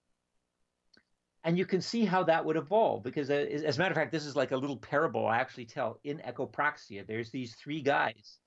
And 1.43 1.57
you 1.57 1.65
can 1.65 1.81
see 1.81 2.05
how 2.05 2.23
that 2.23 2.45
would 2.45 2.55
evolve 2.55 3.03
because, 3.03 3.29
uh, 3.29 3.33
as 3.33 3.75
a 3.75 3.79
matter 3.79 3.91
of 3.91 3.97
fact, 3.97 4.11
this 4.11 4.25
is 4.25 4.35
like 4.35 4.51
a 4.51 4.57
little 4.57 4.77
parable 4.77 5.27
I 5.27 5.37
actually 5.37 5.65
tell 5.65 5.99
in 6.03 6.19
Echopraxia. 6.19 7.05
There's 7.05 7.31
these 7.31 7.55
three 7.55 7.81
guys 7.81 8.37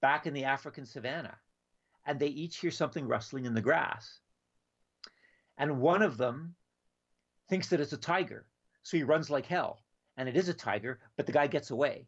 back 0.00 0.26
in 0.26 0.32
the 0.32 0.44
African 0.44 0.86
savannah, 0.86 1.36
and 2.06 2.18
they 2.18 2.28
each 2.28 2.56
hear 2.56 2.70
something 2.70 3.06
rustling 3.06 3.44
in 3.44 3.54
the 3.54 3.60
grass. 3.60 4.18
And 5.58 5.80
one 5.80 6.02
of 6.02 6.16
them 6.16 6.54
thinks 7.50 7.68
that 7.68 7.80
it's 7.80 7.92
a 7.92 7.98
tiger 7.98 8.46
so 8.82 8.96
he 8.96 9.02
runs 9.02 9.30
like 9.30 9.46
hell. 9.46 9.82
And 10.16 10.28
it 10.28 10.36
is 10.36 10.48
a 10.48 10.54
tiger, 10.54 11.00
but 11.16 11.26
the 11.26 11.32
guy 11.32 11.46
gets 11.46 11.70
away. 11.70 12.06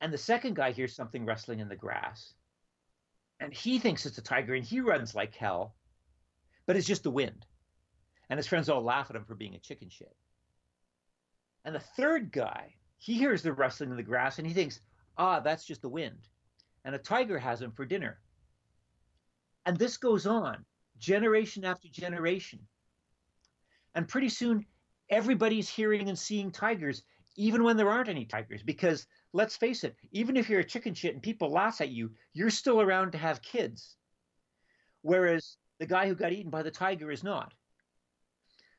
And 0.00 0.12
the 0.12 0.18
second 0.18 0.54
guy 0.54 0.72
hears 0.72 0.94
something 0.94 1.24
rustling 1.24 1.60
in 1.60 1.68
the 1.68 1.76
grass. 1.76 2.34
And 3.40 3.52
he 3.52 3.78
thinks 3.78 4.04
it's 4.04 4.18
a 4.18 4.22
tiger 4.22 4.54
and 4.54 4.64
he 4.64 4.80
runs 4.80 5.14
like 5.14 5.34
hell, 5.34 5.74
but 6.66 6.76
it's 6.76 6.86
just 6.86 7.04
the 7.04 7.10
wind. 7.10 7.46
And 8.30 8.38
his 8.38 8.46
friends 8.46 8.68
all 8.68 8.82
laugh 8.82 9.10
at 9.10 9.16
him 9.16 9.24
for 9.24 9.34
being 9.34 9.54
a 9.54 9.60
chicken 9.60 9.88
shit. 9.88 10.14
And 11.64 11.74
the 11.74 11.80
third 11.80 12.30
guy, 12.32 12.74
he 12.98 13.14
hears 13.14 13.42
the 13.42 13.52
rustling 13.52 13.90
in 13.90 13.96
the 13.96 14.02
grass 14.02 14.38
and 14.38 14.46
he 14.46 14.54
thinks, 14.54 14.80
ah, 15.16 15.40
that's 15.40 15.64
just 15.64 15.82
the 15.82 15.88
wind. 15.88 16.28
And 16.84 16.94
a 16.94 16.98
tiger 16.98 17.38
has 17.38 17.60
him 17.60 17.72
for 17.72 17.84
dinner. 17.84 18.18
And 19.66 19.76
this 19.76 19.96
goes 19.96 20.26
on 20.26 20.64
generation 20.98 21.64
after 21.64 21.88
generation. 21.88 22.60
And 23.94 24.08
pretty 24.08 24.28
soon, 24.28 24.64
everybody's 25.10 25.68
hearing 25.68 26.08
and 26.08 26.18
seeing 26.18 26.50
tigers, 26.50 27.02
even 27.36 27.64
when 27.64 27.76
there 27.76 27.90
aren't 27.90 28.08
any 28.08 28.24
tigers. 28.24 28.62
Because 28.62 29.06
let's 29.32 29.56
face 29.56 29.84
it, 29.84 29.96
even 30.12 30.36
if 30.36 30.48
you're 30.48 30.60
a 30.60 30.64
chicken 30.64 30.94
shit 30.94 31.14
and 31.14 31.22
people 31.22 31.50
laugh 31.50 31.80
at 31.80 31.90
you, 31.90 32.10
you're 32.32 32.50
still 32.50 32.80
around 32.80 33.12
to 33.12 33.18
have 33.18 33.42
kids. 33.42 33.96
Whereas 35.02 35.56
the 35.78 35.86
guy 35.86 36.08
who 36.08 36.14
got 36.14 36.32
eaten 36.32 36.50
by 36.50 36.62
the 36.62 36.70
tiger 36.70 37.10
is 37.10 37.22
not. 37.22 37.52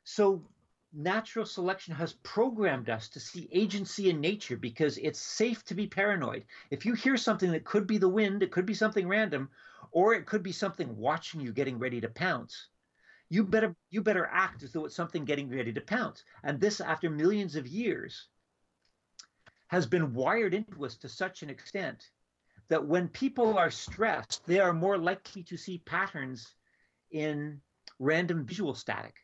So 0.03 0.43
natural 0.91 1.45
selection 1.45 1.93
has 1.93 2.13
programmed 2.13 2.89
us 2.89 3.09
to 3.09 3.19
see 3.19 3.49
agency 3.51 4.09
in 4.09 4.19
nature 4.19 4.57
because 4.57 4.97
it's 4.97 5.19
safe 5.19 5.63
to 5.65 5.75
be 5.75 5.87
paranoid. 5.87 6.45
If 6.71 6.85
you 6.85 6.93
hear 6.93 7.17
something 7.17 7.51
that 7.51 7.65
could 7.65 7.85
be 7.85 7.97
the 7.97 8.09
wind, 8.09 8.41
it 8.41 8.51
could 8.51 8.65
be 8.65 8.73
something 8.73 9.07
random, 9.07 9.49
or 9.91 10.13
it 10.13 10.25
could 10.25 10.43
be 10.43 10.51
something 10.51 10.97
watching 10.97 11.41
you 11.41 11.51
getting 11.51 11.77
ready 11.77 12.01
to 12.01 12.09
pounce 12.09 12.69
you 13.29 13.43
better 13.43 13.75
you 13.91 14.01
better 14.01 14.27
act 14.31 14.63
as 14.63 14.71
though 14.71 14.85
it's 14.85 14.95
something 14.95 15.23
getting 15.23 15.49
ready 15.49 15.71
to 15.71 15.81
pounce. 15.81 16.23
And 16.43 16.59
this, 16.59 16.81
after 16.81 17.09
millions 17.09 17.55
of 17.55 17.67
years, 17.67 18.27
has 19.67 19.85
been 19.85 20.13
wired 20.13 20.53
into 20.53 20.83
us 20.83 20.95
to 20.97 21.09
such 21.09 21.43
an 21.43 21.49
extent 21.49 22.09
that 22.69 22.85
when 22.85 23.07
people 23.07 23.57
are 23.57 23.71
stressed, 23.71 24.45
they 24.45 24.59
are 24.59 24.73
more 24.73 24.97
likely 24.97 25.43
to 25.43 25.57
see 25.57 25.77
patterns 25.85 26.55
in 27.11 27.61
random 27.99 28.45
visual 28.45 28.73
static 28.73 29.15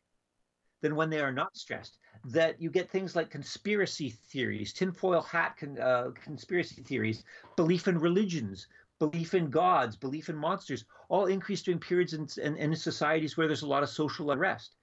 than 0.86 0.96
when 0.96 1.10
they 1.10 1.20
are 1.20 1.32
not 1.32 1.58
stressed. 1.58 1.98
That 2.26 2.62
you 2.62 2.70
get 2.70 2.92
things 2.92 3.16
like 3.16 3.32
conspiracy 3.32 4.12
theories, 4.12 4.72
tinfoil 4.72 5.24
hat 5.24 5.58
con, 5.58 5.80
uh, 5.80 6.12
conspiracy 6.24 6.84
theories, 6.84 7.24
belief 7.56 7.88
in 7.88 7.98
religions, 7.98 8.68
belief 9.00 9.34
in 9.34 9.50
gods, 9.50 9.96
belief 9.96 10.30
in 10.30 10.36
monsters, 10.36 10.86
all 11.10 11.26
increase 11.26 11.64
during 11.64 11.80
periods 11.80 12.14
in, 12.14 12.28
in, 12.38 12.56
in, 12.58 12.76
societies 12.76 13.36
where 13.36 13.48
there's 13.48 13.64
a 13.64 13.68
lot 13.68 13.82
of 13.82 13.90
social 13.90 14.30
unrest. 14.30 14.76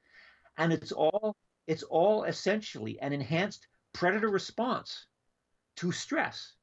And 0.58 0.72
it's 0.72 0.90
all 0.90 1.36
it's 1.68 1.84
all 1.84 2.24
essentially 2.24 2.98
an 3.00 3.12
enhanced 3.12 3.68
predator 3.92 4.28
response 4.28 5.06
to 5.76 5.92
stress. 5.92 6.54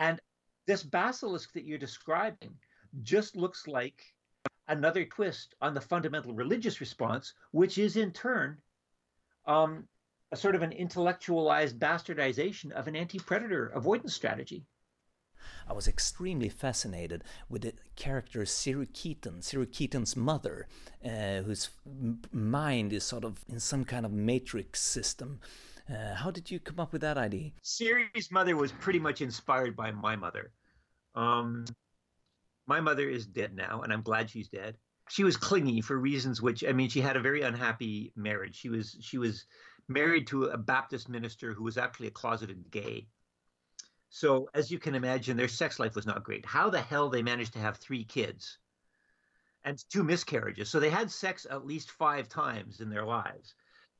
And 0.00 0.20
this 0.66 0.82
basilisk 0.82 1.52
that 1.52 1.64
you're 1.64 1.78
describing 1.78 2.56
just 3.02 3.36
looks 3.36 3.68
like 3.68 4.02
another 4.68 5.04
twist 5.04 5.54
on 5.60 5.74
the 5.74 5.80
fundamental 5.80 6.34
religious 6.34 6.80
response, 6.80 7.34
which 7.52 7.78
is 7.78 7.96
in 7.96 8.12
turn 8.12 8.58
um, 9.46 9.84
a 10.32 10.36
sort 10.36 10.54
of 10.54 10.62
an 10.62 10.72
intellectualized 10.72 11.78
bastardization 11.78 12.72
of 12.72 12.88
an 12.88 12.96
anti-predator 12.96 13.68
avoidance 13.68 14.14
strategy. 14.14 14.64
I 15.68 15.72
was 15.72 15.86
extremely 15.86 16.48
fascinated 16.48 17.22
with 17.48 17.62
the 17.62 17.74
character 17.94 18.44
Siri 18.44 18.86
Keaton, 18.86 19.42
Siri 19.42 19.66
Keaton's 19.66 20.16
mother, 20.16 20.66
uh, 21.04 21.42
whose 21.42 21.70
mind 22.32 22.92
is 22.92 23.04
sort 23.04 23.24
of 23.24 23.44
in 23.48 23.60
some 23.60 23.84
kind 23.84 24.04
of 24.04 24.12
matrix 24.12 24.82
system. 24.82 25.40
Uh, 25.88 26.14
how 26.14 26.32
did 26.32 26.50
you 26.50 26.58
come 26.58 26.80
up 26.80 26.92
with 26.92 27.02
that 27.02 27.16
idea? 27.16 27.52
Siri's 27.62 28.32
mother 28.32 28.56
was 28.56 28.72
pretty 28.72 28.98
much 28.98 29.20
inspired 29.20 29.76
by 29.76 29.92
my 29.92 30.16
mother. 30.16 30.50
Um, 31.14 31.64
my 32.66 32.80
mother 32.80 33.08
is 33.08 33.26
dead 33.26 33.54
now, 33.54 33.82
and 33.82 33.92
I'm 33.92 34.02
glad 34.02 34.30
she's 34.30 34.48
dead. 34.48 34.76
She 35.08 35.24
was 35.24 35.36
clingy 35.36 35.80
for 35.80 35.96
reasons 35.96 36.42
which 36.42 36.64
I 36.64 36.72
mean, 36.72 36.88
she 36.88 37.00
had 37.00 37.16
a 37.16 37.20
very 37.20 37.42
unhappy 37.42 38.12
marriage. 38.16 38.56
She 38.56 38.68
was 38.68 38.96
she 39.00 39.18
was 39.18 39.46
married 39.88 40.26
to 40.28 40.44
a 40.44 40.58
Baptist 40.58 41.08
minister 41.08 41.52
who 41.52 41.62
was 41.62 41.78
actually 41.78 42.08
a 42.08 42.12
closeted 42.12 42.70
gay 42.70 43.06
so, 44.08 44.48
as 44.54 44.70
you 44.70 44.78
can 44.78 44.94
imagine, 44.94 45.36
their 45.36 45.48
sex 45.48 45.78
life 45.78 45.94
was 45.94 46.06
not 46.06 46.24
great. 46.24 46.46
How 46.46 46.70
the 46.70 46.80
hell 46.80 47.10
they 47.10 47.22
managed 47.22 47.52
to 47.54 47.58
have 47.58 47.76
three 47.76 48.04
kids 48.04 48.58
and 49.64 49.82
two 49.90 50.04
miscarriages? 50.04 50.70
So, 50.70 50.80
they 50.80 50.90
had 50.90 51.10
sex 51.10 51.46
at 51.50 51.66
least 51.66 51.90
five 51.90 52.28
times 52.28 52.80
in 52.80 52.88
their 52.88 53.04
lives. 53.04 53.54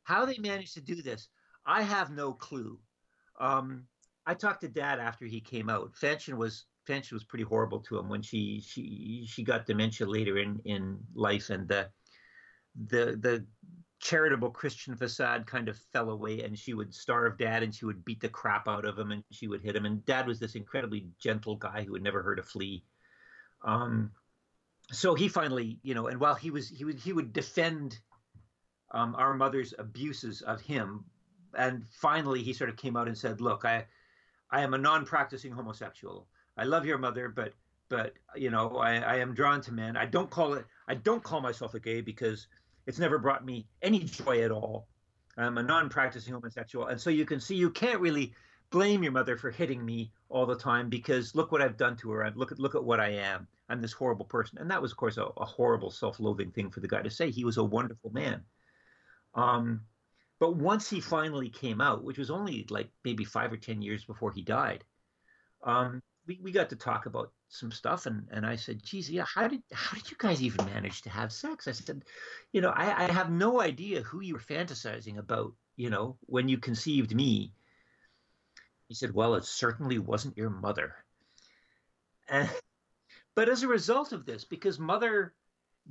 How 0.04 0.24
they 0.24 0.38
managed 0.38 0.74
to 0.74 0.80
do 0.80 1.02
this, 1.02 1.28
I 1.66 1.82
have 1.82 2.10
no 2.10 2.32
clue. 2.32 2.78
Um, 3.38 3.88
I 4.24 4.34
talked 4.34 4.62
to 4.62 4.68
Dad 4.68 5.00
after 5.00 5.26
he 5.26 5.40
came 5.40 5.68
out. 5.68 5.92
Fanchon 5.94 6.38
was 6.38 6.64
Fanchon 6.86 7.12
was 7.12 7.24
pretty 7.24 7.44
horrible 7.44 7.80
to 7.80 7.98
him 7.98 8.08
when 8.08 8.22
she 8.22 8.60
she 8.60 9.26
she 9.28 9.42
got 9.42 9.66
dementia 9.66 10.06
later 10.06 10.38
in 10.38 10.60
in 10.64 10.98
life, 11.14 11.50
and 11.50 11.68
the 11.68 11.88
the 12.88 13.16
the 13.20 13.46
charitable 13.98 14.50
Christian 14.50 14.94
facade 14.96 15.46
kind 15.46 15.68
of 15.68 15.78
fell 15.92 16.10
away, 16.10 16.42
and 16.42 16.58
she 16.58 16.74
would 16.74 16.94
starve 16.94 17.38
dad 17.38 17.62
and 17.62 17.74
she 17.74 17.86
would 17.86 18.04
beat 18.04 18.20
the 18.20 18.28
crap 18.28 18.68
out 18.68 18.84
of 18.84 18.98
him 18.98 19.10
and 19.10 19.24
she 19.30 19.48
would 19.48 19.62
hit 19.62 19.74
him. 19.74 19.86
And 19.86 20.04
dad 20.04 20.26
was 20.26 20.38
this 20.38 20.54
incredibly 20.54 21.06
gentle 21.18 21.56
guy 21.56 21.82
who 21.82 21.94
had 21.94 22.02
never 22.02 22.22
hurt 22.22 22.38
a 22.38 22.42
flea. 22.42 22.84
Um, 23.64 24.10
so 24.92 25.14
he 25.14 25.28
finally, 25.28 25.80
you 25.82 25.94
know, 25.94 26.06
and 26.08 26.20
while 26.20 26.34
he 26.34 26.50
was, 26.50 26.68
he 26.68 26.84
would, 26.84 26.98
he 27.00 27.12
would 27.12 27.32
defend 27.32 27.98
um, 28.92 29.14
our 29.16 29.34
mother's 29.34 29.74
abuses 29.78 30.42
of 30.42 30.60
him. 30.60 31.04
And 31.56 31.84
finally, 31.88 32.42
he 32.42 32.52
sort 32.52 32.70
of 32.70 32.76
came 32.76 32.96
out 32.96 33.08
and 33.08 33.16
said, 33.16 33.40
"Look, 33.40 33.64
I, 33.64 33.86
I 34.50 34.62
am 34.62 34.74
a 34.74 34.78
non-practicing 34.78 35.52
homosexual. 35.52 36.28
I 36.56 36.64
love 36.64 36.86
your 36.86 36.98
mother, 36.98 37.28
but, 37.28 37.54
but 37.88 38.14
you 38.34 38.50
know, 38.50 38.76
I, 38.78 38.96
I 38.96 39.16
am 39.16 39.34
drawn 39.34 39.60
to 39.62 39.72
men. 39.72 39.96
I 39.96 40.06
don't 40.06 40.30
call 40.30 40.54
it, 40.54 40.66
I 40.88 40.94
don't 40.94 41.22
call 41.22 41.40
myself 41.40 41.74
a 41.74 41.80
gay 41.80 42.00
because." 42.00 42.46
It's 42.86 42.98
never 43.00 43.18
brought 43.18 43.44
me 43.44 43.66
any 43.82 44.04
joy 44.04 44.42
at 44.42 44.52
all. 44.52 44.86
I'm 45.36 45.58
a 45.58 45.62
non-practicing 45.62 46.32
homosexual, 46.32 46.86
and 46.86 47.00
so 47.00 47.10
you 47.10 47.26
can 47.26 47.40
see 47.40 47.56
you 47.56 47.70
can't 47.70 48.00
really 48.00 48.32
blame 48.70 49.02
your 49.02 49.12
mother 49.12 49.36
for 49.36 49.50
hitting 49.50 49.84
me 49.84 50.12
all 50.28 50.46
the 50.46 50.56
time 50.56 50.88
because 50.88 51.34
look 51.34 51.50
what 51.50 51.60
I've 51.62 51.76
done 51.76 51.96
to 51.96 52.10
her. 52.12 52.24
I 52.24 52.30
look 52.30 52.52
at 52.52 52.58
look 52.60 52.74
at 52.76 52.84
what 52.84 53.00
I 53.00 53.08
am. 53.10 53.48
I'm 53.68 53.80
this 53.80 53.92
horrible 53.92 54.24
person, 54.26 54.58
and 54.58 54.70
that 54.70 54.80
was, 54.80 54.92
of 54.92 54.98
course, 54.98 55.16
a, 55.18 55.24
a 55.36 55.44
horrible, 55.44 55.90
self-loathing 55.90 56.52
thing 56.52 56.70
for 56.70 56.80
the 56.80 56.88
guy 56.88 57.02
to 57.02 57.10
say. 57.10 57.30
He 57.30 57.44
was 57.44 57.56
a 57.56 57.64
wonderful 57.64 58.10
man. 58.12 58.44
Um, 59.34 59.86
But 60.38 60.56
once 60.56 60.88
he 60.90 61.00
finally 61.00 61.48
came 61.50 61.80
out, 61.80 62.04
which 62.04 62.18
was 62.18 62.30
only 62.30 62.66
like 62.70 62.90
maybe 63.04 63.24
five 63.24 63.52
or 63.52 63.56
10 63.56 63.82
years 63.82 64.04
before 64.04 64.32
he 64.32 64.42
died, 64.42 64.84
um, 65.62 66.02
we, 66.26 66.38
we 66.42 66.52
got 66.52 66.70
to 66.70 66.76
talk 66.76 67.06
about 67.06 67.32
some 67.48 67.70
stuff 67.70 68.06
and, 68.06 68.26
and 68.30 68.44
I 68.44 68.56
said, 68.56 68.82
geez, 68.82 69.10
yeah, 69.10 69.24
how 69.24 69.48
did 69.48 69.62
how 69.72 69.96
did 69.96 70.10
you 70.10 70.16
guys 70.18 70.42
even 70.42 70.66
manage 70.66 71.02
to 71.02 71.10
have 71.10 71.32
sex? 71.32 71.68
I 71.68 71.72
said, 71.72 72.04
you 72.52 72.60
know, 72.60 72.70
I, 72.70 73.04
I 73.04 73.12
have 73.12 73.30
no 73.30 73.60
idea 73.60 74.02
who 74.02 74.20
you 74.20 74.34
were 74.34 74.40
fantasizing 74.40 75.18
about, 75.18 75.52
you 75.76 75.90
know, 75.90 76.16
when 76.22 76.48
you 76.48 76.58
conceived 76.58 77.14
me. 77.14 77.52
He 78.88 78.94
said, 78.94 79.14
Well, 79.14 79.34
it 79.34 79.44
certainly 79.44 79.98
wasn't 79.98 80.36
your 80.36 80.50
mother. 80.50 80.94
And, 82.28 82.48
but 83.34 83.48
as 83.48 83.62
a 83.62 83.68
result 83.68 84.12
of 84.12 84.26
this, 84.26 84.44
because 84.44 84.78
mother 84.78 85.34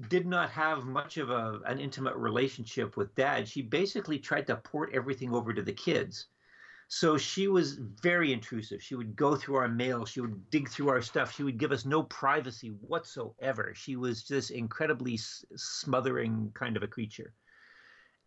did 0.10 0.26
not 0.26 0.50
have 0.50 0.86
much 0.86 1.18
of 1.18 1.30
a, 1.30 1.62
an 1.66 1.80
intimate 1.80 2.16
relationship 2.16 2.98
with 2.98 3.16
dad, 3.16 3.48
she 3.48 3.62
basically 3.62 4.20
tried 4.20 4.48
to 4.48 4.58
port 4.58 4.92
everything 4.94 5.34
over 5.34 5.54
to 5.54 5.62
the 5.62 5.74
kids. 5.74 6.28
So 6.88 7.18
she 7.18 7.48
was 7.48 7.80
very 8.02 8.32
intrusive. 8.32 8.82
She 8.82 8.96
would 8.96 9.16
go 9.16 9.36
through 9.36 9.56
our 9.56 9.68
mail. 9.68 10.06
She 10.06 10.22
would 10.22 10.50
dig 10.52 10.70
through 10.70 10.90
our 10.90 11.02
stuff. 11.02 11.34
She 11.34 11.44
would 11.44 11.58
give 11.58 11.72
us 11.72 11.86
no 11.86 12.04
privacy 12.04 12.70
whatsoever. 12.70 13.74
She 13.76 13.96
was 13.96 14.24
just 14.24 14.52
incredibly 14.52 15.18
smothering 15.18 16.52
kind 16.54 16.78
of 16.78 16.84
a 16.84 16.88
creature. 16.88 17.34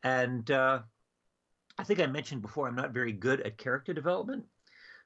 And 0.02 0.50
uh, 0.50 0.80
I 1.78 1.84
think 1.84 2.00
I 2.00 2.06
mentioned 2.06 2.42
before, 2.42 2.66
I'm 2.66 2.74
not 2.74 2.92
very 2.92 3.12
good 3.12 3.40
at 3.42 3.58
character 3.58 3.94
development. 3.94 4.44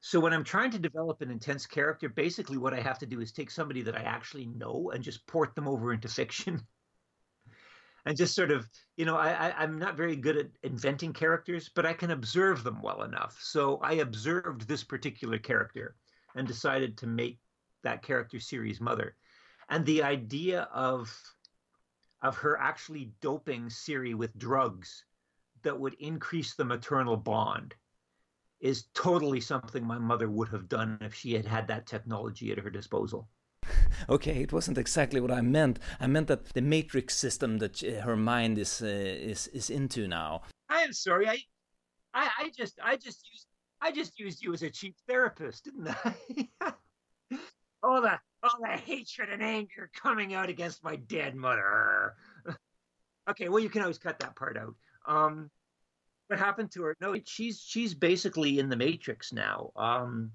So 0.01 0.19
when 0.19 0.33
I'm 0.33 0.45
trying 0.45 0.71
to 0.73 0.79
develop 0.79 1.21
an 1.21 1.31
intense 1.31 1.67
character, 1.67 2.09
basically 2.09 2.57
what 2.57 2.75
I 2.75 2.81
have 2.81 2.99
to 3.01 3.07
do 3.07 3.21
is 3.21 3.33
take 3.33 3.51
somebody 3.51 3.83
that 3.83 3.97
I 3.97 4.03
actually 4.03 4.47
know 4.47 4.91
and 4.93 5.05
just 5.05 5.27
port 5.27 5.55
them 5.55 5.69
over 5.69 5.93
into 5.93 6.09
fiction. 6.09 6.61
and 8.05 8.17
just 8.17 8.35
sort 8.35 8.51
of, 8.51 8.69
you 8.97 9.05
know, 9.05 9.17
I, 9.17 9.63
am 9.63 9.79
not 9.79 9.97
very 9.97 10.17
good 10.17 10.37
at 10.37 10.49
inventing 10.63 11.13
characters, 11.13 11.71
but 11.75 11.87
I 11.87 11.93
can 11.93 12.11
observe 12.11 12.65
them 12.65 12.83
well 12.83 13.03
enough. 13.03 13.39
So 13.41 13.79
I 13.79 13.95
observed 13.95 14.67
this 14.67 14.83
particular 14.83 15.39
character 15.39 15.95
and 16.35 16.47
decided 16.47 16.99
to 16.99 17.07
make 17.07 17.39
that 17.85 18.03
character 18.03 18.41
Siri's 18.41 18.81
mother. 18.81 19.17
And 19.69 19.87
the 19.87 20.03
idea 20.03 20.63
of 20.73 21.17
of 22.23 22.37
her 22.37 22.57
actually 22.59 23.13
doping 23.21 23.69
Siri 23.69 24.15
with 24.15 24.39
drugs 24.39 25.05
that 25.63 25.79
would 25.79 25.95
increase 25.95 26.55
the 26.55 26.65
maternal 26.65 27.17
bond 27.17 27.75
is 28.61 28.85
totally 28.95 29.41
something 29.41 29.85
my 29.85 29.99
mother 29.99 30.31
would 30.31 30.49
have 30.49 30.69
done 30.69 30.97
if 31.01 31.15
she 31.15 31.33
had 31.33 31.45
had 31.45 31.67
that 31.67 31.87
technology 31.87 32.53
at 32.53 32.59
her 32.59 32.71
disposal. 32.71 33.29
okay, 34.09 34.43
it 34.43 34.53
wasn't 34.53 34.79
exactly 34.79 35.21
what 35.21 35.31
I 35.31 35.41
meant. 35.41 35.79
I 36.01 36.07
meant 36.07 36.29
that 36.29 36.47
the 36.55 36.63
matrix 36.63 37.17
system 37.17 37.59
that 37.59 37.81
her 37.81 38.17
mind 38.17 38.59
is 38.59 38.83
uh, 38.83 38.87
is 38.87 39.49
is 39.49 39.71
into 39.71 40.09
now. 40.09 40.43
I 40.69 40.83
am 40.83 40.93
sorry. 40.93 41.29
I, 41.29 41.39
I, 42.15 42.29
I 42.39 42.51
just, 42.57 42.79
I 42.83 42.97
just 42.97 43.29
used, 43.31 43.47
I 43.81 43.93
just 43.93 44.19
used 44.19 44.43
you 44.43 44.53
as 44.55 44.63
a 44.63 44.71
cheap 44.71 44.97
therapist, 45.07 45.65
didn't 45.65 45.89
I? 45.89 46.15
all 47.83 48.01
the, 48.01 48.19
all 48.43 48.59
the 48.61 48.77
hatred 48.77 49.29
and 49.31 49.43
anger 49.43 49.91
coming 49.95 50.35
out 50.35 50.49
against 50.49 50.83
my 50.83 50.97
dead 50.97 51.35
mother. 51.35 52.15
okay, 53.31 53.49
well, 53.49 53.61
you 53.61 53.69
can 53.69 53.83
always 53.83 53.99
cut 53.99 54.19
that 54.21 54.37
part 54.37 54.57
out. 54.57 54.75
Um, 55.07 55.51
what 56.29 56.39
happened 56.39 56.71
to 56.73 56.85
her? 56.85 56.97
No, 57.01 57.17
she's 57.25 57.61
she's 57.61 57.93
basically 57.93 58.59
in 58.59 58.71
the 58.71 58.77
matrix 58.77 59.33
now. 59.33 59.73
Um, 59.77 60.31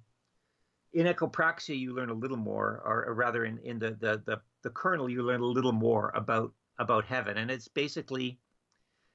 in 0.98 1.06
echopraxia, 1.06 1.78
you 1.78 1.94
learn 1.94 2.10
a 2.10 2.14
little 2.14 2.38
more, 2.38 2.82
or, 2.84 3.06
or 3.06 3.14
rather, 3.14 3.46
in, 3.46 3.60
in 3.60 3.78
the, 3.78 3.92
the 3.92 4.24
the 4.26 4.42
the 4.64 4.72
Colonel, 4.72 5.08
you 5.08 5.22
learn 5.22 5.42
a 5.42 5.46
little 5.46 5.72
more 5.72 6.12
about 6.16 6.52
about 6.80 7.06
heaven, 7.06 7.38
and 7.38 7.52
it's 7.52 7.68
basically 7.68 8.40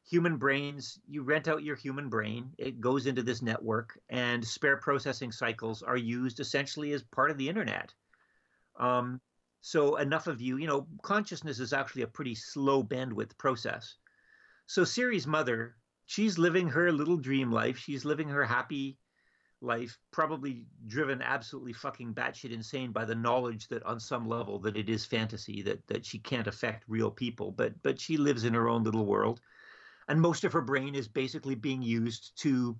human 0.08 0.36
brains. 0.36 1.00
You 1.08 1.24
rent 1.24 1.48
out 1.48 1.64
your 1.64 1.74
human 1.74 2.08
brain; 2.08 2.52
it 2.56 2.80
goes 2.80 3.06
into 3.06 3.24
this 3.24 3.42
network, 3.42 3.98
and 4.10 4.46
spare 4.46 4.76
processing 4.76 5.32
cycles 5.32 5.82
are 5.82 5.96
used 5.96 6.38
essentially 6.38 6.92
as 6.92 7.02
part 7.02 7.32
of 7.32 7.36
the 7.36 7.48
internet. 7.48 7.92
Um, 8.78 9.20
so 9.60 9.96
enough 9.96 10.28
of 10.28 10.40
you, 10.40 10.58
you 10.58 10.68
know, 10.68 10.86
consciousness 11.02 11.58
is 11.58 11.72
actually 11.72 12.02
a 12.02 12.06
pretty 12.06 12.36
slow 12.36 12.84
bandwidth 12.84 13.36
process. 13.38 13.96
So 14.66 14.84
Siri's 14.84 15.26
mother 15.26 15.74
she's 16.06 16.38
living 16.38 16.68
her 16.68 16.92
little 16.92 17.16
dream 17.16 17.50
life. 17.50 17.78
She's 17.78 18.04
living 18.04 18.28
her 18.28 18.44
happy 18.44 18.98
life, 19.62 19.98
probably 20.10 20.66
driven 20.86 21.22
absolutely 21.22 21.72
fucking 21.72 22.14
batshit 22.14 22.52
insane 22.52 22.92
by 22.92 23.04
the 23.04 23.14
knowledge 23.14 23.68
that 23.68 23.82
on 23.84 24.00
some 24.00 24.28
level 24.28 24.58
that 24.60 24.76
it 24.76 24.88
is 24.88 25.04
fantasy, 25.04 25.62
that 25.62 25.86
that 25.86 26.04
she 26.04 26.18
can't 26.18 26.46
affect 26.46 26.84
real 26.88 27.10
people. 27.10 27.52
But 27.52 27.80
but 27.82 28.00
she 28.00 28.16
lives 28.16 28.44
in 28.44 28.54
her 28.54 28.68
own 28.68 28.82
little 28.82 29.06
world. 29.06 29.40
And 30.08 30.20
most 30.20 30.44
of 30.44 30.52
her 30.52 30.62
brain 30.62 30.94
is 30.94 31.08
basically 31.08 31.54
being 31.54 31.80
used 31.80 32.32
to 32.42 32.76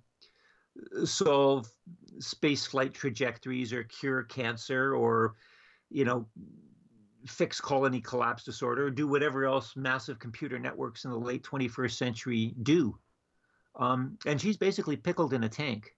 solve 1.05 1.67
space 2.19 2.65
flight 2.65 2.93
trajectories 2.93 3.71
or 3.71 3.83
cure 3.83 4.23
cancer 4.23 4.95
or, 4.95 5.35
you 5.89 6.03
know, 6.03 6.27
fix 7.25 7.61
colony 7.61 8.01
collapse 8.01 8.43
disorder, 8.43 8.87
or 8.87 8.89
do 8.89 9.07
whatever 9.07 9.45
else 9.45 9.75
massive 9.75 10.19
computer 10.19 10.59
networks 10.59 11.05
in 11.05 11.11
the 11.11 11.17
late 11.17 11.43
21st 11.43 11.93
century 11.93 12.53
do. 12.63 12.97
Um, 13.75 14.17
and 14.25 14.39
she's 14.39 14.57
basically 14.57 14.97
pickled 14.97 15.33
in 15.33 15.43
a 15.43 15.49
tank. 15.49 15.95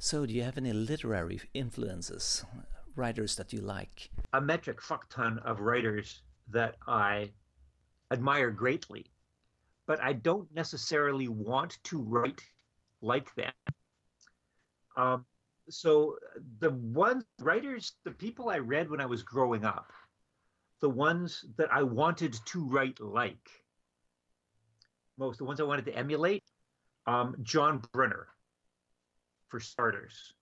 So, 0.00 0.26
do 0.26 0.32
you 0.32 0.44
have 0.44 0.56
any 0.56 0.72
literary 0.72 1.40
influences, 1.54 2.44
writers 2.94 3.34
that 3.34 3.52
you 3.52 3.60
like? 3.60 4.10
A 4.32 4.40
metric 4.40 4.80
fuck 4.80 5.08
ton 5.08 5.40
of 5.40 5.58
writers 5.58 6.22
that 6.50 6.76
I 6.86 7.32
admire 8.12 8.52
greatly, 8.52 9.06
but 9.88 10.00
I 10.00 10.12
don't 10.12 10.48
necessarily 10.54 11.26
want 11.26 11.78
to 11.82 12.00
write 12.00 12.40
like 13.02 13.34
them. 13.34 13.52
Um, 14.96 15.24
so, 15.68 16.16
the 16.60 16.70
ones 16.70 17.24
writers, 17.40 17.94
the 18.04 18.12
people 18.12 18.50
I 18.50 18.58
read 18.58 18.88
when 18.88 19.00
I 19.00 19.06
was 19.06 19.24
growing 19.24 19.64
up, 19.64 19.92
the 20.80 20.88
ones 20.88 21.44
that 21.56 21.72
I 21.72 21.82
wanted 21.82 22.38
to 22.46 22.64
write 22.68 23.00
like, 23.00 23.50
most 25.18 25.38
the 25.38 25.44
ones 25.44 25.60
I 25.60 25.64
wanted 25.64 25.86
to 25.86 25.96
emulate 25.96 26.44
um, 27.08 27.34
John 27.42 27.82
Brunner, 27.92 28.28
for 29.48 29.60
starters. 29.60 30.34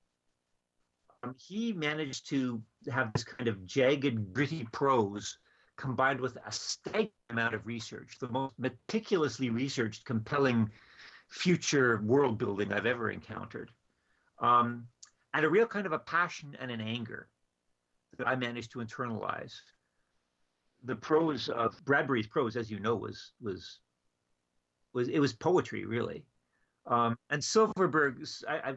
Um, 1.23 1.35
he 1.39 1.73
managed 1.73 2.29
to 2.29 2.63
have 2.91 3.13
this 3.13 3.25
kind 3.25 3.49
of 3.49 3.65
jagged, 3.67 4.33
gritty 4.33 4.67
prose 4.73 5.39
combined 5.77 6.21
with 6.21 6.37
a 6.37 6.53
staggering 6.53 7.11
amount 7.31 7.55
of 7.55 7.67
research, 7.67 8.19
the 8.21 8.29
most 8.29 8.55
meticulously 8.59 9.51
researched, 9.51 10.05
compelling 10.05 10.71
future 11.29 12.01
world 12.05 12.39
building 12.39 12.73
I've 12.73 12.87
ever 12.87 13.11
encountered. 13.11 13.71
Um, 14.39 14.87
and 15.35 15.45
a 15.45 15.51
real 15.51 15.67
kind 15.67 15.87
of 15.87 15.93
a 15.93 15.99
passion 15.99 16.57
and 16.61 16.71
an 16.71 16.81
anger 16.81 17.29
that 18.17 18.27
I 18.27 18.37
managed 18.37 18.73
to 18.73 18.79
internalize. 18.79 19.55
The 20.85 20.97
prose 20.97 21.49
of 21.49 21.77
Bradbury's 21.85 22.27
prose, 22.27 22.57
as 22.57 22.71
you 22.71 22.81
know, 22.81 22.95
was 22.95 23.33
was 23.41 23.81
was 24.93 25.09
it 25.09 25.19
was 25.19 25.33
poetry 25.33 25.85
really. 25.85 26.25
Um, 26.87 27.19
and 27.31 27.43
Silverberg, 27.43 28.25
I, 28.49 28.55
I, 28.55 28.75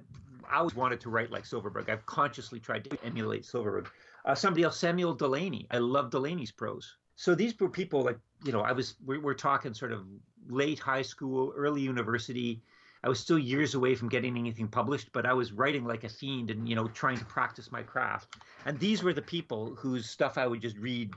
I, 0.49 0.57
always 0.57 0.76
wanted 0.76 0.99
to 1.01 1.10
write 1.10 1.32
like 1.32 1.45
Silverberg. 1.45 1.89
I've 1.89 2.05
consciously 2.05 2.60
tried 2.60 2.84
to 2.86 2.97
emulate 3.03 3.45
Silverberg. 3.45 3.89
Uh, 4.26 4.34
somebody 4.34 4.64
else, 4.64 4.80
Samuel 4.80 5.14
Delany. 5.14 5.68
I 5.70 5.78
love 5.78 6.10
Delany's 6.10 6.51
prose. 6.51 6.97
So 7.16 7.36
these 7.36 7.57
were 7.60 7.70
people 7.70 8.01
like, 8.01 8.18
you 8.43 8.51
know, 8.51 8.62
I 8.62 8.72
was, 8.72 8.95
we're, 9.05 9.20
we're 9.20 9.34
talking 9.34 9.74
sort 9.74 9.91
of 9.91 10.05
late 10.47 10.80
high 10.80 11.01
school, 11.03 11.53
early 11.55 11.82
university. 11.82 12.64
I 13.03 13.10
was 13.10 13.20
still 13.20 13.38
years 13.38 13.76
away 13.76 13.95
from 13.95 14.10
getting 14.10 14.38
anything 14.38 14.68
published, 14.68 15.12
but 15.14 15.26
I 15.26 15.34
was 15.34 15.51
writing 15.51 15.86
like 15.86 16.03
a 16.03 16.10
fiend 16.10 16.49
and, 16.49 16.68
you 16.68 16.76
know, 16.76 16.88
trying 16.88 17.18
to 17.18 17.26
practice 17.26 17.72
my 17.72 17.84
craft. 17.84 18.36
And 18.66 18.80
these 18.80 19.03
were 19.03 19.14
the 19.14 19.22
people 19.22 19.76
whose 19.76 20.10
stuff 20.10 20.38
I 20.38 20.47
would 20.47 20.62
just 20.62 20.78
read 20.78 21.14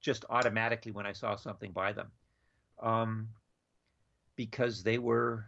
just 0.00 0.24
automatically 0.30 0.92
when 0.92 1.06
I 1.06 1.12
saw 1.12 1.36
something 1.36 1.72
by 1.72 1.92
them. 1.92 2.10
Um, 2.80 3.28
because 4.36 4.82
they 4.82 4.96
were 4.98 5.44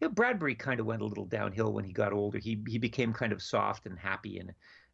you 0.00 0.08
know, 0.08 0.12
Bradbury 0.12 0.54
kind 0.54 0.80
of 0.80 0.86
went 0.86 1.02
a 1.02 1.06
little 1.06 1.26
downhill 1.26 1.72
when 1.72 1.84
he 1.84 1.92
got 1.92 2.12
older. 2.12 2.38
He 2.38 2.62
he 2.66 2.78
became 2.78 3.12
kind 3.12 3.32
of 3.32 3.42
soft 3.42 3.86
and 3.86 3.98
happy 3.98 4.38
and 4.38 4.52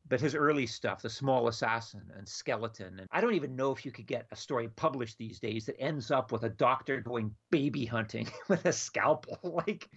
but 0.09 0.21
his 0.21 0.35
early 0.35 0.67
stuff, 0.67 1.03
The 1.03 1.11
Small 1.11 1.49
Assassin 1.49 2.03
and 2.17 2.29
Skeleton, 2.29 2.99
and 2.99 3.09
I 3.13 3.21
don't 3.21 3.35
even 3.35 3.55
know 3.55 3.71
if 3.71 3.85
you 3.87 3.93
could 3.93 4.07
get 4.07 4.27
a 4.33 4.37
story 4.37 4.69
published 4.69 5.17
these 5.17 5.39
days 5.39 5.67
that 5.67 5.81
ends 5.81 6.11
up 6.11 6.33
with 6.33 6.43
a 6.43 6.49
doctor 6.49 7.01
going 7.01 7.35
baby 7.51 7.85
hunting 7.85 8.29
with 8.49 8.65
a 8.67 8.73
scalpel. 8.73 9.39
like 9.67 9.89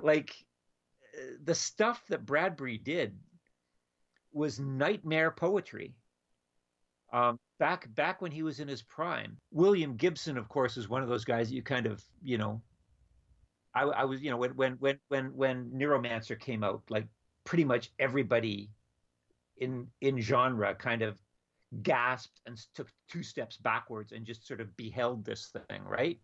like 0.00 0.34
uh, 1.16 1.34
the 1.44 1.54
stuff 1.54 2.02
that 2.08 2.26
Bradbury 2.26 2.78
did 2.78 3.18
was 4.32 4.60
nightmare 4.60 5.30
poetry. 5.30 5.94
Um, 7.12 7.38
back 7.58 7.92
back 7.94 8.20
when 8.22 8.30
he 8.30 8.42
was 8.42 8.60
in 8.60 8.68
his 8.68 8.82
prime. 8.82 9.38
William 9.50 9.96
Gibson, 9.96 10.36
of 10.36 10.48
course, 10.48 10.76
is 10.76 10.88
one 10.88 11.02
of 11.02 11.08
those 11.08 11.24
guys 11.24 11.48
that 11.48 11.54
you 11.54 11.62
kind 11.62 11.86
of, 11.86 12.04
you 12.22 12.38
know, 12.38 12.62
I, 13.74 13.82
I 13.82 14.04
was, 14.04 14.22
you 14.22 14.30
know, 14.30 14.36
when 14.36 14.52
when 14.52 14.72
when 14.74 14.98
when 15.08 15.26
when 15.34 15.70
Neuromancer 15.70 16.38
came 16.38 16.64
out, 16.64 16.82
like 16.88 17.06
pretty 17.44 17.64
much 17.64 17.90
everybody 17.98 18.70
in 19.56 19.88
in 20.00 20.20
genre 20.20 20.74
kind 20.74 21.02
of 21.02 21.18
gasped 21.82 22.40
and 22.46 22.58
took 22.74 22.88
two 23.08 23.22
steps 23.22 23.56
backwards 23.56 24.12
and 24.12 24.24
just 24.24 24.46
sort 24.46 24.60
of 24.60 24.76
beheld 24.76 25.24
this 25.24 25.54
thing, 25.68 25.82
right? 25.84 26.18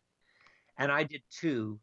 And 0.78 0.90
I 0.90 1.04
did 1.04 1.22
too. 1.30 1.78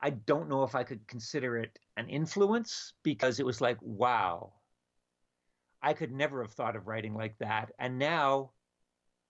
I 0.00 0.10
don't 0.10 0.48
know 0.48 0.64
if 0.64 0.74
I 0.74 0.84
could 0.84 1.06
consider 1.06 1.56
it 1.58 1.78
an 1.96 2.08
influence 2.08 2.94
because 3.02 3.38
it 3.38 3.46
was 3.46 3.60
like, 3.60 3.78
wow, 3.80 4.52
I 5.82 5.92
could 5.92 6.12
never 6.12 6.42
have 6.42 6.52
thought 6.52 6.76
of 6.76 6.86
writing 6.86 7.14
like 7.14 7.36
that. 7.38 7.72
And 7.78 7.98
now 7.98 8.52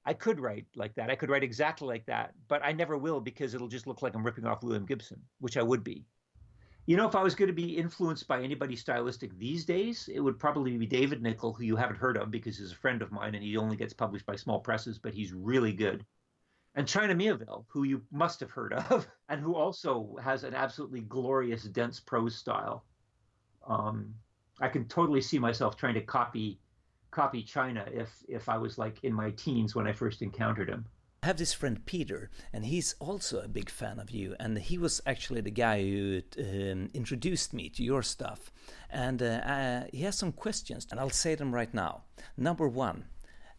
I 0.04 0.14
could 0.14 0.40
write 0.40 0.66
like 0.74 0.94
that. 0.96 1.10
I 1.10 1.14
could 1.14 1.30
write 1.30 1.44
exactly 1.44 1.86
like 1.86 2.06
that, 2.06 2.32
but 2.48 2.64
I 2.64 2.72
never 2.72 2.98
will 2.98 3.20
because 3.20 3.54
it'll 3.54 3.68
just 3.68 3.86
look 3.86 4.02
like 4.02 4.14
I'm 4.14 4.24
ripping 4.24 4.46
off 4.46 4.62
William 4.62 4.84
Gibson, 4.84 5.20
which 5.38 5.56
I 5.56 5.62
would 5.62 5.84
be. 5.84 6.04
You 6.86 6.96
know, 6.96 7.06
if 7.06 7.14
I 7.14 7.22
was 7.22 7.36
going 7.36 7.46
to 7.46 7.54
be 7.54 7.76
influenced 7.78 8.26
by 8.26 8.42
anybody 8.42 8.74
stylistic 8.74 9.38
these 9.38 9.64
days, 9.64 10.08
it 10.12 10.18
would 10.18 10.40
probably 10.40 10.76
be 10.76 10.86
David 10.86 11.22
Nickle, 11.22 11.52
who 11.52 11.62
you 11.62 11.76
haven't 11.76 11.98
heard 11.98 12.16
of 12.16 12.32
because 12.32 12.58
he's 12.58 12.72
a 12.72 12.76
friend 12.76 13.02
of 13.02 13.12
mine 13.12 13.36
and 13.36 13.44
he 13.44 13.56
only 13.56 13.76
gets 13.76 13.92
published 13.92 14.26
by 14.26 14.34
small 14.34 14.58
presses, 14.58 14.98
but 14.98 15.14
he's 15.14 15.32
really 15.32 15.72
good. 15.72 16.04
And 16.74 16.88
China 16.88 17.14
Miéville, 17.14 17.66
who 17.68 17.84
you 17.84 18.02
must 18.10 18.40
have 18.40 18.50
heard 18.50 18.72
of, 18.72 19.06
and 19.28 19.40
who 19.40 19.54
also 19.54 20.16
has 20.20 20.42
an 20.42 20.54
absolutely 20.54 21.02
glorious, 21.02 21.62
dense 21.64 22.00
prose 22.00 22.34
style. 22.34 22.84
Um, 23.68 24.14
I 24.60 24.68
can 24.68 24.88
totally 24.88 25.20
see 25.20 25.38
myself 25.38 25.76
trying 25.76 25.94
to 25.94 26.00
copy 26.00 26.58
copy 27.12 27.42
China 27.42 27.84
if 27.92 28.10
if 28.28 28.48
I 28.48 28.58
was 28.58 28.78
like 28.78 28.96
in 29.04 29.12
my 29.12 29.30
teens 29.30 29.76
when 29.76 29.86
I 29.86 29.92
first 29.92 30.22
encountered 30.22 30.68
him. 30.68 30.86
I 31.22 31.28
have 31.28 31.36
this 31.36 31.52
friend 31.52 31.86
Peter, 31.86 32.30
and 32.52 32.64
he's 32.64 32.96
also 32.98 33.40
a 33.40 33.46
big 33.46 33.70
fan 33.70 34.00
of 34.00 34.10
you. 34.10 34.34
And 34.40 34.58
he 34.58 34.76
was 34.76 35.00
actually 35.06 35.40
the 35.40 35.52
guy 35.52 35.80
who 35.80 36.22
um, 36.36 36.90
introduced 36.94 37.52
me 37.52 37.68
to 37.68 37.84
your 37.84 38.02
stuff. 38.02 38.50
And 38.90 39.22
uh, 39.22 39.26
uh, 39.26 39.84
he 39.92 40.02
has 40.02 40.18
some 40.18 40.32
questions, 40.32 40.84
and 40.90 40.98
I'll 40.98 41.10
say 41.10 41.36
them 41.36 41.54
right 41.54 41.72
now. 41.72 42.02
Number 42.36 42.66
one, 42.66 43.04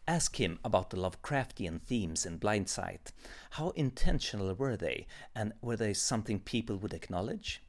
ask 0.06 0.38
him 0.38 0.58
about 0.62 0.90
the 0.90 0.98
Lovecraftian 0.98 1.80
themes 1.80 2.26
in 2.26 2.36
Blindsight. 2.36 3.12
How 3.52 3.70
intentional 3.70 4.52
were 4.52 4.76
they, 4.76 5.06
and 5.34 5.54
were 5.62 5.78
they 5.78 5.94
something 5.94 6.40
people 6.40 6.76
would 6.76 6.92
acknowledge? 6.92 7.62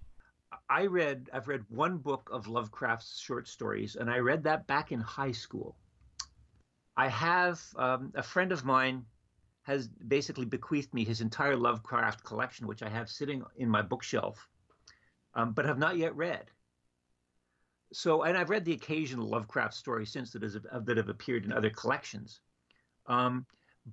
I 0.69 0.85
read 0.87 1.29
I've 1.31 1.47
read 1.47 1.63
one 1.69 1.97
book 1.97 2.29
of 2.31 2.47
Lovecraft's 2.47 3.19
short 3.19 3.47
stories, 3.47 3.95
and 3.95 4.09
I 4.09 4.17
read 4.19 4.43
that 4.43 4.67
back 4.67 4.91
in 4.91 4.99
high 4.99 5.31
school. 5.31 5.75
I 6.97 7.07
have 7.09 7.61
um, 7.75 8.11
a 8.15 8.23
friend 8.23 8.51
of 8.51 8.65
mine 8.65 9.05
has 9.63 9.87
basically 9.87 10.45
bequeathed 10.45 10.93
me 10.93 11.03
his 11.03 11.21
entire 11.21 11.55
Lovecraft 11.55 12.23
collection, 12.23 12.67
which 12.67 12.83
I 12.83 12.89
have 12.89 13.09
sitting 13.09 13.43
in 13.57 13.69
my 13.69 13.81
bookshelf, 13.81 14.47
um, 15.33 15.53
but 15.53 15.65
have 15.65 15.79
not 15.79 15.97
yet 15.97 16.15
read. 16.15 16.45
So, 17.91 18.23
and 18.23 18.37
I've 18.37 18.49
read 18.49 18.65
the 18.65 18.73
occasional 18.73 19.27
Lovecraft 19.27 19.73
story 19.73 20.05
since 20.05 20.31
that, 20.31 20.43
is, 20.43 20.53
that 20.53 20.97
have 20.97 21.09
appeared 21.09 21.45
in 21.45 21.51
other 21.51 21.69
collections. 21.69 22.41
Um, 23.07 23.45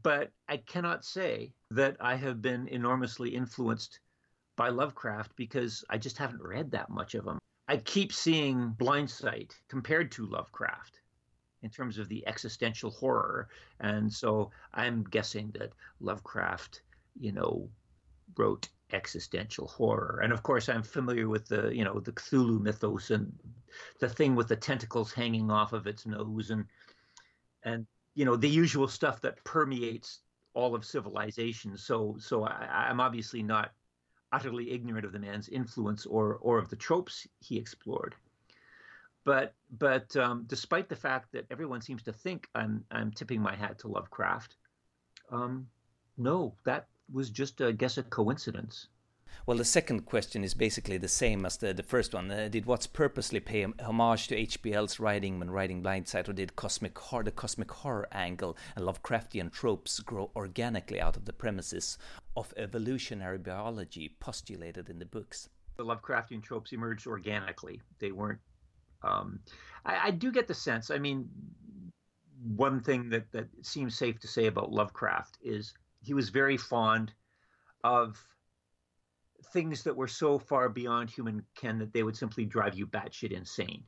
but 0.03 0.31
I 0.49 0.59
cannot 0.59 1.05
say 1.05 1.53
that 1.71 1.97
I 2.01 2.17
have 2.17 2.41
been 2.43 2.69
enormously 2.69 3.35
influenced 3.35 4.01
by 4.57 4.69
Lovecraft 4.69 5.33
because 5.37 5.85
I 5.89 5.99
just 5.99 6.19
haven't 6.19 6.43
read 6.43 6.71
that 6.73 6.91
much 6.91 7.15
of 7.15 7.27
him. 7.27 7.39
I 7.69 7.79
keep 7.79 8.13
seeing 8.13 8.71
Blindsight 8.71 9.55
compared 9.69 10.13
to 10.13 10.27
Lovecraft 10.27 11.01
in 11.63 11.71
terms 11.71 11.99
of 11.99 12.09
the 12.09 12.27
existential 12.27 12.91
horror. 12.91 13.49
And 13.81 14.13
so 14.13 14.51
I'm 14.75 15.05
guessing 15.05 15.53
that 15.59 15.73
Lovecraft, 16.01 16.83
you 17.19 17.33
know, 17.33 17.69
wrote 18.37 18.69
existential 18.93 19.69
horror. 19.69 20.21
And 20.23 20.33
of 20.33 20.43
course, 20.43 20.69
I'm 20.69 20.83
familiar 20.83 21.29
with 21.29 21.47
the, 21.49 21.75
you 21.75 21.85
know, 21.85 22.01
the 22.01 22.13
Cthulhu 22.13 22.61
mythos 22.61 23.11
and 23.11 23.33
the 24.01 24.09
thing 24.09 24.35
with 24.35 24.49
the 24.49 24.57
tentacles 24.57 25.13
hanging 25.13 25.51
off 25.51 25.73
of 25.73 25.87
its 25.87 26.05
nose 26.05 26.51
and, 26.51 26.67
and, 27.65 27.87
you 28.15 28.25
know, 28.25 28.37
the 28.37 28.49
usual 28.49 28.89
stuff 28.89 29.21
that 29.23 29.43
permeates 29.45 30.21
all 30.55 30.75
of 30.75 30.85
civilization. 30.85 31.77
So, 31.79 32.17
so 32.19 32.45
I, 32.45 32.89
I'm 32.89 33.01
obviously 33.01 33.43
not 33.43 33.73
utterly 34.33 34.71
ignorant 34.71 35.05
of 35.05 35.13
the 35.13 35.19
man's 35.19 35.49
influence 35.49 36.07
or 36.07 36.37
or 36.41 36.59
of 36.59 36.69
the 36.71 36.77
tropes 36.77 37.27
he 37.41 37.57
explored. 37.59 38.15
But 39.25 39.55
but 39.79 40.17
um, 40.17 40.45
despite 40.47 40.89
the 40.89 40.97
fact 40.97 41.33
that 41.33 41.47
everyone 41.51 41.81
seems 41.81 42.03
to 42.05 42.13
think 42.13 42.49
I'm 42.55 42.85
I'm 42.91 43.13
tipping 43.13 43.41
my 43.41 43.55
hat 43.55 43.79
to 43.81 43.89
Lovecraft, 43.89 44.57
um, 45.31 45.69
no, 46.19 46.55
that 46.65 46.89
was 47.13 47.31
just 47.31 47.61
I 47.61 47.73
guess 47.73 47.99
a 47.99 48.03
coincidence. 48.03 48.89
Well, 49.47 49.57
the 49.57 49.65
second 49.65 50.07
question 50.07 50.45
is 50.45 50.55
basically 50.55 50.99
the 50.99 51.09
same 51.09 51.45
as 51.45 51.57
the, 51.57 51.75
the 51.75 51.83
first 51.83 52.15
one. 52.15 52.31
Uh, 52.31 52.49
did 52.49 52.67
Watts 52.67 52.87
purposely 52.87 53.41
pay 53.41 53.67
homage 53.81 54.29
to 54.29 54.37
HPL's 54.37 55.01
writing 55.01 55.39
when 55.39 55.51
writing 55.51 55.83
Blindsight, 55.83 56.29
or 56.29 56.33
did 56.33 56.55
cosmic 56.55 56.97
horror, 56.97 57.25
the 57.25 57.31
cosmic 57.33 57.71
horror 57.71 58.09
angle 58.13 58.57
and 58.77 58.85
Lovecraftian 58.85 59.53
tropes 59.53 59.99
grow 60.01 60.31
organically 60.37 61.01
out 61.01 61.17
of 61.17 61.25
the 61.25 61.33
premises 61.33 61.99
of 62.37 62.55
evolutionary 62.57 63.39
biology 63.39 64.15
postulated 64.21 64.89
in 64.89 64.99
the 64.99 65.07
books? 65.07 65.49
The 65.77 65.85
Lovecraftian 65.85 66.43
tropes 66.43 66.73
emerged 66.73 67.07
organically. 67.07 67.81
They 67.99 68.13
weren't. 68.13 68.41
Um, 69.03 69.41
I, 69.85 70.09
I 70.09 70.11
do 70.13 70.31
get 70.31 70.47
the 70.47 70.55
sense. 70.55 70.91
I 70.91 70.99
mean, 70.99 71.29
one 72.57 72.81
thing 72.81 73.09
that 73.11 73.31
that 73.33 73.49
seems 73.63 73.97
safe 73.97 74.19
to 74.21 74.29
say 74.29 74.47
about 74.47 74.73
Lovecraft 74.73 75.39
is 75.43 75.75
he 76.01 76.15
was 76.15 76.29
very 76.29 76.57
fond 76.57 77.13
of 77.85 78.25
things 79.53 79.83
that 79.83 79.97
were 79.97 80.09
so 80.09 80.39
far 80.39 80.69
beyond 80.69 81.11
human 81.11 81.45
ken 81.57 81.79
that 81.79 81.93
they 81.93 82.03
would 82.03 82.17
simply 82.17 82.45
drive 82.45 82.75
you 82.75 82.87
batshit 82.87 83.33
insane. 83.33 83.85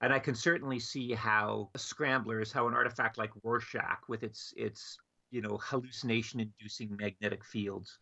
And 0.00 0.12
I 0.12 0.18
can 0.18 0.34
certainly 0.34 0.78
see 0.78 1.12
how 1.12 1.70
scramblers, 1.76 2.52
how 2.52 2.68
an 2.68 2.74
artifact 2.74 3.16
like 3.16 3.30
Rorschach, 3.42 4.08
with 4.08 4.22
its 4.22 4.52
its 4.56 4.98
you 5.30 5.40
know 5.40 5.58
hallucination-inducing 5.62 6.96
magnetic 6.96 7.44
fields, 7.44 7.98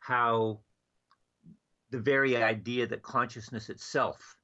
how 0.00 0.60
the 1.90 2.00
very 2.00 2.36
idea 2.36 2.86
that 2.86 3.02
consciousness 3.02 3.70
itself 3.70 4.36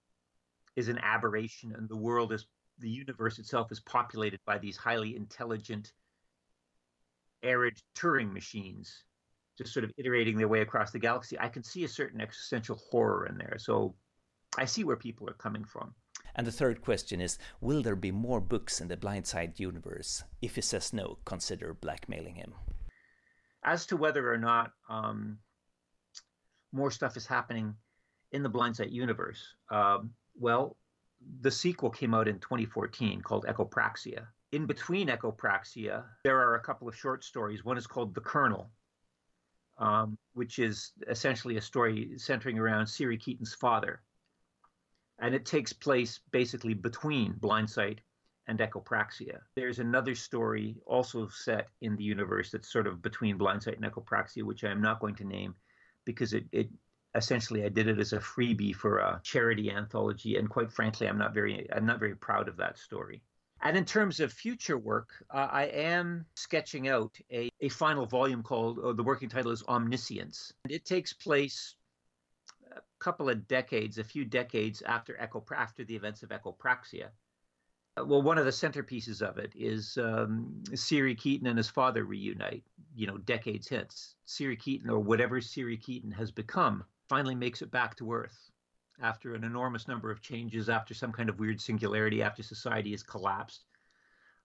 is 0.77 0.89
an 0.89 0.99
aberration 0.99 1.75
and 1.77 1.89
the 1.89 1.97
world 1.97 2.33
is 2.33 2.47
the 2.79 2.89
universe 2.89 3.39
itself 3.39 3.71
is 3.71 3.81
populated 3.81 4.41
by 4.45 4.59
these 4.59 4.77
highly 4.77 5.15
intelligent 5.15 5.93
arid 7.43 7.81
Turing 7.95 8.33
machines 8.33 9.05
just 9.57 9.73
sort 9.73 9.85
of 9.85 9.93
iterating 9.97 10.37
their 10.37 10.49
way 10.49 10.61
across 10.61 10.91
the 10.91 10.99
galaxy, 10.99 11.39
I 11.39 11.49
can 11.49 11.63
see 11.63 11.85
a 11.85 11.89
certain 11.89 12.21
existential 12.21 12.81
horror 12.91 13.27
in 13.27 13.39
there. 13.39 13.57
So 13.59 13.95
I 14.59 14.65
see 14.65 14.85
where 14.85 14.97
people 14.97 15.29
are 15.29 15.35
coming 15.35 15.65
from. 15.65 15.95
And 16.37 16.47
the 16.47 16.53
third 16.53 16.83
question 16.83 17.21
is 17.21 17.39
Will 17.61 17.83
there 17.83 17.97
be 17.97 18.11
more 18.11 18.41
books 18.41 18.81
in 18.81 18.89
the 18.89 18.97
Blindsight 18.97 19.61
universe? 19.61 20.25
If 20.43 20.57
he 20.57 20.61
says 20.61 20.93
no, 20.93 21.19
consider 21.25 21.75
blackmailing 21.75 22.37
him. 22.37 22.55
As 23.63 23.87
to 23.87 23.97
whether 23.97 24.33
or 24.33 24.37
not 24.37 24.73
um, 24.89 25.39
more 26.73 26.91
stuff 26.91 27.17
is 27.17 27.27
happening 27.27 27.75
in 28.33 28.43
the 28.43 28.49
Blindsight 28.49 28.91
universe, 28.91 29.43
um, 29.71 30.11
well, 30.39 30.77
the 31.41 31.51
sequel 31.51 31.91
came 31.91 32.15
out 32.15 32.29
in 32.29 32.39
2014 32.41 33.23
called 33.23 33.47
Echopraxia. 33.47 34.27
In 34.53 34.67
between 34.67 35.09
Echopraxia, 35.09 36.05
there 36.25 36.39
are 36.39 36.57
a 36.57 36.61
couple 36.61 36.89
of 36.89 36.97
short 36.97 37.25
stories. 37.25 37.65
One 37.65 37.79
is 37.79 37.87
called 37.87 38.15
The 38.15 38.21
Colonel, 38.21 38.71
um, 39.79 40.19
which 40.35 40.59
is 40.59 40.93
essentially 41.09 41.57
a 41.57 41.63
story 41.63 42.13
centering 42.17 42.59
around 42.59 42.87
Siri 42.87 43.19
Keaton's 43.19 43.55
father. 43.55 44.01
And 45.19 45.35
it 45.35 45.47
takes 45.47 45.73
place 45.73 46.21
basically 46.33 46.75
between 46.75 47.33
Blindsight 47.35 48.01
and 48.47 48.59
Echopraxia. 48.59 49.39
There's 49.55 49.79
another 49.79 50.15
story 50.15 50.77
also 50.87 51.29
set 51.29 51.69
in 51.81 51.97
the 51.97 52.05
universe 52.05 52.51
that's 52.51 52.71
sort 52.71 52.87
of 52.87 53.01
between 53.01 53.39
Blindsight 53.39 53.77
and 53.77 53.85
Echopraxia, 53.85 54.43
which 54.43 54.65
I 54.65 54.71
am 54.71 54.83
not 54.83 55.01
going 55.01 55.15
to 55.17 55.25
name 55.25 55.55
because 56.05 56.35
it, 56.35 56.45
it 56.53 56.69
essentially 57.15 57.65
I 57.65 57.69
did 57.69 57.89
it 57.89 57.99
as 57.99 58.13
a 58.13 58.19
freebie 58.19 58.75
for 58.75 58.99
a 58.99 59.21
charity 59.23 59.71
anthology, 59.71 60.37
and 60.37 60.51
quite 60.51 60.73
frankly, 60.73 61.09
I'm 61.09 61.19
not 61.19 61.35
very 61.35 61.67
I'm 61.73 61.87
not 61.87 62.01
very 62.01 62.17
proud 62.17 62.49
of 62.49 62.57
that 62.59 62.79
story. 62.79 63.23
And 63.65 63.79
in 63.79 63.87
terms 63.87 64.21
of 64.21 64.31
future 64.31 64.77
work, 64.77 65.25
uh, 65.31 65.49
I 65.51 65.65
am 65.65 66.27
sketching 66.35 66.89
out 66.89 67.17
a, 67.33 67.49
a 67.63 67.71
final 67.71 68.05
volume 68.05 68.43
called, 68.43 68.79
uh, 68.79 68.93
the 68.93 69.03
working 69.03 69.31
title 69.31 69.53
is 69.53 69.65
Omniscience. 69.67 70.53
And 70.65 70.73
it 70.73 70.85
takes 70.85 71.15
place 71.15 71.75
a 72.71 72.81
couple 72.99 73.31
of 73.31 73.49
decades, 73.49 73.97
a 73.97 74.05
few 74.05 74.27
decades 74.27 74.83
after 74.83 75.19
Echo, 75.19 75.43
after 75.57 75.83
the 75.83 75.97
events 75.97 76.23
of 76.23 76.29
Echopraxia. 76.29 77.09
Uh, 77.99 78.05
well, 78.05 78.21
one 78.21 78.37
of 78.37 78.45
the 78.45 78.51
centerpieces 78.51 79.23
of 79.23 79.39
it 79.39 79.53
is 79.57 79.97
um, 79.97 80.63
Siri 80.75 81.15
Keaton 81.15 81.47
and 81.47 81.57
his 81.57 81.71
father 81.71 82.05
reunite, 82.05 82.65
you 82.95 83.07
know, 83.07 83.17
decades 83.17 83.69
hence. 83.69 84.15
Siri 84.27 84.57
Keaton, 84.57 84.91
or 84.91 84.99
whatever 84.99 85.41
Siri 85.41 85.79
Keaton 85.79 86.11
has 86.11 86.31
become, 86.31 86.85
finally 87.09 87.35
makes 87.35 87.63
it 87.63 87.71
back 87.71 87.97
to 87.97 88.13
Earth 88.13 88.51
after 89.01 89.35
an 89.35 89.45
enormous 89.45 89.89
number 89.89 90.11
of 90.11 90.21
changes, 90.21 90.69
after 90.69 90.95
some 90.95 91.13
kind 91.13 91.29
of 91.29 91.39
weird 91.39 91.61
singularity, 91.61 92.23
after 92.23 92.43
society 92.43 92.93
has 92.93 93.03
collapsed. 93.03 93.65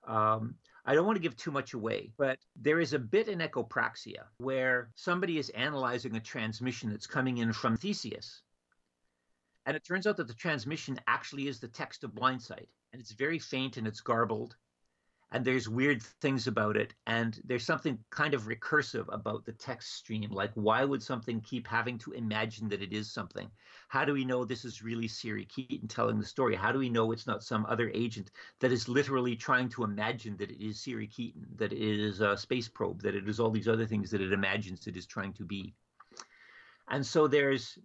Um, 0.07 0.55
I 0.85 0.95
don't 0.95 1.05
want 1.05 1.17
to 1.17 1.21
give 1.21 1.35
too 1.35 1.51
much 1.51 1.73
away, 1.73 2.11
but 2.17 2.39
there 2.55 2.79
is 2.79 2.93
a 2.93 2.99
bit 2.99 3.27
in 3.27 3.39
Echopraxia 3.39 4.23
where 4.37 4.89
somebody 4.95 5.37
is 5.37 5.49
analyzing 5.49 6.15
a 6.15 6.19
transmission 6.19 6.89
that's 6.89 7.07
coming 7.07 7.37
in 7.37 7.53
from 7.53 7.77
Theseus. 7.77 8.41
And 9.65 9.75
it 9.75 9.85
turns 9.85 10.07
out 10.07 10.17
that 10.17 10.27
the 10.27 10.33
transmission 10.33 10.99
actually 11.05 11.47
is 11.47 11.59
the 11.59 11.67
text 11.67 12.03
of 12.03 12.15
Blindsight, 12.15 12.69
and 12.91 13.01
it's 13.01 13.11
very 13.11 13.37
faint 13.37 13.77
and 13.77 13.85
it's 13.85 14.01
garbled. 14.01 14.55
And 15.31 15.45
there's 15.45 15.69
weird 15.69 16.01
things 16.01 16.47
about 16.47 16.75
it 16.75 16.93
and 17.05 17.39
there's 17.43 17.65
something 17.65 17.99
kind 18.09 18.33
of 18.33 18.47
recursive 18.47 19.05
about 19.13 19.45
the 19.45 19.51
text 19.51 19.93
stream 19.93 20.31
like 20.31 20.51
why 20.55 20.83
would 20.83 21.03
something 21.03 21.39
keep 21.41 21.67
having 21.67 21.97
to 21.99 22.11
imagine 22.11 22.67
that 22.69 22.81
it 22.81 22.93
is 22.93 23.11
something? 23.11 23.49
How 23.87 24.05
do 24.05 24.13
we 24.13 24.25
know 24.25 24.43
this 24.43 24.65
is 24.65 24.81
really 24.81 25.07
siri 25.07 25.45
keaton 25.45 25.87
telling 25.87 26.19
the 26.19 26.25
story? 26.25 26.55
How 26.55 26.71
do 26.71 26.79
we 26.79 26.89
know 26.89 27.11
it's 27.11 27.27
not 27.27 27.43
some 27.43 27.65
other 27.67 27.91
agent 27.93 28.31
that 28.59 28.71
is 28.71 28.89
literally 28.89 29.35
trying 29.35 29.69
to 29.69 29.83
imagine 29.83 30.35
that 30.37 30.51
it 30.51 30.63
is 30.63 30.79
siri 30.79 31.07
keaton 31.07 31.45
that 31.55 31.73
it 31.73 31.79
is 31.79 32.21
a 32.21 32.35
space 32.35 32.67
probe 32.67 33.01
that 33.03 33.15
it 33.15 33.27
is 33.27 33.39
all 33.39 33.51
these 33.51 33.67
other 33.67 33.85
things 33.85 34.09
that 34.11 34.21
it 34.21 34.33
imagines 34.33 34.87
it 34.87 34.97
is 34.97 35.05
trying 35.05 35.33
to 35.33 35.43
be? 35.43 35.73
And 36.89 37.05
so 37.05 37.27
there's 37.27 37.77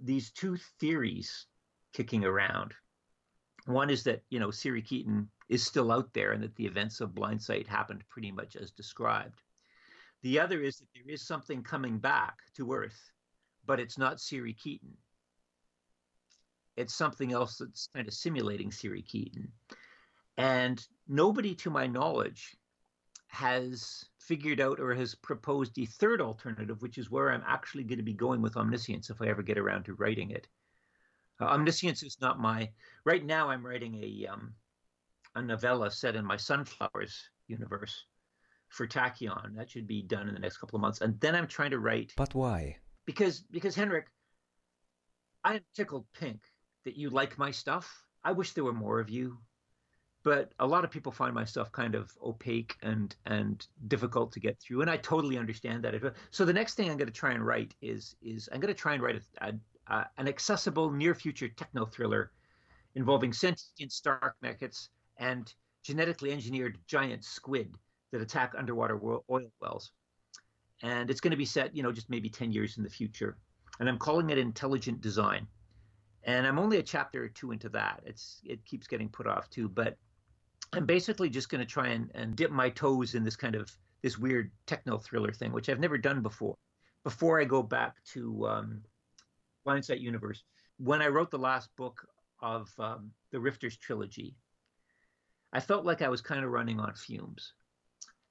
these 0.00 0.30
two 0.30 0.56
theories 0.78 1.46
kicking 1.92 2.24
around. 2.24 2.74
One 3.66 3.90
is 3.90 4.04
that 4.04 4.22
you 4.30 4.38
know 4.38 4.52
siri 4.52 4.82
keaton 4.82 5.28
is 5.48 5.64
still 5.64 5.92
out 5.92 6.12
there 6.12 6.32
and 6.32 6.42
that 6.42 6.56
the 6.56 6.66
events 6.66 7.00
of 7.00 7.14
Blindsight 7.14 7.66
happened 7.66 8.04
pretty 8.08 8.32
much 8.32 8.56
as 8.56 8.70
described. 8.70 9.42
The 10.22 10.40
other 10.40 10.62
is 10.62 10.78
that 10.78 10.88
there 10.94 11.12
is 11.12 11.26
something 11.26 11.62
coming 11.62 11.98
back 11.98 12.38
to 12.56 12.72
Earth, 12.72 13.12
but 13.66 13.78
it's 13.78 13.98
not 13.98 14.20
Siri 14.20 14.54
Keaton. 14.54 14.96
It's 16.76 16.94
something 16.94 17.32
else 17.32 17.58
that's 17.58 17.88
kind 17.94 18.08
of 18.08 18.14
simulating 18.14 18.72
Siri 18.72 19.02
Keaton. 19.02 19.52
And 20.36 20.84
nobody, 21.06 21.54
to 21.56 21.70
my 21.70 21.86
knowledge, 21.86 22.56
has 23.28 24.04
figured 24.18 24.60
out 24.60 24.80
or 24.80 24.94
has 24.94 25.14
proposed 25.14 25.78
a 25.78 25.84
third 25.84 26.20
alternative, 26.20 26.80
which 26.80 26.98
is 26.98 27.10
where 27.10 27.30
I'm 27.30 27.44
actually 27.46 27.84
going 27.84 27.98
to 27.98 28.04
be 28.04 28.14
going 28.14 28.40
with 28.40 28.56
omniscience 28.56 29.10
if 29.10 29.20
I 29.20 29.26
ever 29.26 29.42
get 29.42 29.58
around 29.58 29.84
to 29.84 29.94
writing 29.94 30.30
it. 30.30 30.48
Uh, 31.40 31.46
omniscience 31.46 32.02
is 32.02 32.16
not 32.20 32.40
my. 32.40 32.70
Right 33.04 33.24
now, 33.24 33.50
I'm 33.50 33.66
writing 33.66 34.00
a 34.02 34.26
um, 34.28 34.54
a 35.34 35.42
novella 35.42 35.90
set 35.90 36.16
in 36.16 36.24
my 36.24 36.36
Sunflowers 36.36 37.28
universe 37.48 38.04
for 38.68 38.86
Tachyon. 38.86 39.56
That 39.56 39.70
should 39.70 39.86
be 39.86 40.02
done 40.02 40.28
in 40.28 40.34
the 40.34 40.40
next 40.40 40.58
couple 40.58 40.76
of 40.76 40.80
months. 40.80 41.00
And 41.00 41.18
then 41.20 41.34
I'm 41.34 41.46
trying 41.46 41.70
to 41.70 41.78
write. 41.78 42.12
But 42.16 42.34
why? 42.34 42.78
Because 43.06 43.40
because 43.40 43.74
Henrik, 43.74 44.06
I 45.44 45.54
am 45.56 45.60
tickled 45.74 46.06
pink 46.18 46.40
that 46.84 46.96
you 46.96 47.10
like 47.10 47.38
my 47.38 47.50
stuff. 47.50 48.04
I 48.22 48.32
wish 48.32 48.52
there 48.52 48.64
were 48.64 48.72
more 48.72 49.00
of 49.00 49.10
you, 49.10 49.38
but 50.22 50.52
a 50.58 50.66
lot 50.66 50.84
of 50.84 50.90
people 50.90 51.12
find 51.12 51.34
my 51.34 51.44
stuff 51.44 51.70
kind 51.70 51.94
of 51.94 52.10
opaque 52.22 52.74
and 52.82 53.14
and 53.26 53.66
difficult 53.88 54.32
to 54.32 54.40
get 54.40 54.58
through, 54.58 54.80
and 54.80 54.90
I 54.90 54.96
totally 54.96 55.36
understand 55.36 55.84
that. 55.84 55.94
So 56.30 56.44
the 56.44 56.52
next 56.52 56.74
thing 56.74 56.90
I'm 56.90 56.96
going 56.96 57.06
to 57.06 57.12
try 57.12 57.32
and 57.32 57.46
write 57.46 57.74
is 57.82 58.16
is 58.22 58.48
I'm 58.52 58.60
going 58.60 58.72
to 58.72 58.80
try 58.80 58.94
and 58.94 59.02
write 59.02 59.16
a, 59.16 59.48
a, 59.48 59.94
a, 59.94 60.06
an 60.16 60.26
accessible 60.26 60.90
near 60.90 61.14
future 61.14 61.48
techno 61.48 61.84
thriller 61.84 62.32
involving 62.94 63.32
sentient 63.32 63.92
Stark 63.92 64.36
mechets 64.42 64.88
and 65.18 65.52
genetically 65.82 66.32
engineered 66.32 66.78
giant 66.86 67.24
squid 67.24 67.74
that 68.12 68.20
attack 68.20 68.54
underwater 68.56 69.00
oil 69.30 69.50
wells. 69.60 69.92
And 70.82 71.10
it's 71.10 71.20
going 71.20 71.30
to 71.30 71.36
be 71.36 71.44
set, 71.44 71.74
you 71.76 71.82
know, 71.82 71.92
just 71.92 72.10
maybe 72.10 72.28
10 72.28 72.52
years 72.52 72.76
in 72.76 72.84
the 72.84 72.90
future. 72.90 73.36
And 73.80 73.88
I'm 73.88 73.98
calling 73.98 74.30
it 74.30 74.38
intelligent 74.38 75.00
design. 75.00 75.46
And 76.24 76.46
I'm 76.46 76.58
only 76.58 76.78
a 76.78 76.82
chapter 76.82 77.24
or 77.24 77.28
two 77.28 77.52
into 77.52 77.68
that. 77.70 78.00
It's 78.06 78.40
it 78.44 78.64
keeps 78.64 78.86
getting 78.86 79.08
put 79.08 79.26
off 79.26 79.50
too, 79.50 79.68
but 79.68 79.96
I'm 80.72 80.86
basically 80.86 81.28
just 81.28 81.50
going 81.50 81.60
to 81.60 81.66
try 81.66 81.88
and, 81.88 82.10
and 82.14 82.34
dip 82.34 82.50
my 82.50 82.70
toes 82.70 83.14
in 83.14 83.24
this 83.24 83.36
kind 83.36 83.54
of 83.54 83.70
this 84.02 84.18
weird 84.18 84.50
techno 84.66 84.98
thriller 84.98 85.32
thing, 85.32 85.52
which 85.52 85.68
I've 85.68 85.80
never 85.80 85.98
done 85.98 86.22
before. 86.22 86.56
Before 87.04 87.40
I 87.40 87.44
go 87.44 87.62
back 87.62 87.96
to 88.12 88.46
um, 88.48 88.82
Blindsight 89.64 90.00
Universe, 90.00 90.42
when 90.78 91.02
I 91.02 91.08
wrote 91.08 91.30
the 91.30 91.38
last 91.38 91.68
book 91.76 92.06
of 92.40 92.70
um, 92.78 93.10
the 93.30 93.38
Rifters 93.38 93.78
trilogy, 93.78 94.34
I 95.54 95.60
felt 95.60 95.84
like 95.84 96.02
I 96.02 96.08
was 96.08 96.20
kind 96.20 96.44
of 96.44 96.50
running 96.50 96.80
on 96.80 96.94
fumes. 96.94 97.52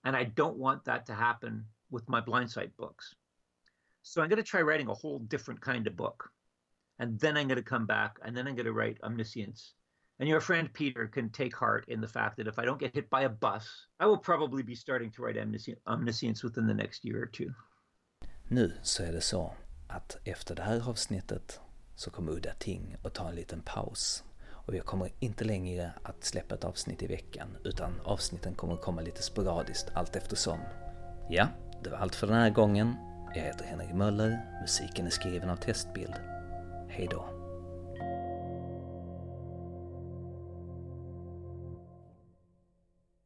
And 0.03 0.15
I 0.15 0.25
don't 0.25 0.57
want 0.57 0.83
that 0.85 1.05
to 1.05 1.13
happen 1.13 1.65
with 1.89 2.09
my 2.09 2.19
Blindsight 2.19 2.75
books. 2.75 3.15
So 4.01 4.21
I'm 4.21 4.27
going 4.27 4.43
to 4.43 4.51
try 4.51 4.61
writing 4.61 4.89
a 4.89 4.93
whole 4.93 5.19
different 5.19 5.61
kind 5.61 5.87
of 5.87 5.95
book. 5.95 6.29
And 6.99 7.17
then 7.19 7.37
I'm 7.37 7.47
going 7.47 7.63
to 7.63 7.63
come 7.63 7.85
back 7.85 8.19
and 8.23 8.35
then 8.35 8.45
I'm 8.45 8.55
going 8.55 8.65
to 8.65 8.73
write 8.73 8.97
Omniscience. 9.03 9.73
And 10.19 10.27
your 10.29 10.41
friend 10.41 10.71
Peter 10.73 11.07
can 11.07 11.29
take 11.29 11.55
heart 11.55 11.85
in 11.87 12.01
the 12.01 12.07
fact 12.07 12.37
that 12.37 12.47
if 12.47 12.59
I 12.59 12.65
don't 12.65 12.79
get 12.79 12.93
hit 12.93 13.09
by 13.09 13.21
a 13.21 13.29
bus, 13.29 13.87
I 13.99 14.05
will 14.05 14.17
probably 14.17 14.63
be 14.63 14.75
starting 14.75 15.11
to 15.11 15.21
write 15.21 15.37
Omniscience 15.87 16.43
within 16.43 16.67
the 16.67 16.73
next 16.73 17.05
year 17.05 17.23
or 17.23 17.27
two. 17.27 17.53
Nu 18.47 18.71
så 18.83 19.03
är 19.03 19.11
det 19.11 19.21
så 19.21 19.53
att 19.87 20.17
efter 20.23 20.55
det 20.55 20.61
här 20.61 20.89
avsnittet 20.89 21.61
så 21.95 22.11
kommer 22.11 22.31
Udda 22.31 22.53
Ting 22.53 22.95
att 23.03 23.13
ta 23.13 23.29
en 23.29 23.35
liten 23.35 23.61
paus 23.61 24.23
Och 24.65 24.75
jag 24.75 24.85
kommer 24.85 25.09
inte 25.19 25.43
längre 25.43 25.91
att 26.03 26.23
släppa 26.23 26.55
ett 26.55 26.63
avsnitt 26.63 27.03
i 27.03 27.07
veckan, 27.07 27.47
utan 27.63 28.01
avsnitten 28.03 28.53
kommer 28.53 28.77
komma 28.77 29.01
lite 29.01 29.23
sporadiskt 29.23 29.91
allt 29.93 30.15
eftersom. 30.15 30.59
Ja, 31.29 31.47
det 31.83 31.89
var 31.89 31.97
allt 31.97 32.15
för 32.15 32.27
den 32.27 32.35
här 32.35 32.49
gången. 32.49 32.95
Jag 33.35 33.41
heter 33.41 33.65
Henrik 33.65 33.93
Möller, 33.93 34.59
musiken 34.61 35.05
är 35.05 35.09
skriven 35.09 35.49
av 35.49 35.55
Testbild. 35.55 36.13
Hej 36.89 37.07
då. 37.11 37.32